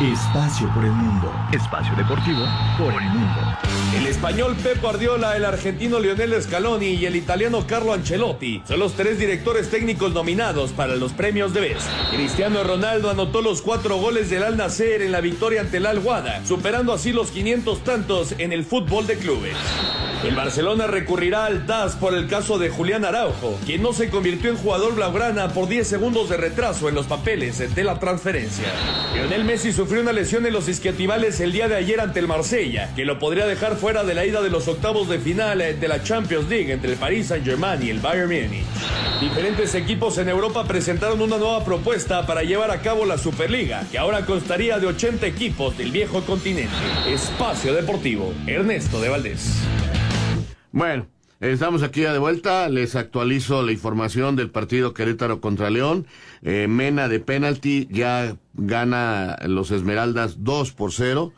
Espacio 0.00 0.66
por 0.72 0.82
el 0.82 0.92
mundo. 0.92 1.30
Espacio 1.52 1.94
deportivo 1.94 2.40
por 2.78 2.90
el 2.90 3.06
mundo. 3.10 3.58
El 3.94 4.06
español 4.06 4.56
Pep 4.62 4.80
Guardiola, 4.80 5.36
el 5.36 5.44
argentino 5.44 6.00
Lionel 6.00 6.42
Scaloni 6.42 6.94
y 6.94 7.04
el 7.04 7.16
italiano 7.16 7.66
Carlo 7.66 7.92
Ancelotti 7.92 8.62
son 8.66 8.80
los 8.80 8.94
tres 8.94 9.18
directores 9.18 9.68
técnicos 9.68 10.14
nominados 10.14 10.72
para 10.72 10.96
los 10.96 11.12
premios 11.12 11.52
de 11.52 11.60
Best. 11.60 11.86
Cristiano 12.10 12.64
Ronaldo 12.64 13.10
anotó 13.10 13.42
los 13.42 13.60
cuatro 13.60 13.98
goles 13.98 14.30
del 14.30 14.42
Al 14.42 14.56
Nacer 14.56 15.02
en 15.02 15.12
la 15.12 15.20
victoria 15.20 15.60
ante 15.60 15.76
el 15.76 15.84
Al 15.84 15.98
Wada, 15.98 16.46
superando 16.46 16.94
así 16.94 17.12
los 17.12 17.30
500 17.30 17.84
tantos 17.84 18.34
en 18.38 18.54
el 18.54 18.64
fútbol 18.64 19.06
de 19.06 19.18
clubes. 19.18 19.54
El 20.22 20.36
Barcelona 20.36 20.86
recurrirá 20.86 21.46
al 21.46 21.64
TAS 21.64 21.96
por 21.96 22.14
el 22.14 22.26
caso 22.26 22.58
de 22.58 22.68
Julián 22.68 23.06
Araujo, 23.06 23.58
quien 23.64 23.80
no 23.80 23.94
se 23.94 24.10
convirtió 24.10 24.50
en 24.50 24.56
jugador 24.58 24.94
blaugrana 24.94 25.48
por 25.48 25.66
10 25.66 25.88
segundos 25.88 26.28
de 26.28 26.36
retraso 26.36 26.90
en 26.90 26.94
los 26.94 27.06
papeles 27.06 27.74
de 27.74 27.84
la 27.84 27.98
transferencia. 27.98 28.66
Lionel 29.14 29.44
Messi 29.44 29.72
sufrió 29.72 30.02
una 30.02 30.12
lesión 30.12 30.44
en 30.44 30.52
los 30.52 30.68
isquiotibiales 30.68 31.40
el 31.40 31.52
día 31.52 31.68
de 31.68 31.76
ayer 31.76 32.00
ante 32.00 32.20
el 32.20 32.28
Marsella, 32.28 32.90
que 32.94 33.06
lo 33.06 33.18
podría 33.18 33.46
dejar 33.46 33.76
fuera 33.76 34.04
de 34.04 34.14
la 34.14 34.26
ida 34.26 34.42
de 34.42 34.50
los 34.50 34.68
octavos 34.68 35.08
de 35.08 35.20
final 35.20 35.58
de 35.58 35.88
la 35.88 36.02
Champions 36.02 36.50
League 36.50 36.70
entre 36.70 36.92
el 36.92 36.98
Paris 36.98 37.28
Saint-Germain 37.28 37.82
y 37.82 37.88
el 37.88 38.00
Bayern 38.00 38.28
Múnich. 38.28 38.66
Diferentes 39.22 39.74
equipos 39.74 40.18
en 40.18 40.28
Europa 40.28 40.64
presentaron 40.64 41.22
una 41.22 41.38
nueva 41.38 41.64
propuesta 41.64 42.26
para 42.26 42.42
llevar 42.42 42.70
a 42.70 42.82
cabo 42.82 43.06
la 43.06 43.16
Superliga, 43.16 43.84
que 43.90 43.98
ahora 43.98 44.26
constaría 44.26 44.78
de 44.78 44.86
80 44.86 45.26
equipos 45.26 45.78
del 45.78 45.90
viejo 45.90 46.20
continente. 46.22 46.74
Espacio 47.08 47.72
Deportivo, 47.72 48.34
Ernesto 48.46 49.00
de 49.00 49.08
Valdés. 49.08 49.56
Bueno, 50.72 51.08
estamos 51.40 51.82
aquí 51.82 52.02
ya 52.02 52.12
de 52.12 52.20
vuelta. 52.20 52.68
Les 52.68 52.94
actualizo 52.94 53.62
la 53.62 53.72
información 53.72 54.36
del 54.36 54.50
partido 54.50 54.94
Querétaro 54.94 55.40
contra 55.40 55.68
León. 55.68 56.06
Eh, 56.42 56.68
Mena 56.68 57.08
de 57.08 57.18
penalti 57.18 57.88
ya 57.90 58.36
gana 58.54 59.36
los 59.46 59.72
Esmeraldas 59.72 60.44
2 60.44 60.72
por 60.72 60.92
0 60.92 61.32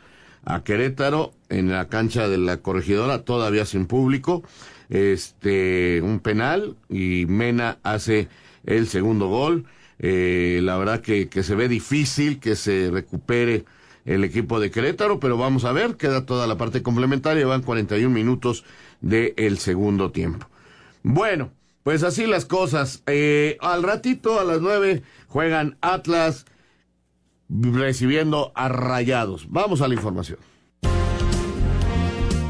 a 0.45 0.63
Querétaro 0.65 1.33
en 1.49 1.71
la 1.71 1.89
cancha 1.89 2.29
de 2.29 2.37
la 2.37 2.59
corregidora, 2.59 3.25
todavía 3.25 3.65
sin 3.65 3.87
público. 3.87 4.43
Este, 4.91 6.03
un 6.03 6.21
penal 6.21 6.77
y 6.91 7.25
Mena 7.27 7.79
hace 7.83 8.29
el 8.65 8.87
segundo 8.89 9.29
gol. 9.29 9.65
Eh, 9.99 10.61
la 10.63 10.77
verdad 10.77 11.01
que, 11.01 11.29
que 11.29 11.43
se 11.43 11.55
ve 11.55 11.69
difícil 11.69 12.39
que 12.39 12.55
se 12.55 12.91
recupere 12.91 13.65
el 14.05 14.25
equipo 14.25 14.61
de 14.61 14.71
Querétaro, 14.71 15.21
pero 15.21 15.37
vamos 15.37 15.65
a 15.65 15.73
ver, 15.73 15.97
queda 15.97 16.27
toda 16.27 16.47
la 16.47 16.57
parte 16.57 16.83
complementaria, 16.83 17.47
van 17.47 17.63
41 17.63 18.13
minutos 18.13 18.65
del 19.03 19.35
el 19.37 19.59
segundo 19.59 20.11
tiempo. 20.11 20.47
Bueno, 21.03 21.51
pues 21.83 22.03
así 22.03 22.27
las 22.27 22.47
cosas. 22.47 23.03
Eh, 23.07 23.59
al 23.61 23.83
ratito, 23.83 24.41
a 24.41 24.45
las 24.45 24.61
9, 24.61 25.03
juegan 25.29 25.77
Atlas 25.81 26.47
recibiendo 27.49 28.53
a 28.55 28.69
Rayados. 28.69 29.47
Vamos 29.51 29.83
a 29.83 29.89
la 29.89 29.95
información. 29.95 30.39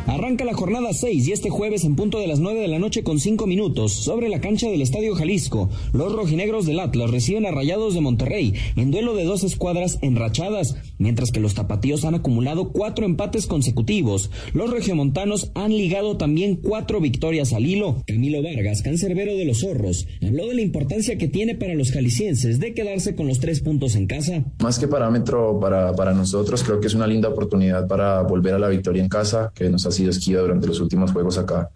Arranca 0.06 0.44
la 0.44 0.52
jornada 0.52 0.92
6 0.92 1.26
y 1.26 1.32
este 1.32 1.48
jueves 1.48 1.84
en 1.84 1.96
punto 1.96 2.18
de 2.18 2.26
las 2.26 2.38
9 2.38 2.60
de 2.60 2.68
la 2.68 2.78
noche 2.78 3.02
con 3.02 3.18
5 3.18 3.46
minutos 3.46 3.92
sobre 3.92 4.28
la 4.28 4.40
cancha 4.40 4.68
del 4.68 4.82
Estadio 4.82 5.14
Jalisco. 5.14 5.70
Los 5.92 6.12
rojinegros 6.12 6.66
del 6.66 6.80
Atlas 6.80 7.10
reciben 7.10 7.46
a 7.46 7.50
Rayados 7.50 7.94
de 7.94 8.02
Monterrey 8.02 8.52
en 8.76 8.90
duelo 8.90 9.14
de 9.14 9.24
dos 9.24 9.42
escuadras 9.42 9.98
enrachadas, 10.02 10.76
mientras 11.02 11.30
que 11.30 11.40
los 11.40 11.54
tapatíos 11.54 12.04
han 12.04 12.14
acumulado 12.14 12.72
cuatro 12.72 13.04
empates 13.04 13.46
consecutivos. 13.46 14.30
Los 14.54 14.70
regiomontanos 14.70 15.50
han 15.54 15.70
ligado 15.70 16.16
también 16.16 16.56
cuatro 16.56 17.00
victorias 17.00 17.52
al 17.52 17.66
hilo. 17.66 18.02
Camilo 18.06 18.42
Vargas, 18.42 18.82
cancerbero 18.82 19.34
de 19.34 19.44
los 19.44 19.60
zorros, 19.60 20.06
habló 20.24 20.46
de 20.46 20.54
la 20.54 20.62
importancia 20.62 21.18
que 21.18 21.28
tiene 21.28 21.54
para 21.54 21.74
los 21.74 21.90
jaliscienses 21.90 22.60
de 22.60 22.74
quedarse 22.74 23.14
con 23.14 23.26
los 23.26 23.40
tres 23.40 23.60
puntos 23.60 23.96
en 23.96 24.06
casa. 24.06 24.44
Más 24.62 24.78
que 24.78 24.88
parámetro 24.88 25.58
para, 25.60 25.94
para 25.94 26.12
nosotros, 26.12 26.62
creo 26.62 26.80
que 26.80 26.86
es 26.86 26.94
una 26.94 27.06
linda 27.06 27.28
oportunidad 27.28 27.86
para 27.86 28.22
volver 28.22 28.54
a 28.54 28.58
la 28.58 28.68
victoria 28.68 29.02
en 29.02 29.08
casa, 29.08 29.52
que 29.54 29.68
nos 29.68 29.84
ha 29.86 29.90
sido 29.90 30.10
esquiva 30.10 30.40
durante 30.40 30.66
los 30.66 30.80
últimos 30.80 31.12
juegos 31.12 31.38
acá 31.38 31.70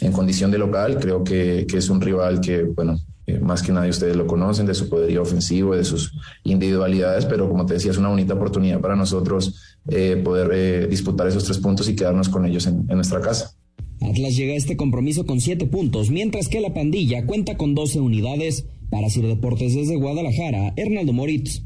en 0.00 0.12
condición 0.12 0.50
de 0.50 0.58
local. 0.58 0.98
Creo 1.00 1.24
que, 1.24 1.66
que 1.68 1.78
es 1.78 1.88
un 1.88 2.00
rival 2.00 2.40
que, 2.40 2.62
bueno, 2.62 2.98
eh, 3.26 3.40
más 3.40 3.62
que 3.62 3.72
nadie 3.72 3.90
ustedes 3.90 4.16
lo 4.16 4.26
conocen, 4.26 4.66
de 4.66 4.74
su 4.74 4.88
poderío 4.88 5.22
ofensivo, 5.22 5.74
de 5.74 5.84
sus 5.84 6.12
individualidades, 6.44 7.26
pero 7.26 7.48
como 7.48 7.66
te 7.66 7.74
decía, 7.74 7.90
es 7.90 7.98
una 7.98 8.08
bonita 8.08 8.34
oportunidad 8.34 8.80
para 8.80 8.96
nosotros 8.96 9.78
eh, 9.88 10.20
poder 10.22 10.50
eh, 10.52 10.86
disputar 10.86 11.26
esos 11.26 11.44
tres 11.44 11.58
puntos 11.58 11.88
y 11.88 11.96
quedarnos 11.96 12.28
con 12.28 12.46
ellos 12.46 12.66
en, 12.66 12.86
en 12.88 12.96
nuestra 12.96 13.20
casa. 13.20 13.52
Atlas 14.00 14.36
llega 14.36 14.52
a 14.52 14.56
este 14.56 14.76
compromiso 14.76 15.26
con 15.26 15.40
siete 15.40 15.66
puntos, 15.66 16.10
mientras 16.10 16.48
que 16.48 16.60
la 16.60 16.74
pandilla 16.74 17.24
cuenta 17.26 17.56
con 17.56 17.74
12 17.74 18.00
unidades. 18.00 18.66
Para 18.88 19.10
Sir 19.10 19.26
Deportes 19.26 19.74
desde 19.74 19.96
Guadalajara, 19.96 20.72
Hernaldo 20.76 21.12
Moritz. 21.12 21.64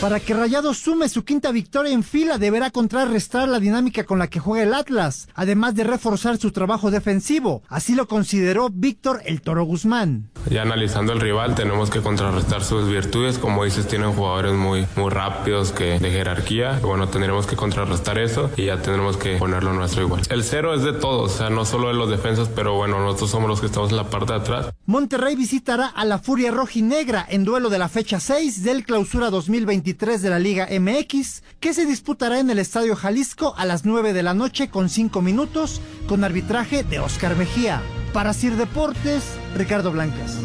Para 0.00 0.20
que 0.20 0.32
Rayados 0.32 0.78
sume 0.78 1.08
su 1.08 1.24
quinta 1.24 1.50
victoria 1.50 1.92
en 1.92 2.04
fila, 2.04 2.38
deberá 2.38 2.70
contrarrestar 2.70 3.48
la 3.48 3.58
dinámica 3.58 4.04
con 4.04 4.20
la 4.20 4.28
que 4.28 4.38
juega 4.38 4.62
el 4.64 4.72
Atlas, 4.72 5.26
además 5.34 5.74
de 5.74 5.82
reforzar 5.82 6.38
su 6.38 6.52
trabajo 6.52 6.92
defensivo. 6.92 7.62
Así 7.68 7.96
lo 7.96 8.06
consideró 8.06 8.70
Víctor 8.70 9.22
El 9.24 9.40
Toro 9.40 9.64
Guzmán. 9.64 10.30
Ya 10.50 10.62
analizando 10.62 11.12
el 11.12 11.20
rival, 11.20 11.54
tenemos 11.54 11.90
que 11.90 12.00
contrarrestar 12.00 12.62
sus 12.64 12.88
virtudes. 12.88 13.38
Como 13.38 13.64
dices, 13.64 13.86
tienen 13.86 14.12
jugadores 14.12 14.54
muy, 14.54 14.86
muy 14.96 15.10
rápidos 15.10 15.72
que 15.72 15.98
de 15.98 16.10
jerarquía. 16.10 16.80
Bueno, 16.82 17.08
tendremos 17.08 17.46
que 17.46 17.56
contrarrestar 17.56 18.18
eso 18.18 18.50
y 18.56 18.66
ya 18.66 18.80
tendremos 18.80 19.16
que 19.16 19.36
ponerlo 19.36 19.72
nuestro 19.72 20.02
igual. 20.02 20.22
El 20.30 20.44
cero 20.44 20.74
es 20.74 20.82
de 20.82 20.92
todos, 20.92 21.34
o 21.34 21.38
sea, 21.38 21.50
no 21.50 21.64
solo 21.64 21.88
de 21.88 21.94
los 21.94 22.10
defensas, 22.10 22.48
pero 22.48 22.74
bueno, 22.74 23.00
nosotros 23.00 23.30
somos 23.30 23.48
los 23.48 23.60
que 23.60 23.66
estamos 23.66 23.90
en 23.90 23.96
la 23.96 24.10
parte 24.10 24.32
de 24.32 24.38
atrás. 24.38 24.66
Monterrey 24.86 25.36
visitará 25.36 25.86
a 25.86 26.04
la 26.04 26.18
Furia 26.18 26.50
Rojinegra 26.50 27.26
en 27.28 27.44
duelo 27.44 27.68
de 27.68 27.78
la 27.78 27.88
fecha 27.88 28.20
6 28.20 28.62
del 28.62 28.84
Clausura 28.84 29.30
2023 29.30 30.22
de 30.22 30.30
la 30.30 30.38
Liga 30.38 30.68
MX, 30.70 31.42
que 31.60 31.74
se 31.74 31.84
disputará 31.84 32.40
en 32.40 32.50
el 32.50 32.58
Estadio 32.58 32.96
Jalisco 32.96 33.54
a 33.56 33.64
las 33.64 33.84
9 33.84 34.12
de 34.12 34.22
la 34.22 34.34
noche 34.34 34.68
con 34.70 34.88
5 34.88 35.20
minutos, 35.22 35.80
con 36.06 36.24
arbitraje 36.24 36.84
de 36.84 37.00
Oscar 37.00 37.36
Mejía. 37.36 37.82
Para 38.12 38.32
Sir 38.32 38.56
Deportes, 38.56 39.38
Ricardo 39.56 39.92
Blancas. 39.92 40.40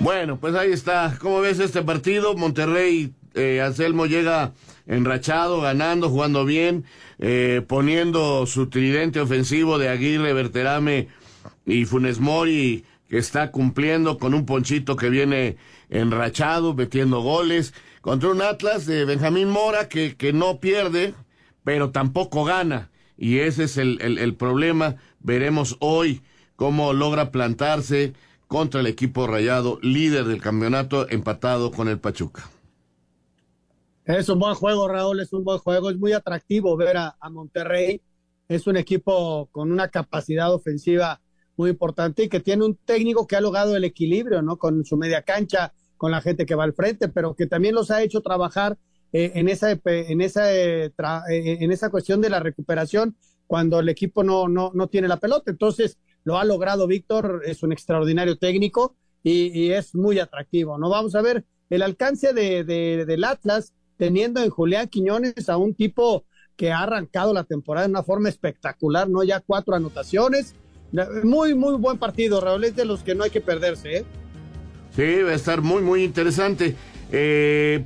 Bueno, 0.00 0.38
pues 0.38 0.54
ahí 0.54 0.72
está. 0.72 1.16
¿Cómo 1.20 1.40
ves 1.40 1.60
este 1.60 1.82
partido? 1.82 2.34
Monterrey, 2.34 3.14
eh, 3.34 3.62
Anselmo 3.62 4.06
llega 4.06 4.52
enrachado, 4.86 5.60
ganando, 5.60 6.10
jugando 6.10 6.44
bien, 6.44 6.84
eh, 7.18 7.62
poniendo 7.66 8.46
su 8.46 8.68
tridente 8.68 9.20
ofensivo 9.20 9.78
de 9.78 9.88
Aguirre, 9.88 10.32
Berterame 10.32 11.08
y 11.64 11.84
Funes 11.84 12.20
Mori, 12.20 12.84
que 13.08 13.18
está 13.18 13.50
cumpliendo 13.50 14.18
con 14.18 14.34
un 14.34 14.44
ponchito 14.44 14.96
que 14.96 15.08
viene 15.08 15.56
enrachado, 15.88 16.74
metiendo 16.74 17.20
goles, 17.20 17.74
contra 18.00 18.30
un 18.30 18.42
Atlas 18.42 18.86
de 18.86 19.04
Benjamín 19.04 19.48
Mora 19.48 19.88
que, 19.88 20.16
que 20.16 20.32
no 20.32 20.58
pierde, 20.58 21.14
pero 21.64 21.90
tampoco 21.90 22.44
gana. 22.44 22.90
Y 23.16 23.38
ese 23.38 23.64
es 23.64 23.76
el, 23.76 24.00
el, 24.00 24.34
problema. 24.34 24.96
Veremos 25.20 25.76
hoy 25.80 26.22
cómo 26.56 26.92
logra 26.92 27.30
plantarse 27.30 28.12
contra 28.48 28.80
el 28.80 28.86
equipo 28.86 29.26
rayado, 29.26 29.78
líder 29.82 30.24
del 30.24 30.40
campeonato, 30.40 31.08
empatado 31.08 31.70
con 31.70 31.88
el 31.88 31.98
Pachuca. 31.98 32.50
Es 34.04 34.28
un 34.28 34.38
buen 34.38 34.54
juego, 34.54 34.86
Raúl, 34.88 35.20
es 35.20 35.32
un 35.32 35.44
buen 35.44 35.58
juego, 35.58 35.90
es 35.90 35.96
muy 35.96 36.12
atractivo 36.12 36.76
ver 36.76 36.96
a 36.96 37.30
Monterrey. 37.30 38.02
Es 38.48 38.66
un 38.66 38.76
equipo 38.76 39.48
con 39.50 39.72
una 39.72 39.88
capacidad 39.88 40.52
ofensiva 40.52 41.20
muy 41.56 41.70
importante 41.70 42.24
y 42.24 42.28
que 42.28 42.40
tiene 42.40 42.64
un 42.64 42.76
técnico 42.76 43.26
que 43.26 43.36
ha 43.36 43.40
logrado 43.40 43.76
el 43.76 43.84
equilibrio, 43.84 44.42
¿no? 44.42 44.58
Con 44.58 44.84
su 44.84 44.96
media 44.96 45.22
cancha, 45.22 45.72
con 45.96 46.10
la 46.10 46.20
gente 46.20 46.46
que 46.46 46.54
va 46.54 46.64
al 46.64 46.74
frente, 46.74 47.08
pero 47.08 47.34
que 47.34 47.46
también 47.46 47.74
los 47.74 47.90
ha 47.90 48.02
hecho 48.02 48.20
trabajar 48.20 48.76
eh, 49.16 49.30
en, 49.36 49.48
esa, 49.48 49.70
en, 49.70 50.20
esa, 50.20 50.52
eh, 50.52 50.86
eh, 50.86 50.92
en 51.60 51.70
esa 51.70 51.88
cuestión 51.88 52.20
de 52.20 52.28
la 52.28 52.40
recuperación 52.40 53.16
cuando 53.46 53.78
el 53.78 53.88
equipo 53.88 54.24
no, 54.24 54.48
no, 54.48 54.72
no 54.74 54.88
tiene 54.88 55.06
la 55.06 55.18
pelota. 55.18 55.52
Entonces, 55.52 55.98
lo 56.24 56.36
ha 56.36 56.44
logrado 56.44 56.88
Víctor, 56.88 57.42
es 57.46 57.62
un 57.62 57.70
extraordinario 57.70 58.38
técnico 58.38 58.96
y, 59.22 59.70
es 59.70 59.94
muy 59.94 60.18
atractivo, 60.18 60.78
¿no? 60.78 60.90
Vamos 60.90 61.14
a 61.14 61.22
ver 61.22 61.44
el 61.70 61.82
alcance 61.82 62.32
de, 62.32 62.64
del 62.64 63.24
Atlas 63.24 63.72
teniendo 63.96 64.42
en 64.42 64.50
Julián 64.50 64.88
Quiñones 64.88 65.48
a 65.48 65.58
un 65.58 65.76
tipo 65.76 66.24
que 66.56 66.72
ha 66.72 66.80
arrancado 66.80 67.32
la 67.32 67.44
temporada 67.44 67.86
de 67.86 67.92
una 67.92 68.02
forma 68.02 68.28
espectacular, 68.28 69.08
¿no? 69.08 69.22
Ya 69.22 69.38
cuatro 69.38 69.76
anotaciones. 69.76 70.56
Muy, 71.22 71.54
muy 71.54 71.76
buen 71.76 71.98
partido, 71.98 72.40
Raúl, 72.40 72.64
es 72.64 72.74
de 72.74 72.84
los 72.84 73.04
que 73.04 73.14
no 73.14 73.22
hay 73.22 73.30
que 73.30 73.40
perderse, 73.40 73.98
¿eh? 73.98 74.04
Sí, 74.96 75.22
va 75.22 75.30
a 75.30 75.34
estar 75.34 75.62
muy, 75.62 75.82
muy 75.82 76.02
interesante. 76.02 76.74
Eh, 77.12 77.84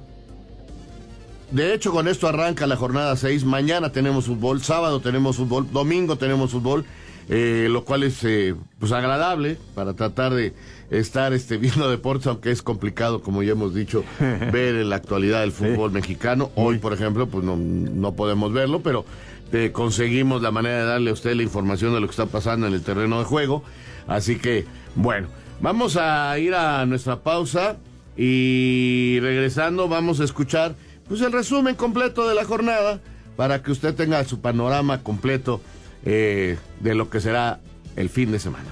de 1.50 1.74
hecho, 1.74 1.92
con 1.92 2.08
esto 2.08 2.28
arranca 2.28 2.66
la 2.66 2.76
jornada 2.76 3.16
6. 3.16 3.44
Mañana 3.44 3.90
tenemos 3.90 4.26
fútbol, 4.26 4.62
sábado 4.62 5.00
tenemos 5.00 5.36
fútbol, 5.36 5.66
domingo 5.72 6.16
tenemos 6.16 6.50
fútbol, 6.50 6.84
eh, 7.28 7.68
lo 7.70 7.84
cual 7.84 8.02
es 8.02 8.22
eh, 8.24 8.54
pues 8.78 8.92
agradable 8.92 9.56
para 9.74 9.94
tratar 9.94 10.34
de 10.34 10.52
estar 10.90 11.32
este, 11.32 11.56
viendo 11.58 11.90
deportes, 11.90 12.26
aunque 12.26 12.50
es 12.50 12.62
complicado, 12.62 13.22
como 13.22 13.42
ya 13.42 13.52
hemos 13.52 13.74
dicho, 13.74 14.04
ver 14.52 14.76
en 14.76 14.90
la 14.90 14.96
actualidad 14.96 15.40
del 15.40 15.52
fútbol 15.52 15.90
sí. 15.90 15.94
mexicano. 15.94 16.50
Hoy, 16.54 16.78
por 16.78 16.92
ejemplo, 16.92 17.26
pues 17.26 17.44
no, 17.44 17.56
no 17.56 18.12
podemos 18.12 18.52
verlo, 18.52 18.80
pero 18.80 19.04
eh, 19.52 19.70
conseguimos 19.72 20.42
la 20.42 20.50
manera 20.50 20.80
de 20.80 20.84
darle 20.84 21.10
a 21.10 21.14
usted 21.14 21.34
la 21.34 21.42
información 21.42 21.94
de 21.94 22.00
lo 22.00 22.06
que 22.06 22.12
está 22.12 22.26
pasando 22.26 22.66
en 22.66 22.74
el 22.74 22.82
terreno 22.82 23.18
de 23.18 23.24
juego. 23.24 23.64
Así 24.06 24.36
que, 24.36 24.66
bueno, 24.94 25.28
vamos 25.60 25.96
a 25.96 26.38
ir 26.38 26.54
a 26.54 26.84
nuestra 26.84 27.20
pausa 27.20 27.76
y 28.16 29.18
regresando 29.20 29.88
vamos 29.88 30.20
a 30.20 30.24
escuchar 30.24 30.74
pues 31.08 31.20
el 31.22 31.32
resumen 31.32 31.74
completo 31.74 32.28
de 32.28 32.34
la 32.34 32.44
jornada 32.44 33.00
para 33.36 33.62
que 33.62 33.70
usted 33.70 33.94
tenga 33.94 34.22
su 34.24 34.40
panorama 34.40 35.02
completo 35.02 35.60
eh, 36.04 36.58
de 36.80 36.94
lo 36.94 37.08
que 37.08 37.20
será 37.20 37.60
el 37.96 38.10
fin 38.10 38.32
de 38.32 38.38
semana. 38.40 38.68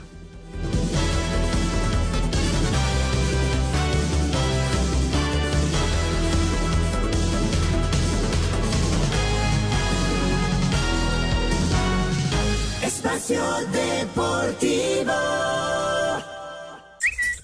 Espacio 12.83 13.43
Deportivo. 13.73 15.13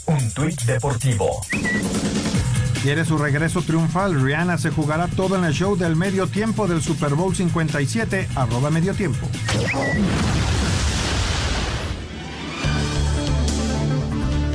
Un 0.07 0.31
tuit 0.35 0.61
deportivo. 0.63 1.41
Quiere 2.83 3.05
su 3.05 3.17
regreso 3.17 3.63
triunfal. 3.63 4.21
Rihanna 4.21 4.59
se 4.59 4.71
jugará 4.71 5.07
todo 5.07 5.37
en 5.37 5.45
el 5.45 5.53
show 5.53 5.77
del 5.77 5.95
medio 5.95 6.27
tiempo 6.27 6.67
del 6.67 6.83
Super 6.83 7.15
Bowl 7.15 7.33
57, 7.33 8.29
arroba 8.35 8.71
medio 8.71 8.93
tiempo. 8.93 9.29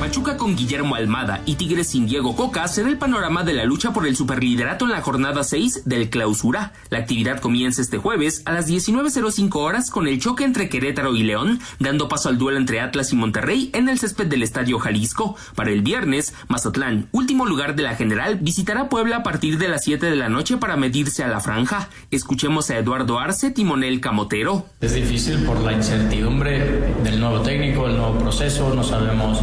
Pachuca 0.08 0.38
con 0.38 0.56
Guillermo 0.56 0.94
Almada 0.94 1.42
y 1.44 1.56
Tigres 1.56 1.88
sin 1.88 2.06
Diego 2.06 2.34
Coca 2.34 2.66
será 2.66 2.88
el 2.88 2.96
panorama 2.96 3.44
de 3.44 3.52
la 3.52 3.66
lucha 3.66 3.92
por 3.92 4.06
el 4.06 4.16
superliderato 4.16 4.86
en 4.86 4.92
la 4.92 5.02
jornada 5.02 5.44
6 5.44 5.82
del 5.84 6.08
Clausura. 6.08 6.72
La 6.88 6.96
actividad 6.96 7.40
comienza 7.40 7.82
este 7.82 7.98
jueves 7.98 8.40
a 8.46 8.54
las 8.54 8.66
19.05 8.66 9.54
horas 9.56 9.90
con 9.90 10.08
el 10.08 10.18
choque 10.18 10.44
entre 10.44 10.70
Querétaro 10.70 11.14
y 11.14 11.24
León, 11.24 11.60
dando 11.78 12.08
paso 12.08 12.30
al 12.30 12.38
duelo 12.38 12.56
entre 12.56 12.80
Atlas 12.80 13.12
y 13.12 13.16
Monterrey 13.16 13.70
en 13.74 13.90
el 13.90 13.98
césped 13.98 14.28
del 14.28 14.42
Estadio 14.42 14.78
Jalisco. 14.78 15.36
Para 15.54 15.72
el 15.72 15.82
viernes, 15.82 16.32
Mazatlán, 16.48 17.08
último 17.12 17.44
lugar 17.44 17.76
de 17.76 17.82
la 17.82 17.94
general, 17.94 18.38
visitará 18.40 18.88
Puebla 18.88 19.16
a 19.16 19.22
partir 19.22 19.58
de 19.58 19.68
las 19.68 19.84
7 19.84 20.06
de 20.06 20.16
la 20.16 20.30
noche 20.30 20.56
para 20.56 20.78
medirse 20.78 21.22
a 21.22 21.28
la 21.28 21.40
franja. 21.40 21.90
Escuchemos 22.10 22.70
a 22.70 22.78
Eduardo 22.78 23.18
Arce, 23.18 23.50
timonel 23.50 24.00
camotero. 24.00 24.64
Es 24.80 24.94
difícil 24.94 25.44
por 25.44 25.60
la 25.60 25.74
incertidumbre 25.74 26.94
del 27.04 27.20
nuevo 27.20 27.42
técnico, 27.42 27.86
el 27.86 27.98
nuevo 27.98 28.18
proceso, 28.18 28.72
no 28.74 28.82
sabemos 28.82 29.42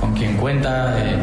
con 0.00 0.14
quién 0.14 0.38
cuenta, 0.38 0.98
eh, 0.98 1.18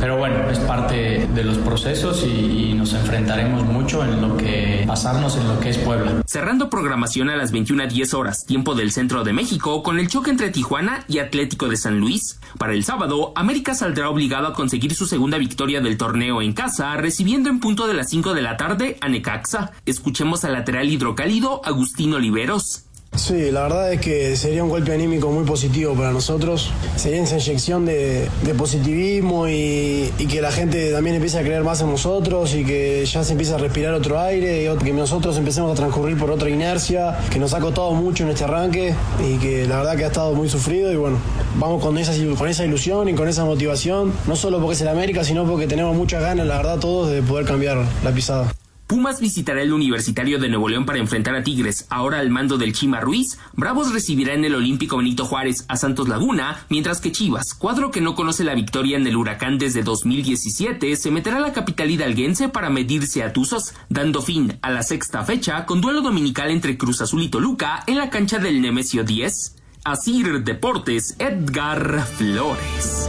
pero 0.00 0.16
bueno, 0.16 0.48
es 0.50 0.58
parte 0.60 1.28
de 1.32 1.44
los 1.44 1.58
procesos 1.58 2.24
y, 2.24 2.70
y, 2.70 2.74
nos 2.74 2.94
enfrentaremos 2.94 3.64
mucho 3.64 4.02
en 4.02 4.22
lo 4.22 4.36
que 4.36 4.84
pasarnos 4.86 5.36
en 5.36 5.46
lo 5.46 5.60
que 5.60 5.68
es 5.68 5.78
Puebla. 5.78 6.22
Cerrando 6.26 6.70
programación 6.70 7.28
a 7.28 7.36
las 7.36 7.52
21.10 7.52 8.14
horas, 8.14 8.46
tiempo 8.46 8.74
del 8.74 8.90
centro 8.90 9.22
de 9.22 9.34
México, 9.34 9.82
con 9.82 9.98
el 9.98 10.08
choque 10.08 10.30
entre 10.30 10.50
Tijuana 10.50 11.04
y 11.08 11.18
Atlético 11.18 11.68
de 11.68 11.76
San 11.76 12.00
Luis. 12.00 12.40
Para 12.58 12.72
el 12.72 12.84
sábado, 12.84 13.32
América 13.36 13.74
saldrá 13.74 14.08
obligado 14.08 14.48
a 14.48 14.54
conseguir 14.54 14.94
su 14.94 15.06
segunda 15.06 15.36
victoria 15.36 15.80
del 15.80 15.98
torneo 15.98 16.40
en 16.40 16.54
casa, 16.54 16.96
recibiendo 16.96 17.50
en 17.50 17.60
punto 17.60 17.86
de 17.86 17.94
las 17.94 18.08
5 18.08 18.32
de 18.32 18.42
la 18.42 18.56
tarde 18.56 18.96
a 19.02 19.08
Necaxa. 19.08 19.72
Escuchemos 19.84 20.44
al 20.44 20.54
lateral 20.54 20.88
hidrocálido 20.88 21.60
Agustín 21.64 22.14
Oliveros. 22.14 22.86
Sí, 23.14 23.50
la 23.50 23.64
verdad 23.64 23.92
es 23.92 24.00
que 24.00 24.36
sería 24.36 24.64
un 24.64 24.70
golpe 24.70 24.90
anímico 24.90 25.30
muy 25.30 25.44
positivo 25.44 25.94
para 25.94 26.12
nosotros. 26.12 26.72
Sería 26.96 27.22
esa 27.22 27.36
inyección 27.36 27.84
de, 27.84 28.28
positivismo 28.56 29.48
y, 29.48 30.10
y, 30.18 30.26
que 30.26 30.40
la 30.40 30.50
gente 30.50 30.90
también 30.92 31.16
empiece 31.16 31.38
a 31.38 31.42
creer 31.42 31.62
más 31.62 31.82
en 31.82 31.90
nosotros 31.90 32.54
y 32.54 32.64
que 32.64 33.04
ya 33.04 33.22
se 33.22 33.32
empiece 33.32 33.52
a 33.52 33.58
respirar 33.58 33.92
otro 33.92 34.18
aire, 34.18 34.64
y 34.64 34.84
que 34.84 34.92
nosotros 34.94 35.36
empecemos 35.36 35.70
a 35.70 35.74
transcurrir 35.74 36.18
por 36.18 36.30
otra 36.30 36.48
inercia, 36.48 37.18
que 37.30 37.38
nos 37.38 37.52
ha 37.52 37.60
costado 37.60 37.92
mucho 37.92 38.24
en 38.24 38.30
este 38.30 38.44
arranque 38.44 38.94
y 39.22 39.36
que 39.36 39.66
la 39.66 39.76
verdad 39.76 39.96
que 39.96 40.04
ha 40.04 40.08
estado 40.08 40.34
muy 40.34 40.48
sufrido 40.48 40.90
y 40.90 40.96
bueno, 40.96 41.18
vamos 41.56 41.82
con 41.82 41.98
esa, 41.98 42.12
con 42.36 42.48
esa 42.48 42.64
ilusión 42.64 43.10
y 43.10 43.14
con 43.14 43.28
esa 43.28 43.44
motivación, 43.44 44.12
no 44.26 44.36
solo 44.36 44.58
porque 44.58 44.74
es 44.74 44.80
el 44.80 44.88
América, 44.88 45.22
sino 45.22 45.46
porque 45.46 45.66
tenemos 45.66 45.94
muchas 45.94 46.22
ganas, 46.22 46.46
la 46.46 46.56
verdad, 46.56 46.78
todos 46.78 47.10
de 47.10 47.22
poder 47.22 47.44
cambiar 47.44 47.78
la 48.02 48.10
pisada. 48.10 48.52
Pumas 48.92 49.22
visitará 49.22 49.62
el 49.62 49.72
Universitario 49.72 50.38
de 50.38 50.50
Nuevo 50.50 50.68
León 50.68 50.84
para 50.84 50.98
enfrentar 50.98 51.34
a 51.34 51.42
Tigres, 51.42 51.86
ahora 51.88 52.18
al 52.18 52.28
mando 52.28 52.58
del 52.58 52.74
Chima 52.74 53.00
Ruiz. 53.00 53.38
Bravos 53.54 53.90
recibirá 53.90 54.34
en 54.34 54.44
el 54.44 54.54
Olímpico 54.54 54.98
Benito 54.98 55.24
Juárez 55.24 55.64
a 55.68 55.76
Santos 55.76 56.10
Laguna, 56.10 56.66
mientras 56.68 57.00
que 57.00 57.10
Chivas, 57.10 57.54
cuadro 57.54 57.90
que 57.90 58.02
no 58.02 58.14
conoce 58.14 58.44
la 58.44 58.54
victoria 58.54 58.98
en 58.98 59.06
el 59.06 59.16
Huracán 59.16 59.56
desde 59.56 59.82
2017, 59.82 60.94
se 60.96 61.10
meterá 61.10 61.38
a 61.38 61.40
la 61.40 61.54
capital 61.54 61.90
hidalguense 61.90 62.50
para 62.50 62.68
medirse 62.68 63.22
a 63.22 63.32
Tuzos, 63.32 63.72
dando 63.88 64.20
fin 64.20 64.58
a 64.60 64.70
la 64.70 64.82
sexta 64.82 65.24
fecha 65.24 65.64
con 65.64 65.80
duelo 65.80 66.02
dominical 66.02 66.50
entre 66.50 66.76
Cruz 66.76 67.00
Azul 67.00 67.22
y 67.22 67.30
Toluca 67.30 67.84
en 67.86 67.96
la 67.96 68.10
cancha 68.10 68.40
del 68.40 68.60
Nemesio 68.60 69.04
10. 69.04 69.56
Asir 69.84 70.44
Deportes, 70.44 71.16
Edgar 71.18 72.04
Flores. 72.04 73.08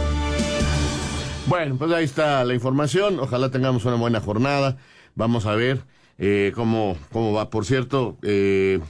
Bueno, 1.46 1.76
pues 1.76 1.92
ahí 1.92 2.04
está 2.04 2.42
la 2.44 2.54
información. 2.54 3.20
Ojalá 3.20 3.50
tengamos 3.50 3.84
una 3.84 3.96
buena 3.96 4.22
jornada. 4.22 4.78
Vamos 5.16 5.46
a 5.46 5.54
ver 5.54 5.84
eh, 6.18 6.52
cómo, 6.54 6.96
cómo 7.12 7.32
va. 7.32 7.50
Por 7.50 7.64
cierto, 7.64 8.18
eh, 8.22 8.80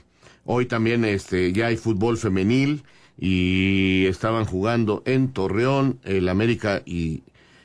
hoy 0.44 0.66
también 0.66 1.04
este, 1.04 1.52
ya 1.52 1.66
hay 1.66 1.76
fútbol 1.76 2.16
femenil 2.16 2.82
y 3.18 4.06
estaban 4.06 4.44
jugando 4.44 5.02
en 5.06 5.32
Torreón 5.32 6.00
el 6.04 6.28
América 6.28 6.82
y 6.86 7.22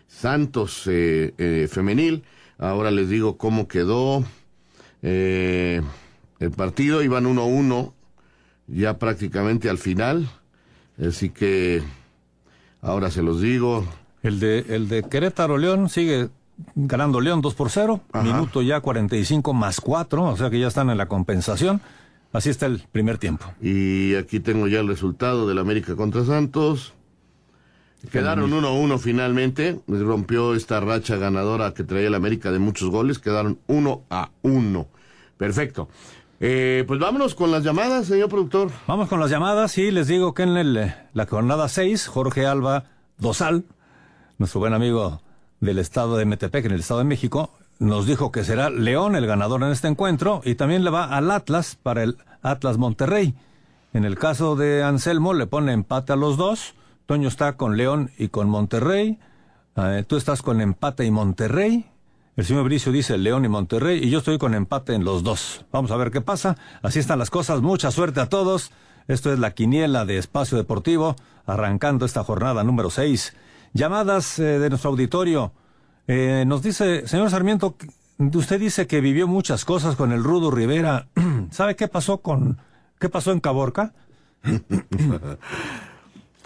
Santos 0.07 0.83
eh, 0.87 1.67
femenil. 1.71 2.23
Ahora 2.57 2.91
les 2.91 3.09
digo 3.09 3.37
cómo 3.37 3.67
quedó 3.67 4.25
el 5.01 5.81
partido. 6.55 7.01
Iban 7.01 7.25
1-1 7.25 7.93
ya 8.67 8.97
prácticamente 8.99 9.69
al 9.69 9.77
final. 9.77 10.29
Así 11.01 11.29
que 11.29 11.81
ahora 12.81 13.09
se 13.09 13.23
los 13.23 13.39
digo. 13.41 13.85
El 14.21 14.41
de, 14.41 14.65
el 14.67 14.89
de 14.89 15.03
Querétaro 15.03 15.57
León 15.57 15.87
sigue 15.87 16.29
ganando 16.75 17.21
León 17.21 17.41
2 17.41 17.53
por 17.55 17.69
0, 17.69 18.01
Ajá. 18.11 18.23
minuto 18.23 18.61
ya 18.61 18.81
45 18.81 19.53
más 19.53 19.81
4, 19.81 20.23
o 20.23 20.37
sea 20.37 20.49
que 20.49 20.59
ya 20.59 20.67
están 20.67 20.89
en 20.89 20.97
la 20.97 21.07
compensación. 21.07 21.81
Así 22.31 22.49
está 22.49 22.67
el 22.67 22.83
primer 22.91 23.17
tiempo. 23.17 23.45
Y 23.59 24.13
aquí 24.15 24.39
tengo 24.39 24.67
ya 24.67 24.79
el 24.81 24.87
resultado 24.87 25.47
del 25.47 25.57
América 25.57 25.95
contra 25.95 26.23
Santos. 26.25 26.93
Quedaron 28.11 28.51
1-1 28.51 28.99
finalmente. 28.99 29.79
Rompió 29.87 30.53
esta 30.53 30.79
racha 30.79 31.17
ganadora 31.17 31.73
que 31.73 31.83
traía 31.83 32.07
el 32.07 32.15
América 32.15 32.51
de 32.51 32.59
muchos 32.59 32.89
goles. 32.91 33.17
Quedaron 33.19 33.59
1 33.67 34.03
a 34.11 34.29
1. 34.43 34.87
Perfecto. 35.37 35.89
Eh, 36.39 36.85
pues 36.87 36.99
vámonos 36.99 37.35
con 37.35 37.51
las 37.51 37.63
llamadas, 37.63 38.05
señor 38.05 38.29
productor. 38.29 38.69
Vamos 38.87 39.09
con 39.09 39.19
las 39.19 39.29
llamadas 39.31 39.77
y 39.77 39.91
les 39.91 40.07
digo 40.07 40.33
que 40.33 40.43
en 40.43 40.55
el, 40.55 40.93
la 41.13 41.25
jornada 41.25 41.67
6, 41.67 42.07
Jorge 42.07 42.45
Alba 42.45 42.85
Dosal, 43.17 43.65
nuestro 44.37 44.61
buen 44.61 44.73
amigo 44.73 45.21
del 45.59 45.79
estado 45.79 46.17
de 46.17 46.25
Metepec, 46.25 46.65
en 46.65 46.71
el 46.71 46.79
estado 46.79 46.99
de 46.99 47.05
México, 47.05 47.51
nos 47.79 48.05
dijo 48.05 48.31
que 48.31 48.43
será 48.43 48.69
León 48.69 49.15
el 49.15 49.25
ganador 49.25 49.63
en 49.63 49.71
este 49.71 49.87
encuentro 49.87 50.41
y 50.43 50.55
también 50.55 50.83
le 50.83 50.89
va 50.89 51.05
al 51.05 51.31
Atlas 51.31 51.77
para 51.81 52.03
el 52.03 52.17
Atlas 52.41 52.77
Monterrey. 52.77 53.35
En 53.93 54.05
el 54.05 54.17
caso 54.17 54.55
de 54.55 54.83
Anselmo 54.83 55.33
le 55.33 55.47
pone 55.47 55.73
empate 55.73 56.13
a 56.13 56.15
los 56.15 56.37
dos, 56.37 56.75
Toño 57.05 57.27
está 57.27 57.57
con 57.57 57.75
León 57.75 58.11
y 58.19 58.27
con 58.27 58.49
Monterrey. 58.49 59.17
Eh, 59.75 60.03
tú 60.07 60.15
estás 60.15 60.43
con 60.43 60.61
empate 60.61 61.05
y 61.05 61.11
Monterrey. 61.11 61.87
El 62.35 62.45
señor 62.45 62.65
Bricio 62.65 62.91
dice 62.91 63.17
León 63.17 63.45
y 63.45 63.47
Monterrey 63.47 63.99
y 64.03 64.11
yo 64.11 64.19
estoy 64.19 64.37
con 64.37 64.53
empate 64.53 64.93
en 64.93 65.03
los 65.03 65.23
dos. 65.23 65.65
Vamos 65.71 65.89
a 65.89 65.97
ver 65.97 66.11
qué 66.11 66.21
pasa. 66.21 66.55
Así 66.83 66.99
están 66.99 67.17
las 67.17 67.31
cosas. 67.31 67.61
Mucha 67.61 67.89
suerte 67.89 68.19
a 68.19 68.29
todos. 68.29 68.71
Esto 69.07 69.33
es 69.33 69.39
la 69.39 69.55
quiniela 69.55 70.05
de 70.05 70.19
Espacio 70.19 70.55
Deportivo, 70.55 71.15
arrancando 71.47 72.05
esta 72.05 72.23
jornada 72.23 72.63
número 72.63 72.91
6. 72.91 73.35
Llamadas 73.73 74.39
eh, 74.39 74.59
de 74.59 74.69
nuestro 74.69 74.91
auditorio. 74.91 75.51
Eh, 76.07 76.43
nos 76.47 76.61
dice, 76.63 77.07
señor 77.07 77.29
Sarmiento, 77.29 77.75
usted 78.17 78.59
dice 78.59 78.87
que 78.87 78.99
vivió 79.01 79.27
muchas 79.27 79.63
cosas 79.65 79.95
con 79.95 80.11
el 80.11 80.23
Rudo 80.23 80.51
Rivera. 80.51 81.07
¿Sabe 81.51 81.75
qué 81.75 81.87
pasó 81.87 82.19
con, 82.19 82.57
qué 82.99 83.09
pasó 83.09 83.31
en 83.31 83.39
Caborca? 83.39 83.93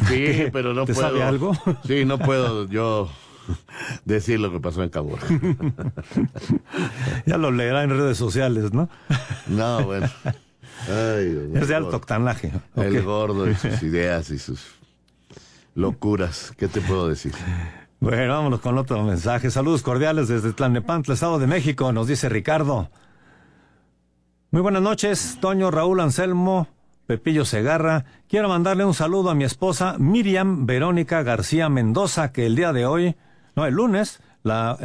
Sí, 0.07 0.45
pero 0.51 0.73
no 0.73 0.85
¿Te 0.85 0.93
puedo. 0.93 1.07
sabe 1.07 1.23
algo? 1.23 1.53
Sí, 1.87 2.03
no 2.03 2.17
puedo 2.17 2.67
yo 2.67 3.09
decir 4.05 4.39
lo 4.39 4.51
que 4.51 4.59
pasó 4.59 4.83
en 4.83 4.89
Caborca. 4.89 5.25
ya 7.25 7.37
lo 7.37 7.51
leerá 7.51 7.83
en 7.83 7.91
redes 7.91 8.17
sociales, 8.17 8.73
¿no? 8.73 8.89
No, 9.47 9.83
bueno. 9.83 10.09
Ay, 10.89 11.51
es 11.53 11.67
de 11.67 11.75
alto 11.75 11.95
octanaje. 11.95 12.51
El 12.75 13.01
gordo 13.03 13.49
y 13.49 13.55
sus 13.55 13.81
ideas 13.83 14.29
y 14.31 14.39
sus 14.39 14.65
locuras. 15.75 16.53
¿Qué 16.57 16.67
te 16.67 16.81
puedo 16.81 17.07
decir? 17.07 17.33
Bueno, 17.99 18.33
vámonos 18.33 18.59
con 18.59 18.77
otro 18.77 19.01
mensaje. 19.03 19.49
Saludos 19.49 19.81
cordiales 19.81 20.27
desde 20.27 20.53
Tlalnepantla, 20.53 21.13
Estado 21.13 21.39
de 21.39 21.47
México, 21.47 21.91
nos 21.93 22.07
dice 22.07 22.27
Ricardo. 22.27 22.89
Muy 24.51 24.61
buenas 24.61 24.81
noches, 24.81 25.37
Toño, 25.39 25.71
Raúl 25.71 25.99
Anselmo, 26.01 26.67
Pepillo 27.07 27.45
Segarra. 27.45 28.05
Quiero 28.27 28.49
mandarle 28.49 28.85
un 28.85 28.93
saludo 28.93 29.29
a 29.29 29.35
mi 29.35 29.45
esposa 29.45 29.95
Miriam 29.97 30.65
Verónica 30.65 31.23
García 31.23 31.69
Mendoza, 31.69 32.31
que 32.31 32.45
el 32.45 32.55
día 32.55 32.73
de 32.73 32.85
hoy, 32.85 33.15
no, 33.55 33.65
el 33.65 33.73
lunes, 33.73 34.21
la, 34.43 34.77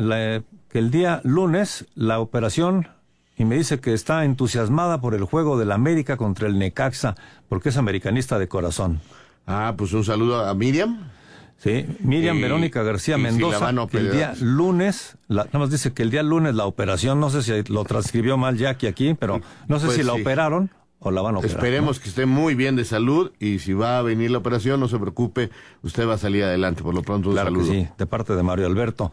que 0.71 0.79
el 0.79 0.91
día 0.91 1.21
lunes 1.25 1.87
la 1.95 2.21
operación 2.21 2.89
y 3.37 3.45
me 3.45 3.57
dice 3.57 3.79
que 3.79 3.95
está 3.95 4.25
entusiasmada 4.25 5.01
por 5.01 5.15
el 5.15 5.25
juego 5.25 5.59
del 5.59 5.73
América 5.73 6.17
contra 6.17 6.49
el 6.49 6.59
Necaxa, 6.59 7.15
porque 7.49 7.69
es 7.69 7.77
americanista 7.77 8.39
de 8.39 8.49
corazón. 8.49 9.01
Ah, 9.49 9.75
pues 9.77 9.93
un 9.95 10.05
saludo 10.05 10.45
a 10.47 10.55
Miriam. 10.55 11.09
Sí, 11.57 11.87
Miriam 12.01 12.37
Y- 12.37 12.43
Verónica 12.43 12.83
García 12.85 13.17
si 13.17 13.23
Mendoza, 13.23 13.73
que 13.91 13.97
el 13.99 14.13
día 14.13 14.35
lunes, 14.41 15.17
la- 15.27 15.45
nada 15.47 15.59
más 15.59 15.71
dice 15.71 15.93
que 15.93 16.03
el 16.05 16.11
día 16.11 16.23
lunes 16.23 16.55
la 16.55 16.67
operación, 16.67 17.19
no 17.19 17.31
sé 17.31 17.43
si 17.43 17.73
lo 17.73 17.83
transcribió 17.85 18.37
mal 18.37 18.57
Jackie 18.57 18.87
aquí, 18.87 19.15
pero 19.15 19.41
no 19.67 19.81
sé 19.81 19.87
Pues 19.87 19.97
si 19.99 20.05
la 20.05 20.13
operaron 20.13 20.71
o 21.01 21.11
la 21.11 21.21
van 21.23 21.35
a 21.35 21.39
operar. 21.39 21.57
Esperemos 21.57 21.99
que 21.99 22.11
esté 22.11 22.27
muy 22.27 22.55
bien 22.55 22.77
de 22.77 22.85
salud 22.85 23.33
y 23.41 23.59
si 23.59 23.73
va 23.73 23.99
a 23.99 24.03
venir 24.03 24.31
la 24.31 24.39
operación, 24.39 24.79
no 24.79 24.87
se 24.87 24.99
preocupe, 24.99 25.51
usted 25.83 26.07
va 26.07 26.15
a 26.15 26.19
salir 26.19 26.45
adelante. 26.45 26.83
Por 26.85 26.95
lo 26.95 27.03
pronto, 27.03 27.31
un 27.31 27.35
Claro 27.35 27.51
que 27.53 27.57
saludo. 27.65 27.73
sí, 27.73 27.89
de 27.99 28.07
parte 28.07 28.37
de 28.37 28.43
Mario 28.45 28.67
Alberto. 28.67 29.11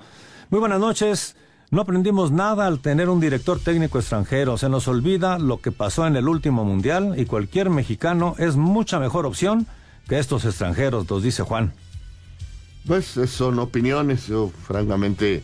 Muy 0.52 0.60
buenas 0.60 0.80
noches. 0.80 1.36
No 1.72 1.82
aprendimos 1.82 2.32
nada 2.32 2.68
al 2.68 2.80
tener 2.80 3.10
un 3.10 3.20
director 3.20 3.60
técnico 3.60 3.98
extranjero. 3.98 4.56
Se 4.58 4.70
nos 4.70 4.88
olvida 4.88 5.40
lo 5.40 5.62
que 5.62 5.72
pasó 5.72 6.06
en 6.06 6.16
el 6.16 6.28
último 6.28 6.64
mundial 6.64 7.16
y 7.18 7.26
cualquier 7.26 7.72
mexicano 7.72 8.36
es 8.38 8.56
mucha 8.56 9.00
mejor 9.00 9.26
opción 9.26 9.66
que 10.08 10.20
estos 10.20 10.46
extranjeros, 10.46 11.10
nos 11.10 11.24
dice 11.24 11.44
Juan. 11.44 11.74
Pues 12.88 13.18
eh, 13.18 13.28
son 13.28 13.60
opiniones. 13.60 14.28
Yo, 14.28 14.52
francamente, 14.68 15.44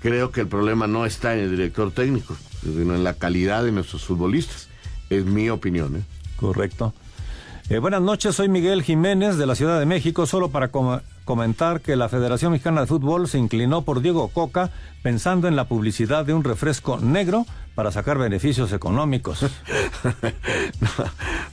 creo 0.00 0.30
que 0.30 0.42
el 0.42 0.48
problema 0.48 0.86
no 0.86 1.06
está 1.06 1.34
en 1.34 1.40
el 1.40 1.50
director 1.50 1.90
técnico, 1.92 2.36
sino 2.62 2.94
en 2.94 3.04
la 3.04 3.14
calidad 3.14 3.64
de 3.64 3.72
nuestros 3.72 4.04
futbolistas. 4.04 4.68
Es 5.10 5.24
mi 5.24 5.48
opinión. 5.50 5.96
¿eh? 5.96 6.02
Correcto. 6.36 6.94
Eh, 7.70 7.80
buenas 7.80 8.00
noches, 8.00 8.34
soy 8.34 8.48
Miguel 8.48 8.82
Jiménez 8.82 9.36
de 9.36 9.44
la 9.44 9.54
Ciudad 9.54 9.78
de 9.78 9.84
México, 9.84 10.24
solo 10.24 10.48
para 10.50 10.68
com- 10.68 11.00
comentar 11.26 11.82
que 11.82 11.96
la 11.96 12.08
Federación 12.08 12.52
Mexicana 12.52 12.80
de 12.80 12.86
Fútbol 12.86 13.28
se 13.28 13.36
inclinó 13.36 13.82
por 13.82 14.00
Diego 14.00 14.28
Coca 14.28 14.70
pensando 15.02 15.48
en 15.48 15.54
la 15.56 15.68
publicidad 15.68 16.24
de 16.24 16.32
un 16.32 16.44
refresco 16.44 16.98
negro 16.98 17.44
para 17.74 17.92
sacar 17.92 18.16
beneficios 18.16 18.72
económicos. 18.72 19.40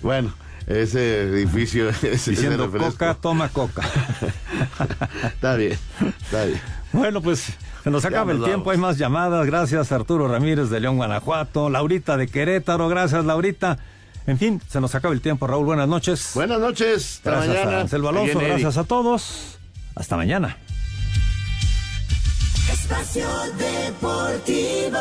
Bueno, 0.01 0.33
ese 0.67 1.21
edificio... 1.23 1.89
ese- 1.91 2.13
ese 2.13 2.31
Diciendo 2.31 2.65
refresco. 2.65 2.91
Coca, 2.91 3.13
toma 3.15 3.49
Coca. 3.49 3.83
está 5.23 5.55
bien, 5.55 5.77
está 6.23 6.45
bien. 6.45 6.61
Bueno, 6.93 7.21
pues 7.21 7.51
se 7.83 7.91
nos 7.91 8.03
acaba 8.05 8.31
el 8.31 8.37
tiempo, 8.43 8.65
vamos. 8.65 8.71
hay 8.73 8.77
más 8.79 8.97
llamadas. 8.97 9.45
Gracias 9.45 9.91
Arturo 9.91 10.27
Ramírez 10.27 10.69
de 10.69 10.79
León, 10.79 10.97
Guanajuato, 10.97 11.69
Laurita 11.69 12.17
de 12.17 12.27
Querétaro, 12.27 12.87
gracias 12.87 13.25
Laurita. 13.25 13.77
En 14.27 14.39
fin, 14.39 14.59
se 14.67 14.81
nos 14.81 14.95
acaba 14.95 15.13
el 15.13 15.21
tiempo, 15.21 15.45
Raúl. 15.45 15.65
Buenas 15.65 15.87
noches. 15.87 16.31
Buenas 16.33 16.59
noches, 16.59 17.17
hasta 17.17 17.31
Gracias 17.31 17.55
mañana. 17.65 17.77
a 17.77 18.09
Alonso, 18.09 18.39
gracias 18.39 18.77
a 18.77 18.83
todos. 18.85 19.59
Hasta 19.95 20.17
mañana. 20.17 20.57
Espacio 22.73 23.27
Deportivo. 23.57 24.97